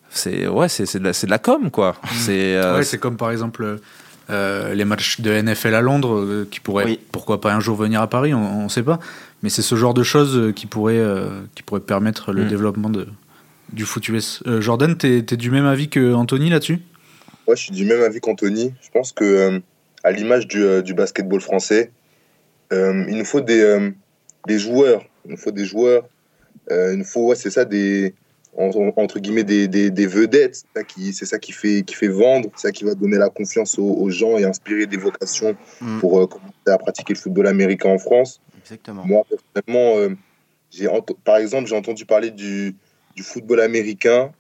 c'est 0.10 0.48
ouais 0.48 0.68
c'est 0.70 0.86
c'est 0.86 1.00
de, 1.00 1.06
la- 1.06 1.14
c'est 1.14 1.28
de 1.28 1.32
la 1.32 1.40
com 1.40 1.72
quoi 1.72 1.96
c'est 2.14 2.56
euh, 2.56 2.78
Ouais, 2.78 2.84
c'est 2.84 2.98
comme 3.00 3.16
par 3.18 3.32
exemple 3.32 3.80
euh, 4.30 4.74
les 4.74 4.86
matchs 4.86 5.20
de 5.22 5.32
NFL 5.32 5.74
à 5.76 5.82
Londres 5.82 6.20
euh, 6.20 6.48
qui 6.50 6.60
pourraient, 6.60 6.86
Oui. 6.86 7.00
pourquoi 7.12 7.42
pas 7.42 7.54
un 7.54 7.60
jour 7.60 7.76
venir 7.76 8.02
à 8.02 8.08
Paris, 8.08 8.34
on 8.34 8.64
ne 8.64 8.70
sait 8.70 8.84
pas. 8.84 9.00
Mais 9.42 9.50
c'est 9.50 9.62
ce 9.62 9.76
genre 9.76 9.94
de 9.94 10.04
choses 10.04 10.38
euh, 10.38 10.52
qui 10.54 10.66
pourraient, 10.68 10.98
euh, 10.98 11.42
qui 11.56 11.64
pourraient 11.64 11.82
permettre 11.82 12.32
le 12.32 12.46
Mm. 12.46 12.48
développement 12.48 12.90
de, 12.90 13.08
du 13.74 13.84
foot 13.86 14.08
US. 14.10 14.42
Euh, 14.48 14.62
Jordan, 14.62 14.96
t'es 14.98 15.18
es 15.18 15.38
du 15.38 15.52
même 15.52 15.66
avis 15.66 15.90
que 15.90 16.14
Anthony 16.14 16.50
là-dessus? 16.50 16.80
Moi, 17.48 17.56
je 17.56 17.64
suis 17.64 17.72
du 17.74 17.84
même 17.86 18.02
avis 18.02 18.22
qu'Anthony. 18.22 18.74
Je 18.82 18.90
pense 18.92 19.12
que, 19.12 19.24
euh, 19.26 19.60
à 20.04 20.12
l'image 20.12 20.48
du, 20.48 20.64
euh, 20.64 20.82
du 20.82 20.94
basketball 20.94 21.42
français, 21.42 21.92
euh, 22.72 23.04
il 23.10 23.18
nous 23.18 23.26
faut 23.26 23.42
des, 23.42 23.60
euh, 23.62 23.90
des 24.48 24.60
joueurs. 24.60 25.04
Il 25.26 25.32
nous 25.32 25.38
faut 25.38 25.52
des 25.52 25.66
joueurs. 25.66 26.04
Euh, 26.72 26.94
il 26.94 27.00
nous 27.00 27.06
faut, 27.06 27.28
ouais, 27.28 27.36
c'est 27.36 27.50
ça, 27.50 27.66
des 27.66 28.14
entre 28.56 29.20
guillemets 29.20 29.44
des, 29.44 29.68
des, 29.68 29.90
des 29.90 30.08
vedettes. 30.08 30.56
C'est 30.56 30.80
ça 30.80 30.84
qui, 30.84 31.14
c'est 31.14 31.26
ça 31.26 31.40
qui 31.40 31.52
fait, 31.52 31.84
qui 31.84 31.96
fait 31.96 32.08
vendre. 32.08 32.50
C'est 32.56 32.68
ça 32.68 32.72
qui 32.72 32.84
va 32.84 32.94
donner 32.96 33.18
la 33.18 33.30
confiance 33.30 33.80
aux, 33.80 33.94
aux 33.94 34.10
gens 34.10 34.38
et 34.38 34.44
inspirer 34.44 34.86
des 34.86 34.98
vocations 34.98 35.56
Mm. 35.82 36.00
pour 36.00 36.20
euh, 36.20 36.28
commencer 36.28 36.52
à 36.68 36.78
pratiquer 36.78 37.14
le 37.14 37.20
football 37.20 37.48
américain 37.48 37.90
en 37.90 37.98
France. 37.98 38.42
Exactement. 38.62 39.06
Moi, 39.06 39.24
personnellement, 39.30 39.98
euh, 39.98 40.16
j'ai 40.72 40.88
par 41.24 41.38
exemple, 41.38 41.68
j'ai 41.68 41.76
entendu 41.76 42.06
parler 42.06 42.32
du, 42.32 42.76
du 43.16 43.24
football 43.24 43.62
américain 43.62 44.32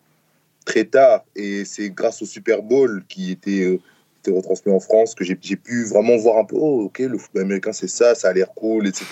très 0.65 0.85
tard, 0.85 1.25
et 1.35 1.65
c'est 1.65 1.89
grâce 1.89 2.21
au 2.21 2.25
Super 2.25 2.61
Bowl 2.61 3.03
qui 3.09 3.31
était, 3.31 3.65
euh, 3.65 3.79
était 4.19 4.31
retransmis 4.31 4.71
en 4.71 4.79
France 4.79 5.13
que 5.13 5.25
j'ai 5.25 5.37
j'ai 5.41 5.57
pu 5.57 5.83
vraiment 5.83 6.15
voir 6.15 6.37
un 6.37 6.45
peu, 6.45 6.55
oh, 6.57 6.83
ok, 6.83 6.99
le 6.99 7.17
football 7.17 7.43
américain, 7.43 7.73
c'est 7.73 7.89
ça, 7.89 8.15
ça 8.15 8.29
a 8.29 8.33
l'air 8.33 8.53
cool, 8.55 8.87
etc. 8.87 9.05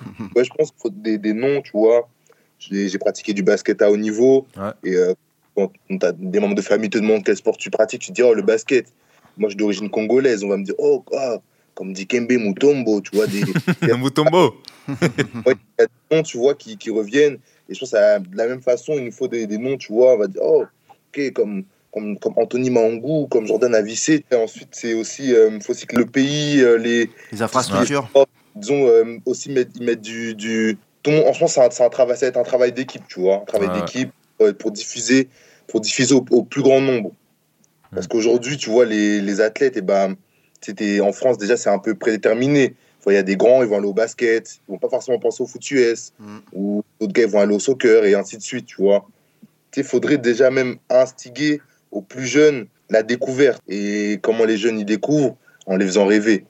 ouais, 0.36 0.44
je 0.44 0.50
pense 0.56 0.70
qu'il 0.70 0.80
faut 0.80 0.90
des, 0.90 1.18
des 1.18 1.34
noms, 1.34 1.60
tu 1.60 1.72
vois. 1.72 2.08
J'ai 2.70 2.98
pratiqué 2.98 3.32
du 3.32 3.42
basket 3.42 3.80
à 3.82 3.90
haut 3.90 3.96
niveau, 3.96 4.46
Ouais. 4.56 4.70
et 4.84 4.94
euh, 4.96 5.14
quand 5.56 5.70
des 6.18 6.40
membres 6.40 6.54
de 6.54 6.62
famille 6.62 6.90
te 6.90 6.98
demandent 6.98 7.24
quel 7.24 7.36
sport 7.36 7.56
tu 7.56 7.70
pratiques, 7.70 8.00
tu 8.02 8.08
te 8.08 8.12
dis, 8.14 8.22
oh, 8.22 8.34
le 8.34 8.42
basket. 8.42 8.86
Moi, 9.36 9.48
je 9.48 9.52
suis 9.52 9.58
d'origine 9.58 9.90
congolaise, 9.90 10.44
on 10.44 10.48
va 10.48 10.56
me 10.56 10.64
dire, 10.64 10.74
oh, 10.78 11.00
quoi, 11.00 11.42
comme 11.74 11.92
dit 11.92 12.06
Kembe 12.06 12.30
Mutombo, 12.32 13.00
tu 13.00 13.16
vois, 13.16 13.26
des, 13.26 13.40
Mutombo 13.96 14.54
Ouais, 14.88 15.54
il 15.54 15.80
y 15.80 15.82
a 15.82 15.86
des 15.86 16.16
noms, 16.16 16.22
tu 16.22 16.38
vois, 16.38 16.54
qui, 16.54 16.76
qui 16.76 16.90
reviennent. 16.90 17.38
Et 17.68 17.74
je 17.74 17.80
pense 17.80 17.90
que 17.92 18.18
de 18.20 18.36
la 18.36 18.46
même 18.46 18.62
façon, 18.62 18.92
il 18.94 19.04
nous 19.04 19.12
faut 19.12 19.26
des, 19.28 19.46
des 19.46 19.58
noms, 19.58 19.76
tu 19.76 19.92
vois. 19.92 20.14
On 20.14 20.18
va 20.18 20.26
dire, 20.28 20.40
oh, 20.44 20.64
ok, 21.16 21.32
comme, 21.32 21.64
comme, 21.92 22.18
comme 22.18 22.34
Anthony 22.36 22.70
Mangou, 22.70 23.26
comme 23.28 23.46
Jordan 23.46 23.74
Avicé. 23.74 24.24
Et 24.30 24.34
ensuite, 24.36 24.68
c'est 24.72 24.94
aussi, 24.94 25.30
il 25.30 25.62
faut 25.62 25.72
aussi 25.72 25.86
que 25.86 25.96
le 25.96 26.06
pays, 26.06 26.60
euh, 26.60 26.76
les, 26.76 27.10
Les 27.32 27.42
infrastructures. 27.42 28.08
disons, 28.54 28.86
euh, 28.86 29.18
aussi 29.26 29.50
mettre, 29.50 29.70
y 29.80 29.84
mettre 29.84 30.02
du. 30.02 30.34
du... 30.34 30.78
Tout 31.04 31.10
le 31.12 31.18
monde- 31.18 31.26
en 31.28 31.32
France, 31.34 31.52
c'est 31.54 31.60
un, 31.60 31.70
c'est 31.70 31.84
un 31.84 31.88
travail, 31.90 32.16
ça 32.16 32.26
va 32.26 32.30
être 32.30 32.36
un 32.38 32.42
travail 32.42 32.72
d'équipe, 32.72 33.02
tu 33.08 33.20
vois. 33.20 33.36
Un 33.42 33.44
travail 33.44 33.68
Ouais. 33.68 33.80
d'équipe 33.82 34.10
euh, 34.40 34.52
pour 34.52 34.72
diffuser, 34.72 35.28
pour 35.68 35.80
diffuser 35.80 36.14
au, 36.14 36.24
au 36.30 36.42
plus 36.42 36.62
grand 36.62 36.80
nombre. 36.80 37.12
Parce 37.94 38.08
qu'aujourd'hui, 38.08 38.56
tu 38.56 38.70
vois, 38.70 38.84
les, 38.86 39.20
les 39.20 39.40
athlètes, 39.40 39.76
et 39.76 39.80
ben, 39.82 40.16
c'était 40.60 40.98
en 41.00 41.12
France 41.12 41.38
déjà, 41.38 41.56
c'est 41.56 41.70
un 41.70 41.78
peu 41.78 41.94
prédéterminé. 41.94 42.74
Il 43.06 43.12
y 43.12 43.16
a 43.16 43.22
des 43.22 43.36
grands, 43.36 43.62
ils 43.62 43.68
vont 43.68 43.76
aller 43.76 43.86
au 43.86 43.92
basket, 43.92 44.60
ils 44.66 44.72
vont 44.72 44.78
pas 44.78 44.88
forcément 44.88 45.18
penser 45.20 45.42
au 45.42 45.46
foot 45.46 45.70
US, 45.70 46.12
Mm. 46.18 46.38
ou 46.54 46.82
d'autres 46.98 47.12
gars, 47.12 47.22
ils 47.24 47.28
vont 47.28 47.38
aller 47.40 47.54
au 47.54 47.60
soccer, 47.60 48.04
et 48.06 48.14
ainsi 48.14 48.36
de 48.38 48.42
suite, 48.42 48.64
tu 48.66 48.76
vois. 48.82 49.06
Il 49.76 49.84
faudrait 49.84 50.16
déjà 50.18 50.50
même 50.50 50.76
instiguer 50.88 51.60
aux 51.92 52.00
plus 52.00 52.26
jeunes 52.26 52.66
la 52.88 53.02
découverte. 53.02 53.62
Et 53.68 54.18
comment 54.22 54.44
les 54.46 54.56
jeunes 54.56 54.78
y 54.80 54.84
découvrent 54.86 55.36
En 55.66 55.76
les 55.76 55.84
faisant 55.86 56.06
rêver. 56.06 56.46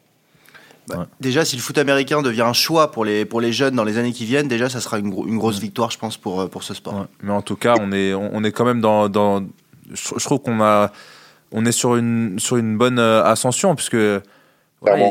Déjà, 1.21 1.45
si 1.45 1.57
le 1.57 1.63
foot 1.63 1.79
américain 1.79 2.21
devient 2.23 2.43
un 2.43 2.53
choix 2.53 2.91
pour 2.91 3.05
les, 3.05 3.25
pour 3.25 3.41
les 3.41 3.53
jeunes 3.53 3.75
dans 3.75 3.85
les 3.85 3.97
années 3.99 4.13
qui 4.13 4.25
viennent, 4.27 4.49
déjà, 4.49 4.69
ça 4.69 4.81
sera 4.81 4.99
une, 4.99 5.11
gro- 5.11 5.27
une 5.27 5.39
grosse 5.39 5.59
victoire, 5.59 5.91
je 5.91 5.99
pense, 5.99 6.17
pour, 6.17 6.41
euh, 6.43 6.47
pour 6.47 6.63
ce 6.63 6.75
sport. 6.75 6.95
Ouais. 6.95 7.07
Mais 7.23 7.33
en 7.33 7.43
tout 7.43 7.57
cas, 7.57 7.75
on 7.81 7.91
est, 7.93 8.13
on, 8.15 8.45
est 8.45 8.53
quand 8.53 8.65
même 8.67 8.81
dans. 8.81 9.09
dans 9.09 9.41
je, 9.91 10.11
je 10.19 10.25
trouve 10.25 10.41
qu'on 10.41 10.61
a, 10.63 10.93
on 11.53 11.65
est 11.65 11.73
sur 11.73 11.97
une, 11.97 12.39
sur 12.39 12.57
une 12.59 12.77
bonne 12.77 12.99
euh, 12.99 13.25
ascension, 13.25 13.75
puisque 13.75 13.95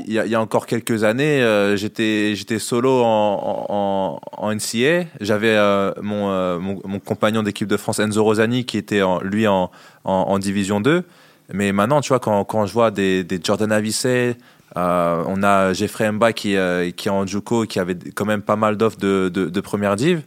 il 0.06 0.14
y, 0.14 0.20
a- 0.20 0.26
il 0.26 0.32
y 0.32 0.36
a 0.36 0.42
encore 0.42 0.68
quelques 0.68 1.04
années, 1.04 1.42
euh, 1.42 1.76
j'étais, 1.76 2.36
j'étais 2.36 2.60
solo 2.60 3.02
en, 3.04 3.66
en, 3.70 4.20
en 4.32 4.52
NCA. 4.54 5.06
J'avais 5.22 5.56
euh, 5.56 5.92
mon, 6.02 6.30
euh, 6.30 6.60
mon, 6.60 6.80
mon 6.86 7.00
compagnon 7.00 7.42
d'équipe 7.42 7.68
de 7.68 7.78
France, 7.78 7.98
Enzo 7.98 8.24
Rosani, 8.24 8.66
qui 8.66 8.78
était 8.78 9.02
en- 9.02 9.20
lui 9.22 9.48
en, 9.48 9.72
en, 10.04 10.12
en 10.14 10.38
Division 10.38 10.80
2. 10.82 11.04
Mais 11.52 11.72
maintenant, 11.72 12.02
tu 12.02 12.10
vois, 12.10 12.20
quand, 12.20 12.44
quand 12.46 12.68
je 12.68 12.74
vois 12.74 12.92
des, 12.92 13.24
des 13.24 13.40
Jordan 13.44 13.72
Avicet, 13.72 14.38
euh, 14.78 15.24
on 15.28 15.44
a 15.44 15.74
Jeffrey 15.74 16.12
Mba 16.12 16.34
qui, 16.34 16.56
euh, 16.56 16.90
qui 16.92 17.08
est 17.08 17.12
en 17.12 17.26
Juco, 17.26 17.66
qui 17.66 17.80
avait 17.80 17.98
quand 18.16 18.26
même 18.26 18.42
pas 18.42 18.56
mal 18.56 18.76
d'offres 18.78 18.98
de, 18.98 19.30
de, 19.30 19.46
de 19.46 19.62
première 19.62 19.96
div. 19.96 20.22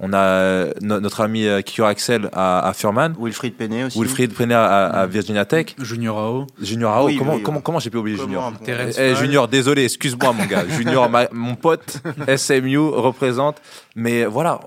On 0.00 0.12
a 0.12 0.18
euh, 0.18 0.72
no- 0.82 0.98
notre 0.98 1.20
ami 1.20 1.46
Kyo 1.64 1.84
Axel 1.84 2.28
à, 2.32 2.66
à 2.68 2.72
Furman. 2.72 3.14
Wilfried 3.16 3.54
Penet 3.54 3.84
aussi. 3.84 3.96
Wilfried 4.00 4.34
Prenner 4.34 4.54
à, 4.54 4.86
à 4.86 5.06
Virginia 5.06 5.44
Tech. 5.44 5.76
Junior 5.80 6.18
AO. 6.18 6.46
Junior 6.60 6.92
Ao, 6.92 7.06
Oui, 7.06 7.16
comment, 7.16 7.34
oui, 7.36 7.60
comment, 7.62 7.78
j'ai 7.78 7.90
pu 7.90 7.98
oublier 7.98 8.16
Comment, 8.16 8.52
Junior 8.66 8.90
Eh. 8.98 9.14
Junior, 9.14 9.46
désolé, 9.46 9.84
excuse-moi 9.84 10.32
mon 10.32 10.46
gars. 10.46 10.64
Junior, 10.68 11.08
ma- 11.08 11.28
mon 11.30 11.54
pote, 11.54 11.98
SMU 12.36 12.76
représente. 12.78 13.58
Mais 13.94 14.24
voilà, 14.24 14.58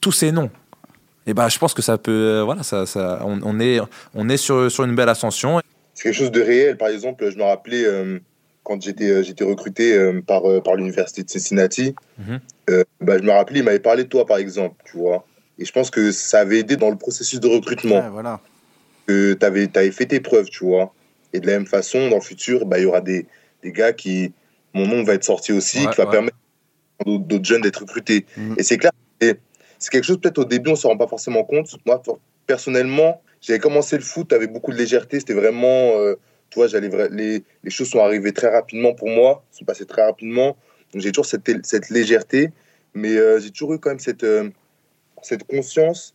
tous 0.00 0.12
ces 0.12 0.32
noms. 0.32 0.50
Et 1.26 1.34
ben, 1.34 1.48
je 1.50 1.58
pense 1.58 1.74
que 1.74 1.82
ça 1.82 1.98
peut. 1.98 2.10
euh, 2.10 2.42
Voilà, 2.44 2.62
ça, 2.62 2.86
ça, 2.86 3.20
on, 3.24 3.40
on 3.42 3.60
est, 3.60 3.80
on 4.14 4.30
est 4.30 4.36
sur, 4.38 4.70
sur 4.70 4.84
une 4.84 4.94
belle 4.94 5.10
ascension. 5.10 5.60
C'est 5.92 6.04
quelque 6.04 6.16
chose 6.16 6.30
de 6.32 6.40
réel. 6.40 6.78
Par 6.78 6.88
exemple, 6.88 7.30
je 7.30 7.36
me 7.36 7.42
rappelais 7.44 7.84
euh, 7.84 8.18
quand 8.64 8.82
j'étais 8.82 9.10
euh, 9.10 9.22
j'étais 9.22 9.44
recruté 9.44 9.94
euh, 9.96 10.20
par, 10.20 10.44
euh, 10.50 10.60
par 10.60 10.74
l'université 10.74 11.22
de 11.22 11.30
Cincinnati, 11.30 11.94
Mhm. 12.18 12.40
euh, 12.70 12.84
bah, 13.00 13.18
je 13.18 13.22
me 13.22 13.30
rappelais, 13.30 13.60
il 13.60 13.64
m'avait 13.64 13.78
parlé 13.78 14.04
de 14.04 14.08
toi, 14.08 14.26
par 14.26 14.38
exemple, 14.38 14.76
tu 14.84 14.96
vois. 14.96 15.24
Et 15.58 15.64
je 15.64 15.70
pense 15.72 15.90
que 15.90 16.10
ça 16.10 16.40
avait 16.40 16.58
aidé 16.60 16.76
dans 16.76 16.90
le 16.90 16.96
processus 16.96 17.38
de 17.40 17.46
recrutement. 17.46 18.00
Ouais, 18.00 18.10
voilà. 18.10 18.40
que 19.06 19.34
tu 19.34 19.44
avais, 19.46 19.68
fait 19.92 20.06
tes 20.06 20.20
preuves, 20.20 20.48
tu 20.48 20.64
vois. 20.64 20.92
Et 21.32 21.40
de 21.40 21.46
la 21.46 21.52
même 21.52 21.66
façon, 21.66 22.08
dans 22.08 22.16
le 22.16 22.22
futur, 22.22 22.64
bah, 22.66 22.78
il 22.78 22.82
y 22.84 22.86
aura 22.86 23.00
des, 23.02 23.26
des 23.62 23.70
gars 23.72 23.92
qui. 23.92 24.32
Mon 24.72 24.86
nom 24.88 25.04
va 25.04 25.14
être 25.14 25.22
sorti 25.24 25.52
aussi, 25.52 25.84
Ouais, 25.84 25.90
qui 25.92 25.98
va 25.98 26.06
ouais. 26.06 26.10
permettre 26.10 26.36
à 27.00 27.04
d'autres 27.06 27.44
jeunes 27.44 27.60
d'être 27.60 27.82
recrutés. 27.82 28.24
Mhm. 28.36 28.54
Et 28.58 28.62
c'est 28.64 28.78
clair, 28.78 28.90
et 29.20 29.34
c'est 29.78 29.90
quelque 29.90 30.04
chose, 30.04 30.18
peut-être 30.20 30.38
au 30.38 30.44
début, 30.44 30.70
on 30.70 30.72
ne 30.72 30.76
se 30.78 30.86
rend 30.86 30.96
pas 30.96 31.06
forcément 31.06 31.44
compte. 31.44 31.68
Moi, 31.86 32.02
personnellement, 32.46 33.20
j'avais 33.40 33.58
commencé 33.58 33.96
le 33.96 34.02
foot 34.02 34.32
avec 34.32 34.52
beaucoup 34.52 34.72
de 34.72 34.76
légèreté. 34.78 35.20
C'était 35.20 35.34
vraiment. 35.34 35.92
euh, 35.98 36.16
tu 36.50 36.58
vois, 36.58 36.68
j'allais 36.68 36.90
les, 37.10 37.44
les 37.62 37.70
choses 37.70 37.90
sont 37.90 38.00
arrivées 38.00 38.32
très 38.32 38.48
rapidement 38.48 38.94
pour 38.94 39.08
moi, 39.08 39.44
sont 39.50 39.64
passées 39.64 39.86
très 39.86 40.04
rapidement. 40.04 40.56
Donc 40.92 41.02
j'ai 41.02 41.10
toujours 41.10 41.26
cette, 41.26 41.66
cette 41.66 41.90
légèreté, 41.90 42.50
mais 42.94 43.16
euh, 43.16 43.40
j'ai 43.40 43.50
toujours 43.50 43.74
eu 43.74 43.78
quand 43.78 43.90
même 43.90 43.98
cette, 43.98 44.24
euh, 44.24 44.50
cette 45.22 45.44
conscience 45.44 46.14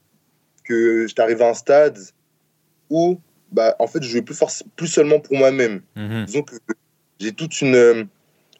que 0.64 1.08
j'étais 1.08 1.22
arrivé 1.22 1.44
à 1.44 1.50
un 1.50 1.54
stade 1.54 1.98
où, 2.90 3.20
bah, 3.52 3.76
en 3.80 3.88
fait, 3.88 4.02
je 4.02 4.10
jouais 4.10 4.22
plus, 4.22 4.40
plus 4.76 4.88
seulement 4.88 5.20
pour 5.20 5.36
moi-même. 5.36 5.82
Mhm. 5.96 6.26
Disons 6.26 6.44
que 6.44 6.56
j'ai 7.20 7.34
toute 7.34 7.60
une, 7.62 7.76
euh, 7.76 8.04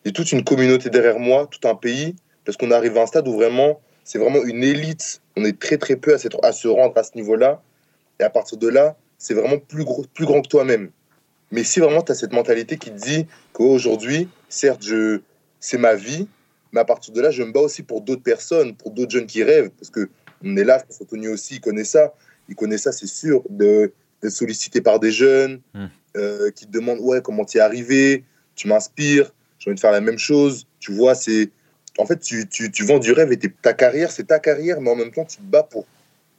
j'ai 0.06 0.12
toute 0.12 0.32
une 0.32 0.44
communauté 0.44 0.90
derrière 0.90 1.20
moi, 1.20 1.48
tout 1.50 1.68
un 1.68 1.76
pays, 1.76 2.16
parce 2.46 2.58
qu'on 2.58 2.72
arrive 2.72 2.98
à 2.98 3.04
un 3.04 3.06
stade 3.06 3.28
où 3.28 3.34
vraiment, 3.34 3.80
c'est 4.04 4.20
vraiment 4.20 4.44
une 4.44 4.64
élite. 4.64 5.22
On 5.38 5.46
est 5.46 5.58
très 5.58 5.78
très 5.78 5.96
peu 5.96 6.14
à, 6.14 6.18
s'être- 6.18 6.44
à 6.44 6.52
se 6.52 6.68
rendre 6.68 6.98
à 6.98 7.04
ce 7.04 7.12
niveau-là. 7.16 7.62
Et 8.20 8.24
à 8.24 8.30
partir 8.30 8.58
de 8.58 8.68
là, 8.68 8.98
c'est 9.18 9.34
vraiment 9.34 9.60
plus, 9.60 9.84
gros, 9.86 10.06
plus 10.14 10.26
grand 10.26 10.42
que 10.42 10.48
toi-même. 10.48 10.92
Mais 11.52 11.64
si 11.64 11.80
vraiment 11.80 12.02
tu 12.02 12.12
as 12.12 12.16
cette 12.16 12.34
mentalité 12.34 12.78
qui 12.78 12.92
te 12.92 12.98
dit 12.98 13.26
qu'aujourd'hui, 13.54 14.28
certes, 14.50 14.84
je, 14.84 15.22
c'est 15.60 15.78
ma 15.78 15.96
vie, 15.96 16.28
mais 16.72 16.80
à 16.82 16.86
partir 16.86 17.14
de 17.14 17.22
là, 17.22 17.32
je 17.32 17.42
me 17.44 17.52
bats 17.52 17.62
aussi 17.62 17.84
pour 17.84 18.02
d'autres 18.02 18.22
personnes, 18.24 18.76
pour 18.76 18.92
d'autres 18.92 19.12
jeunes 19.12 19.26
qui 19.26 19.44
rêvent, 19.44 19.72
parce 19.72 19.90
que 19.90 20.10
on 20.44 20.56
est 20.56 20.64
là, 20.64 20.80
je 20.80 20.86
pense 20.86 20.98
que 21.00 21.04
Tony 21.04 21.28
aussi, 21.28 21.56
il 21.56 21.62
connaît 21.62 21.84
ça. 21.84 22.14
Il 22.48 22.56
connaît 22.56 22.78
ça, 22.78 22.92
c'est 22.92 23.08
sûr, 23.08 23.44
de- 23.50 23.92
d'être 24.22 24.32
sollicité 24.32 24.82
par 24.82 25.00
des 25.00 25.12
jeunes 25.12 25.62
Mm. 25.74 25.86
euh, 26.18 26.52
qui 26.52 26.66
te 26.66 26.72
demandent 26.72 27.00
ouais, 27.02 27.22
comment 27.22 27.46
tu 27.46 27.58
es 27.58 27.62
arrivé, 27.62 28.24
tu 28.56 28.68
m'inspires, 28.68 29.32
j'ai 29.60 29.70
envie 29.70 29.76
de 29.76 29.80
faire 29.80 29.92
la 29.92 30.02
même 30.02 30.18
chose. 30.18 30.66
Tu 30.80 30.94
vois, 30.94 31.16
c'est. 31.16 31.50
En 31.98 32.06
fait, 32.06 32.20
tu, 32.20 32.48
tu, 32.48 32.72
tu 32.72 32.86
vends 32.86 33.00
du 33.00 33.12
rêve 33.12 33.32
et 33.32 33.38
ta 33.38 33.74
carrière, 33.74 34.12
c'est 34.12 34.26
ta 34.26 34.40
carrière, 34.40 34.80
mais 34.82 34.90
en 34.90 34.96
même 34.96 35.12
temps, 35.12 35.26
tu 35.26 35.38
te 35.38 35.42
bats 35.44 35.64
pour, 35.64 35.86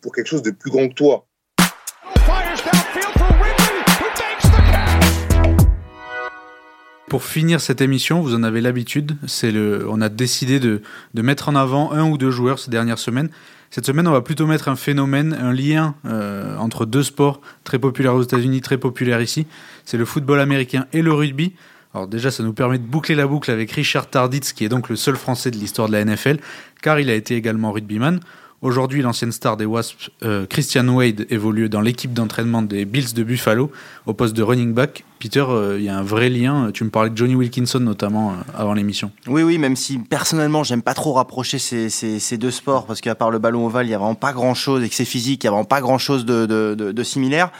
pour 0.01 0.15
quelque 0.15 0.27
chose 0.29 0.43
de 0.43 0.51
plus 0.51 0.71
grand 0.71 0.89
que 0.89 0.95
toi. 0.95 1.27
Pour 7.11 7.25
finir 7.25 7.61
cette 7.61 7.81
émission, 7.81 8.21
vous 8.21 8.37
en 8.37 8.45
avez 8.45 8.61
l'habitude, 8.61 9.17
c'est 9.27 9.51
le, 9.51 9.85
on 9.91 10.01
a 10.01 10.09
décidé 10.09 10.61
de, 10.61 10.81
de 11.13 11.23
mettre 11.23 11.49
en 11.49 11.57
avant 11.57 11.91
un 11.91 12.09
ou 12.09 12.17
deux 12.17 12.31
joueurs 12.31 12.61
ces 12.61 12.71
dernières 12.71 13.01
semaines. 13.01 13.31
Cette 13.73 13.85
semaine, 13.85 14.07
on 14.07 14.13
va 14.13 14.21
plutôt 14.21 14.47
mettre 14.47 14.69
un 14.69 14.77
phénomène, 14.77 15.33
un 15.33 15.53
lien 15.53 15.97
euh, 16.07 16.57
entre 16.57 16.87
deux 16.87 17.03
sports 17.03 17.41
très 17.65 17.81
populaires 17.81 18.15
aux 18.15 18.23
États-Unis, 18.23 18.61
très 18.61 18.79
populaires 18.79 19.21
ici. 19.21 19.49
C'est 19.85 19.97
le 19.97 20.05
football 20.05 20.39
américain 20.39 20.87
et 20.93 21.03
le 21.03 21.13
rugby. 21.13 21.53
Alors 21.95 22.07
déjà, 22.07 22.31
ça 22.31 22.45
nous 22.45 22.53
permet 22.53 22.79
de 22.79 22.87
boucler 22.87 23.17
la 23.17 23.27
boucle 23.27 23.51
avec 23.51 23.73
Richard 23.73 24.09
Tarditz, 24.09 24.53
qui 24.53 24.65
est 24.65 24.69
donc 24.69 24.89
le 24.89 24.95
seul 24.95 25.17
Français 25.17 25.51
de 25.51 25.57
l'histoire 25.57 25.89
de 25.89 25.93
la 25.95 26.05
NFL, 26.05 26.39
car 26.81 27.01
il 27.01 27.11
a 27.11 27.15
été 27.17 27.35
également 27.35 27.73
rugbyman. 27.73 28.21
Aujourd'hui, 28.63 29.03
l'ancienne 29.03 29.33
star 29.33 29.57
des 29.57 29.65
Wasps, 29.65 30.11
euh, 30.23 30.47
Christian 30.47 30.87
Wade, 30.87 31.27
évolue 31.29 31.69
dans 31.69 31.81
l'équipe 31.81 32.13
d'entraînement 32.13 32.63
des 32.63 32.85
Bills 32.85 33.15
de 33.15 33.25
Buffalo 33.25 33.73
au 34.07 34.15
poste 34.15 34.37
de 34.37 34.45
running 34.45 34.75
back. 34.75 35.03
Peter, 35.21 35.45
euh, 35.47 35.77
il 35.79 35.85
y 35.85 35.91
a 35.91 35.97
un 35.97 36.03
vrai 36.03 36.31
lien. 36.31 36.71
Tu 36.73 36.83
me 36.83 36.91
parlais 36.91 37.11
de 37.11 37.17
Johnny 37.17 37.35
Wilkinson 37.35 37.79
notamment 37.79 38.31
euh, 38.31 38.35
avant 38.57 38.73
l'émission. 38.73 39.13
Oui, 39.27 39.43
oui, 39.43 39.59
même 39.59 39.77
si 39.77 39.99
personnellement, 39.99 40.65
j'aime 40.65 40.83
pas 40.83 40.95
trop 40.95 41.13
rapprocher 41.13 41.59
ces, 41.59 42.39
deux 42.39 42.51
sports, 42.51 42.87
parce 42.87 43.03
qu'à 43.03 43.15
part 43.15 43.31
le 43.31 43.39
ballon 43.39 43.67
ovale, 43.67 43.87
il 43.87 43.91
y 43.91 43.95
a 43.95 43.99
vraiment 43.99 44.15
pas 44.15 44.33
grand 44.33 44.55
chose, 44.55 44.83
et 44.83 44.89
que 44.89 44.95
c'est 44.95 45.05
physique, 45.05 45.45
il 45.45 45.47
y 45.47 45.49
a 45.49 45.51
vraiment 45.51 45.65
pas 45.65 45.83
grand 45.83 45.99
chose 45.99 46.25
de 46.25 47.03
similaire. 47.03 47.53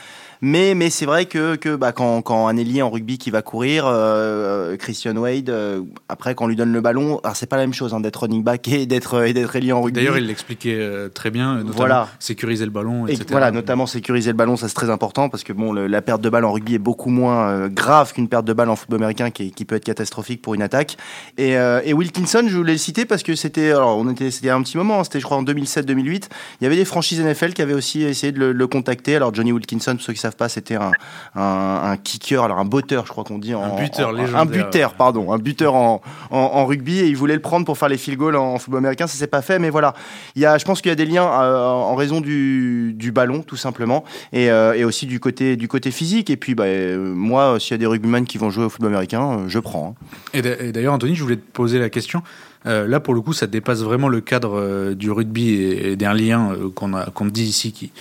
Mais, 0.43 0.73
mais 0.73 0.89
c'est 0.89 1.05
vrai 1.05 1.25
que, 1.25 1.55
que 1.55 1.75
bah, 1.75 1.91
quand, 1.91 2.21
quand 2.23 2.47
un 2.47 2.57
ailier 2.57 2.81
en 2.81 2.89
rugby 2.89 3.17
qui 3.19 3.29
va 3.29 3.41
courir, 3.43 3.83
euh, 3.85 4.75
Christian 4.77 5.15
Wade, 5.17 5.49
euh, 5.51 5.81
après, 6.09 6.33
quand 6.33 6.45
on 6.45 6.47
lui 6.47 6.55
donne 6.55 6.73
le 6.73 6.81
ballon, 6.81 7.19
alors 7.23 7.35
c'est 7.35 7.45
pas 7.45 7.57
la 7.57 7.63
même 7.63 7.73
chose 7.75 7.93
hein, 7.93 7.99
d'être 7.99 8.17
running 8.17 8.43
back 8.43 8.67
et 8.67 8.85
d'être 8.87 9.23
et 9.25 9.33
d'être 9.33 9.55
ailier 9.55 9.71
en 9.71 9.81
rugby. 9.81 9.99
D'ailleurs, 9.99 10.17
il 10.17 10.25
l'expliquait 10.25 10.77
euh, 10.79 11.09
très 11.09 11.29
bien, 11.29 11.55
notamment 11.57 11.73
Voilà. 11.75 12.07
sécuriser 12.19 12.65
le 12.65 12.71
ballon, 12.71 13.07
Et 13.07 13.11
etc. 13.11 13.25
voilà, 13.29 13.51
notamment 13.51 13.85
sécuriser 13.85 14.31
le 14.31 14.35
ballon, 14.37 14.57
ça 14.57 14.67
c'est 14.67 14.73
très 14.73 14.89
important 14.89 15.29
parce 15.29 15.43
que 15.43 15.53
bon, 15.53 15.73
le- 15.73 15.85
la 15.87 16.01
perte 16.01 16.21
de 16.21 16.29
balle 16.29 16.45
en 16.45 16.51
rugby 16.53 16.73
est 16.75 16.79
beaucoup 16.79 17.09
moins 17.11 17.49
euh, 17.49 17.69
grave 17.69 18.11
qu'une 18.13 18.27
perte 18.27 18.45
de 18.45 18.53
balle 18.53 18.69
en 18.69 18.75
football 18.75 18.97
américain 18.99 19.29
qui, 19.29 19.51
qui 19.51 19.65
peut 19.65 19.75
être 19.75 19.83
catastrophique 19.85 20.41
pour 20.41 20.55
une 20.55 20.63
attaque. 20.63 20.97
Et, 21.37 21.55
euh, 21.57 21.81
et 21.85 21.93
Wilkinson, 21.93 22.43
je 22.47 22.57
voulais 22.57 22.73
le 22.73 22.77
citer 22.79 23.05
parce 23.05 23.21
que 23.21 23.35
c'était, 23.35 23.69
alors 23.71 23.95
on 23.97 24.09
était, 24.09 24.31
c'était 24.31 24.49
un 24.49 24.61
petit 24.63 24.77
moment, 24.77 25.01
hein, 25.01 25.03
c'était 25.03 25.19
je 25.19 25.25
crois 25.25 25.37
en 25.37 25.43
2007-2008. 25.43 26.29
Il 26.61 26.63
y 26.63 26.65
avait 26.65 26.75
des 26.77 26.85
franchises 26.85 27.19
NFL 27.21 27.53
qui 27.53 27.61
avaient 27.61 27.73
aussi 27.75 28.01
essayé 28.01 28.31
de 28.31 28.39
le, 28.39 28.51
le 28.53 28.67
contacter. 28.67 29.15
Alors 29.15 29.33
Johnny 29.35 29.51
Wilkinson, 29.51 29.93
pour 29.93 30.01
ceux 30.01 30.13
qui 30.13 30.19
savent 30.19 30.30
pas, 30.35 30.49
c'était 30.49 30.75
un, 30.75 30.91
un, 31.35 31.81
un 31.91 31.97
kicker, 31.97 32.43
alors 32.43 32.59
un 32.59 32.65
botteur, 32.65 33.05
je 33.05 33.11
crois 33.11 33.23
qu'on 33.23 33.37
dit 33.39 33.53
en 33.55 33.63
Un 33.63 33.81
buteur 33.81 34.09
en- 34.09 34.11
légendaire. 34.11 34.39
un 34.39 34.45
buteur, 34.45 34.93
pardon, 34.93 35.31
un 35.31 35.37
buteur 35.37 35.75
en, 35.75 36.01
en, 36.29 36.65
rugby 36.65 36.99
et 36.99 37.07
il 37.07 37.15
voulait 37.17 37.33
le 37.35 37.41
prendre 37.41 37.65
pour 37.65 37.77
faire 37.77 37.89
les 37.89 37.97
field 37.97 38.17
goals 38.17 38.35
en, 38.35 38.57
football 38.59 38.79
américain. 38.79 39.07
Ça 39.07 39.17
s'est 39.17 39.27
pas 39.27 39.41
fait, 39.41 39.59
mais 39.59 39.69
voilà. 39.69 39.93
Il 40.35 40.41
y 40.41 40.45
a, 40.45 40.57
je 40.57 40.65
pense 40.65 40.81
qu'il 40.81 40.89
y 40.89 40.93
a 40.93 40.95
des 40.95 41.05
liens 41.05 41.25
euh, 41.25 41.65
en 41.67 41.95
raison 41.95 42.21
du, 42.21 42.93
du 42.95 43.11
ballon, 43.11 43.41
tout 43.41 43.57
simplement, 43.57 44.03
et, 44.33 44.49
euh, 44.51 44.73
et 44.73 44.83
aussi 44.83 45.05
du 45.05 45.19
côté, 45.19 45.55
du 45.55 45.67
côté 45.67 45.91
physique. 45.91 46.29
Et 46.29 46.37
puis, 46.37 46.55
bah, 46.55 46.63
euh, 46.65 47.13
moi, 47.13 47.59
s'il 47.59 47.71
y 47.71 47.75
a 47.75 47.77
des 47.77 47.85
rugbymen 47.85 48.25
qui 48.25 48.37
vont 48.37 48.49
jouer 48.49 48.65
au 48.65 48.69
football 48.69 48.89
américain, 48.91 49.45
je 49.47 49.59
prends. 49.59 49.95
hein. 50.01 50.05
Et 50.33 50.41
d'a- 50.41 50.59
et 50.61 50.71
d'ailleurs, 50.71 50.93
Anthony, 50.93 51.15
je 51.15 51.23
voulais 51.23 51.37
te 51.37 51.51
poser 51.51 51.79
la 51.79 51.89
question. 51.89 52.21
Euh, 52.67 52.85
là, 52.87 52.99
pour 52.99 53.15
le 53.15 53.21
coup, 53.21 53.33
ça 53.33 53.47
dépasse 53.47 53.79
vraiment 53.81 54.07
le 54.07 54.21
cadre 54.21 54.59
euh, 54.59 54.93
du 54.93 55.09
rugby 55.09 55.49
et, 55.49 55.91
et 55.93 55.95
d'un 55.95 56.13
lien 56.13 56.51
euh, 56.53 56.69
qu'on 56.69 57.25
dit 57.25 57.43
ici 57.45 57.71
qui 57.71 57.91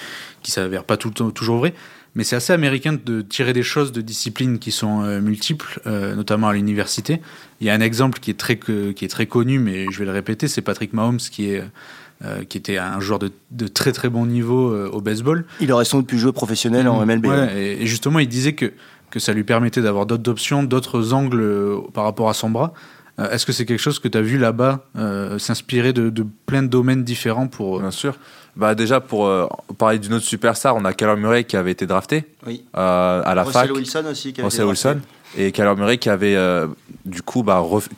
qui 0.42 0.50
s'avère 0.52 0.84
pas 0.84 0.96
tout 0.96 1.08
le 1.08 1.14
temps 1.14 1.30
toujours 1.30 1.58
vrai. 1.58 1.74
Mais 2.16 2.24
c'est 2.24 2.36
assez 2.36 2.52
américain 2.52 2.96
de 3.04 3.22
tirer 3.22 3.52
des 3.52 3.62
choses 3.62 3.92
de 3.92 4.00
disciplines 4.00 4.58
qui 4.58 4.72
sont 4.72 5.02
euh, 5.02 5.20
multiples, 5.20 5.80
euh, 5.86 6.14
notamment 6.16 6.48
à 6.48 6.52
l'université. 6.54 7.20
Il 7.60 7.66
y 7.66 7.70
a 7.70 7.74
un 7.74 7.80
exemple 7.80 8.18
qui 8.18 8.30
est 8.30 8.38
très 8.38 8.56
que- 8.56 8.90
qui 8.92 9.04
est 9.04 9.08
très 9.08 9.26
connu, 9.26 9.58
mais 9.60 9.86
je 9.92 9.98
vais 10.00 10.04
le 10.06 10.10
répéter, 10.10 10.48
c'est 10.48 10.62
Patrick 10.62 10.92
Mahomes 10.92 11.18
qui 11.18 11.50
est 11.52 11.62
euh, 12.22 12.44
qui 12.44 12.58
était 12.58 12.76
un 12.76 13.00
joueur 13.00 13.18
de, 13.18 13.30
de 13.50 13.66
très 13.66 13.92
très 13.92 14.10
bon 14.10 14.26
niveau 14.26 14.70
euh, 14.74 14.90
au 14.92 15.00
baseball. 15.00 15.46
Il 15.60 15.72
aurait 15.72 15.86
sans 15.86 15.98
doute 16.00 16.08
pu 16.08 16.18
jouer 16.18 16.32
professionnel 16.32 16.86
en 16.86 17.06
MLB. 17.06 17.24
Ouais, 17.26 17.62
et, 17.62 17.82
et 17.82 17.86
justement, 17.86 18.18
il 18.18 18.28
disait 18.28 18.52
que, 18.52 18.72
que 19.10 19.18
ça 19.18 19.32
lui 19.32 19.42
permettait 19.42 19.80
d'avoir 19.80 20.04
d'autres 20.04 20.30
options, 20.30 20.62
d'autres 20.62 21.14
angles 21.14 21.40
euh, 21.40 21.78
par 21.94 22.04
rapport 22.04 22.28
à 22.28 22.34
son 22.34 22.50
bras. 22.50 22.74
Euh, 23.20 23.30
Est-ce 23.30 23.44
que 23.46 23.52
c'est 23.52 23.66
quelque 23.66 23.80
chose 23.80 23.98
que 23.98 24.08
tu 24.08 24.16
as 24.18 24.22
vu 24.22 24.38
là-bas 24.38 24.80
euh, 24.96 25.38
s'inspirer 25.38 25.92
de, 25.92 26.10
de 26.10 26.24
plein 26.46 26.62
de 26.62 26.68
domaines 26.68 27.04
différents 27.04 27.46
pour... 27.48 27.76
euh, 27.78 27.80
Bien 27.80 27.90
sûr. 27.90 28.14
Bah 28.56 28.74
déjà 28.74 29.00
pour 29.00 29.26
euh, 29.26 29.46
parler 29.78 29.98
d'une 30.00 30.14
autre 30.14 30.24
superstar, 30.24 30.74
on 30.74 30.84
a 30.84 30.92
Callum 30.92 31.20
Murray 31.20 31.44
qui 31.44 31.56
avait 31.56 31.70
été 31.70 31.86
drafté 31.86 32.24
Oui. 32.46 32.64
euh, 32.76 33.22
à 33.24 33.34
la 33.36 33.44
Russell 33.44 33.68
fac. 33.68 33.76
Wilson 33.76 34.04
aussi. 34.10 34.32
qui 34.32 34.40
avait 34.40 34.46
Russell 34.48 34.62
été 34.62 34.68
Wilson 34.70 35.00
et 35.38 35.52
Callum 35.52 35.78
Murray 35.78 35.98
qui 35.98 36.10
avait 36.10 36.34
euh, 36.34 36.66
du 37.04 37.22
coup 37.22 37.44
bah, 37.44 37.60
ref- 37.60 37.88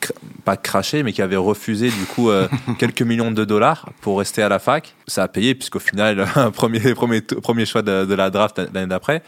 pas 0.45 0.55
craché 0.55 1.01
mais 1.01 1.11
qui 1.11 1.23
avait 1.23 1.35
refusé 1.37 1.89
du 1.89 2.05
coup 2.05 2.29
euh, 2.29 2.47
quelques 2.77 3.01
millions 3.01 3.31
de 3.31 3.43
dollars 3.45 3.89
pour 4.01 4.19
rester 4.19 4.43
à 4.43 4.47
la 4.49 4.59
fac. 4.59 4.93
Ça 5.07 5.23
a 5.23 5.27
payé 5.27 5.55
puisqu'au 5.55 5.79
final 5.79 6.23
un 6.35 6.51
premier 6.51 6.93
premier 6.93 7.21
premier 7.21 7.65
choix 7.65 7.81
de, 7.81 8.05
de 8.05 8.13
la 8.13 8.29
draft 8.29 8.61
l'année 8.73 8.87
d'après. 8.87 9.23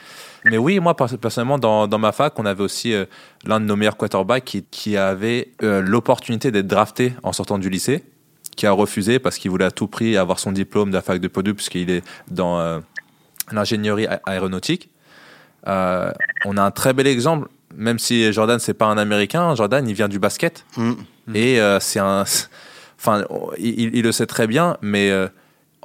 Mais 0.46 0.58
oui, 0.58 0.80
moi 0.80 0.96
pers- 0.96 1.18
personnellement 1.18 1.58
dans, 1.58 1.88
dans 1.88 1.98
ma 2.00 2.12
fac, 2.12 2.38
on 2.40 2.46
avait 2.46 2.64
aussi 2.64 2.94
euh, 2.94 3.06
l'un 3.46 3.60
de 3.60 3.66
nos 3.66 3.76
meilleurs 3.76 3.98
quarterbacks 3.98 4.46
qui, 4.46 4.64
qui 4.64 4.96
avait 4.96 5.52
euh, 5.64 5.82
l'opportunité 5.82 6.52
d'être 6.52 6.68
drafté 6.68 7.14
en 7.24 7.34
sortant 7.34 7.58
du 7.58 7.70
lycée, 7.70 8.04
qui 8.56 8.66
a 8.68 8.72
refusé 8.72 9.20
parce 9.20 9.38
qu'il 9.38 9.52
voulait 9.52 9.66
à 9.66 9.72
tout 9.72 9.88
prix 9.88 10.18
avoir 10.18 10.40
son 10.40 10.52
diplôme 10.52 10.90
de 10.92 10.96
la 10.96 11.02
fac 11.02 11.20
de 11.20 11.28
Purdue 11.28 11.54
puisqu'il 11.56 11.90
est 11.90 12.04
dans 12.30 12.60
euh, 12.60 12.80
l'ingénierie 13.52 14.08
aéronautique. 14.26 14.90
On 15.66 16.58
a 16.58 16.62
un 16.62 16.72
très 16.72 16.94
bel 16.94 17.08
exemple, 17.08 17.48
même 17.76 17.98
si 18.00 18.32
Jordan 18.32 18.60
c'est 18.60 18.74
pas 18.76 18.86
un 18.86 18.98
Américain, 18.98 19.56
Jordan 19.56 19.88
il 19.88 19.96
vient 19.96 20.08
du 20.08 20.20
basket 20.20 20.64
Mm. 20.78 20.94
et 21.34 21.60
euh, 21.60 21.80
c'est 21.80 22.00
un, 22.00 22.24
enfin 23.00 23.24
il, 23.58 23.96
il 23.96 24.04
le 24.04 24.12
sait 24.12 24.28
très 24.28 24.46
bien, 24.48 24.78
mais 24.82 25.12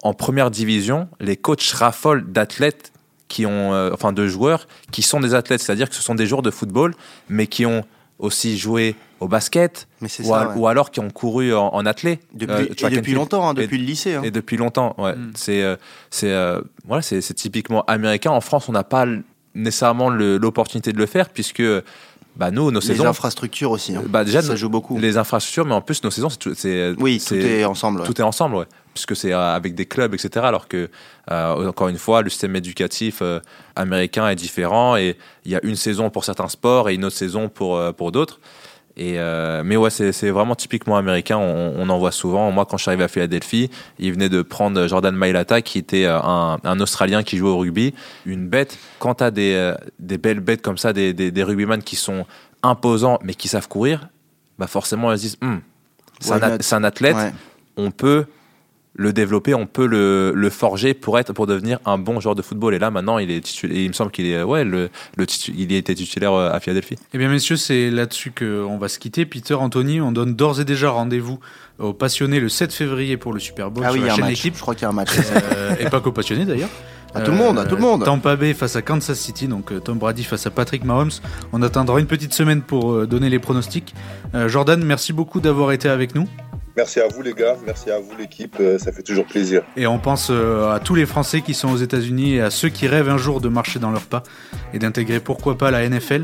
en 0.02 0.12
première 0.14 0.50
division, 0.50 1.08
les 1.18 1.36
coachs 1.36 1.70
raffolent 1.72 2.24
d'athlètes 2.30 2.92
qui 3.30 3.46
ont, 3.46 3.72
euh, 3.72 3.90
enfin 3.94 4.12
de 4.12 4.26
joueurs 4.28 4.66
qui 4.92 5.00
sont 5.00 5.20
des 5.20 5.32
athlètes, 5.34 5.62
c'est-à-dire 5.62 5.88
que 5.88 5.94
ce 5.94 6.02
sont 6.02 6.14
des 6.14 6.26
joueurs 6.26 6.42
de 6.42 6.50
football, 6.50 6.94
mais 7.30 7.46
qui 7.46 7.64
ont 7.64 7.84
aussi 8.18 8.58
joué 8.58 8.96
au 9.20 9.28
basket 9.28 9.88
Mais 10.02 10.08
ou, 10.20 10.24
ça. 10.24 10.40
a- 10.40 10.48
ouais. 10.48 10.54
ou 10.56 10.66
alors 10.66 10.90
qui 10.90 11.00
ont 11.00 11.08
couru 11.08 11.54
en, 11.54 11.68
en 11.68 11.86
athlée. 11.86 12.18
Depuis, 12.34 12.54
euh, 12.54 12.66
et 12.70 12.74
track 12.74 12.92
and 12.92 12.96
depuis 12.96 13.14
longtemps, 13.14 13.48
hein, 13.48 13.54
Et- 13.56 13.62
depuis 13.62 13.78
le 13.78 13.84
lycée. 13.84 14.14
hein. 14.16 14.22
Et 14.24 14.30
depuis 14.30 14.58
longtemps, 14.58 14.94
ouais. 14.98 15.14
Mm. 15.14 15.30
C'est, 15.34 15.62
euh, 15.62 15.76
c'est, 16.10 16.30
euh, 16.32 16.60
voilà, 16.86 17.00
c'est, 17.02 17.20
typiquement 17.34 17.82
américain. 17.86 18.30
En 18.32 18.42
France, 18.42 18.68
on 18.68 18.72
n'a 18.72 18.84
pas 18.84 19.06
nécessairement 19.54 20.10
l'opportunité 20.10 20.92
de 20.92 20.98
le 20.98 21.06
faire 21.06 21.28
puisque, 21.30 21.62
bah, 22.40 22.50
nous, 22.50 22.70
nos 22.70 22.80
Les 22.80 22.86
saisons, 22.86 23.06
infrastructures 23.06 23.70
aussi. 23.70 23.94
hein. 23.94 24.02
bah, 24.08 24.24
déjà, 24.24 24.40
ça 24.40 24.56
joue 24.56 24.70
beaucoup. 24.70 24.98
les 24.98 25.18
infrastructures, 25.18 25.66
mais 25.66 25.74
en 25.74 25.82
plus, 25.82 26.02
nos 26.02 26.10
saisons, 26.10 26.30
c'est, 26.54 26.94
Oui, 26.98 27.22
tout 27.24 27.34
est 27.34 27.64
ensemble. 27.66 28.00
ouais. 28.00 28.06
tout 28.06 28.18
est 28.18 28.24
ensemble, 28.24 28.56
ouais. 28.56 28.64
Puisque 28.94 29.14
c'est 29.14 29.32
euh, 29.34 29.54
avec 29.54 29.74
des 29.74 29.84
clubs, 29.84 30.14
etc. 30.14 30.46
Alors 30.46 30.66
que, 30.66 30.88
euh, 31.30 31.68
encore 31.68 31.88
une 31.88 31.98
fois, 31.98 32.22
le 32.22 32.30
système 32.30 32.56
éducatif 32.56 33.18
euh, 33.20 33.40
américain 33.76 34.26
est 34.30 34.36
différent 34.36 34.96
et 34.96 35.16
il 35.44 35.52
y 35.52 35.54
a 35.54 35.60
une 35.62 35.76
saison 35.76 36.08
pour 36.08 36.24
certains 36.24 36.48
sports 36.48 36.88
et 36.88 36.94
une 36.94 37.04
autre 37.04 37.14
saison 37.16 37.48
pour, 37.50 37.76
euh, 37.76 37.92
pour 37.92 38.10
d'autres. 38.10 38.40
Et 39.02 39.18
euh, 39.18 39.62
mais 39.64 39.78
ouais, 39.78 39.88
c'est 39.88 40.28
vraiment 40.28 40.54
typiquement 40.54 40.98
américain. 40.98 41.38
On, 41.38 41.72
on 41.78 41.88
en 41.88 41.98
voit 41.98 42.12
souvent. 42.12 42.50
Moi, 42.50 42.66
quand 42.66 42.76
je 42.76 42.82
suis 42.82 42.90
arrivé 42.90 43.04
à 43.04 43.08
Philadelphie, 43.08 43.70
il 43.98 44.12
venait 44.12 44.28
de 44.28 44.42
prendre 44.42 44.86
Jordan 44.86 45.16
Mailata, 45.16 45.62
qui 45.62 45.78
était 45.78 46.04
euh, 46.04 46.20
un, 46.20 46.58
un 46.62 46.80
Australien 46.80 47.22
qui 47.22 47.38
jouait 47.38 47.48
au 47.48 47.56
rugby. 47.56 47.94
Une 48.26 48.46
bête. 48.46 48.76
Quand 48.98 49.14
tu 49.14 49.24
as 49.24 49.30
des, 49.30 49.54
euh, 49.54 49.74
des 49.98 50.18
belles 50.18 50.40
bêtes 50.40 50.60
comme 50.60 50.76
ça, 50.76 50.92
des, 50.92 51.14
des, 51.14 51.30
des 51.30 51.42
rugbyman 51.42 51.82
qui 51.82 51.96
sont 51.96 52.26
imposants 52.62 53.18
mais 53.24 53.32
qui 53.32 53.48
savent 53.48 53.68
courir, 53.68 54.10
bah 54.58 54.66
forcément, 54.66 55.10
ils 55.12 55.16
se 55.16 55.22
disent 55.22 55.38
Hum, 55.40 55.62
c'est 56.20 56.74
un, 56.74 56.84
athlète 56.84 57.16
Ouais. 57.16 57.32
on 57.78 57.90
peut 57.90 58.26
le 58.96 59.12
développer, 59.12 59.54
on 59.54 59.66
peut 59.66 59.86
le, 59.86 60.32
le 60.34 60.50
forger 60.50 60.94
pour 60.94 61.18
être 61.18 61.32
pour 61.32 61.46
devenir 61.46 61.78
un 61.86 61.96
bon 61.96 62.18
joueur 62.20 62.34
de 62.34 62.42
football. 62.42 62.74
Et 62.74 62.78
là 62.78 62.90
maintenant, 62.90 63.18
il 63.18 63.30
est 63.30 63.40
titulaire. 63.40 63.76
Il 63.78 63.88
me 63.88 63.92
semble 63.92 64.10
qu'il 64.10 64.26
est 64.26 64.42
ouais 64.42 64.64
le, 64.64 64.90
le 65.16 65.24
titu- 65.26 65.54
il 65.56 65.72
était 65.72 65.94
titulaire 65.94 66.32
euh, 66.32 66.50
à 66.52 66.58
Philadelphie. 66.60 66.96
Eh 67.14 67.18
bien, 67.18 67.28
messieurs, 67.28 67.56
c'est 67.56 67.88
là-dessus 67.90 68.32
qu'on 68.36 68.78
va 68.78 68.88
se 68.88 68.98
quitter. 68.98 69.24
Peter, 69.26 69.54
Anthony, 69.54 70.00
on 70.00 70.12
donne 70.12 70.34
d'ores 70.34 70.60
et 70.60 70.64
déjà 70.64 70.90
rendez-vous 70.90 71.38
aux 71.78 71.92
passionnés 71.94 72.40
le 72.40 72.48
7 72.48 72.72
février 72.72 73.16
pour 73.16 73.32
le 73.32 73.38
Super 73.40 73.70
Bowl 73.70 73.84
Ah 73.86 73.92
oui, 73.92 73.98
sur 74.00 74.02
il 74.02 74.04
y 74.04 74.06
la 74.08 74.12
a 74.12 74.14
un 74.14 74.16
chaîne 74.16 74.24
match. 74.26 74.38
équipe. 74.40 74.56
Je 74.56 74.60
crois 74.60 74.74
qu'il 74.74 74.82
y 74.82 74.86
a 74.86 74.90
un 74.90 74.92
match. 74.92 75.10
Euh, 75.54 75.76
et 75.80 75.88
pas 75.88 76.00
qu'aux 76.00 76.12
passionnés 76.12 76.44
d'ailleurs. 76.44 76.68
À 77.14 77.22
tout 77.22 77.30
le 77.32 77.36
monde, 77.38 77.58
à 77.58 77.64
tout 77.64 77.74
le 77.76 77.80
monde. 77.82 78.04
Tampa 78.04 78.36
Bay 78.36 78.54
face 78.54 78.76
à 78.76 78.82
Kansas 78.82 79.18
City, 79.18 79.48
donc 79.48 79.72
euh, 79.72 79.80
Tom 79.80 79.98
Brady 79.98 80.22
face 80.22 80.46
à 80.46 80.50
Patrick 80.50 80.84
Mahomes. 80.84 81.10
On 81.52 81.60
attendra 81.62 81.98
une 81.98 82.06
petite 82.06 82.32
semaine 82.34 82.62
pour 82.62 82.92
euh, 82.92 83.06
donner 83.06 83.30
les 83.30 83.38
pronostics. 83.40 83.94
Euh, 84.34 84.48
Jordan, 84.48 84.80
merci 84.84 85.12
beaucoup 85.12 85.40
d'avoir 85.40 85.72
été 85.72 85.88
avec 85.88 86.14
nous. 86.14 86.28
Merci 86.76 87.00
à 87.00 87.08
vous 87.08 87.22
les 87.22 87.34
gars, 87.34 87.56
merci 87.66 87.90
à 87.90 87.98
vous 87.98 88.16
l'équipe, 88.16 88.56
euh, 88.60 88.78
ça 88.78 88.92
fait 88.92 89.02
toujours 89.02 89.26
plaisir. 89.26 89.62
Et 89.76 89.86
on 89.86 89.98
pense 89.98 90.28
euh, 90.30 90.70
à 90.70 90.78
tous 90.78 90.94
les 90.94 91.06
Français 91.06 91.40
qui 91.40 91.52
sont 91.52 91.70
aux 91.70 91.76
États-Unis 91.76 92.34
et 92.34 92.40
à 92.40 92.50
ceux 92.50 92.68
qui 92.68 92.86
rêvent 92.86 93.08
un 93.08 93.18
jour 93.18 93.40
de 93.40 93.48
marcher 93.48 93.78
dans 93.78 93.90
leurs 93.90 94.06
pas 94.06 94.22
et 94.72 94.78
d'intégrer 94.78 95.20
pourquoi 95.20 95.58
pas 95.58 95.70
la 95.70 95.88
NFL. 95.88 96.22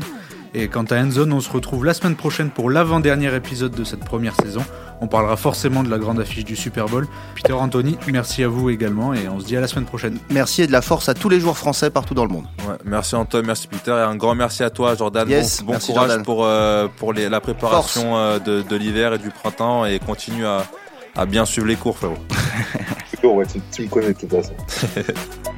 Et 0.59 0.69
quant 0.69 0.85
à 0.85 0.95
Endzone, 0.99 1.33
on 1.33 1.39
se 1.39 1.51
retrouve 1.51 1.85
la 1.85 1.93
semaine 1.93 2.15
prochaine 2.15 2.49
pour 2.49 2.71
l'avant-dernier 2.71 3.31
épisode 3.35 3.73
de 3.73 3.83
cette 3.83 3.99
première 3.99 4.33
saison. 4.41 4.65
On 5.01 5.07
parlera 5.07 5.37
forcément 5.37 5.83
de 5.83 5.89
la 5.89 5.99
grande 5.99 6.19
affiche 6.19 6.45
du 6.45 6.55
Super 6.55 6.87
Bowl. 6.87 7.07
Peter 7.35 7.53
Anthony, 7.53 7.95
merci 8.11 8.43
à 8.43 8.47
vous 8.47 8.71
également 8.71 9.13
et 9.13 9.29
on 9.29 9.39
se 9.39 9.45
dit 9.45 9.55
à 9.55 9.61
la 9.61 9.67
semaine 9.67 9.85
prochaine. 9.85 10.17
Merci 10.31 10.63
et 10.63 10.67
de 10.67 10.71
la 10.71 10.81
force 10.81 11.09
à 11.09 11.13
tous 11.13 11.29
les 11.29 11.39
joueurs 11.39 11.59
français 11.59 11.91
partout 11.91 12.15
dans 12.15 12.25
le 12.25 12.31
monde. 12.31 12.45
Ouais, 12.67 12.73
merci 12.85 13.13
Antoine, 13.13 13.45
merci 13.45 13.67
Peter 13.67 13.91
et 13.91 13.93
un 14.01 14.15
grand 14.15 14.33
merci 14.33 14.63
à 14.63 14.71
toi 14.71 14.95
Jordan. 14.95 15.29
Yes, 15.29 15.59
bon 15.59 15.67
bon 15.67 15.71
merci, 15.73 15.91
courage 15.93 16.07
Jordan. 16.07 16.25
pour 16.25 16.43
euh, 16.43 16.87
pour 16.97 17.13
les, 17.13 17.29
la 17.29 17.39
préparation 17.39 18.17
euh, 18.17 18.39
de, 18.39 18.63
de 18.63 18.75
l'hiver 18.75 19.13
et 19.13 19.19
du 19.19 19.29
printemps 19.29 19.85
et 19.85 19.99
continue 19.99 20.47
à, 20.47 20.65
à 21.15 21.27
bien 21.27 21.45
suivre 21.45 21.67
les 21.67 21.75
cours 21.75 21.97
frérot. 21.99 22.17
Toujours, 23.15 23.35
ouais, 23.35 23.45
tu, 23.45 23.61
tu 23.71 23.83
me 23.83 23.87
connais 23.89 24.13
de 24.13 24.19
toute 24.19 24.31
façon. 24.31 24.53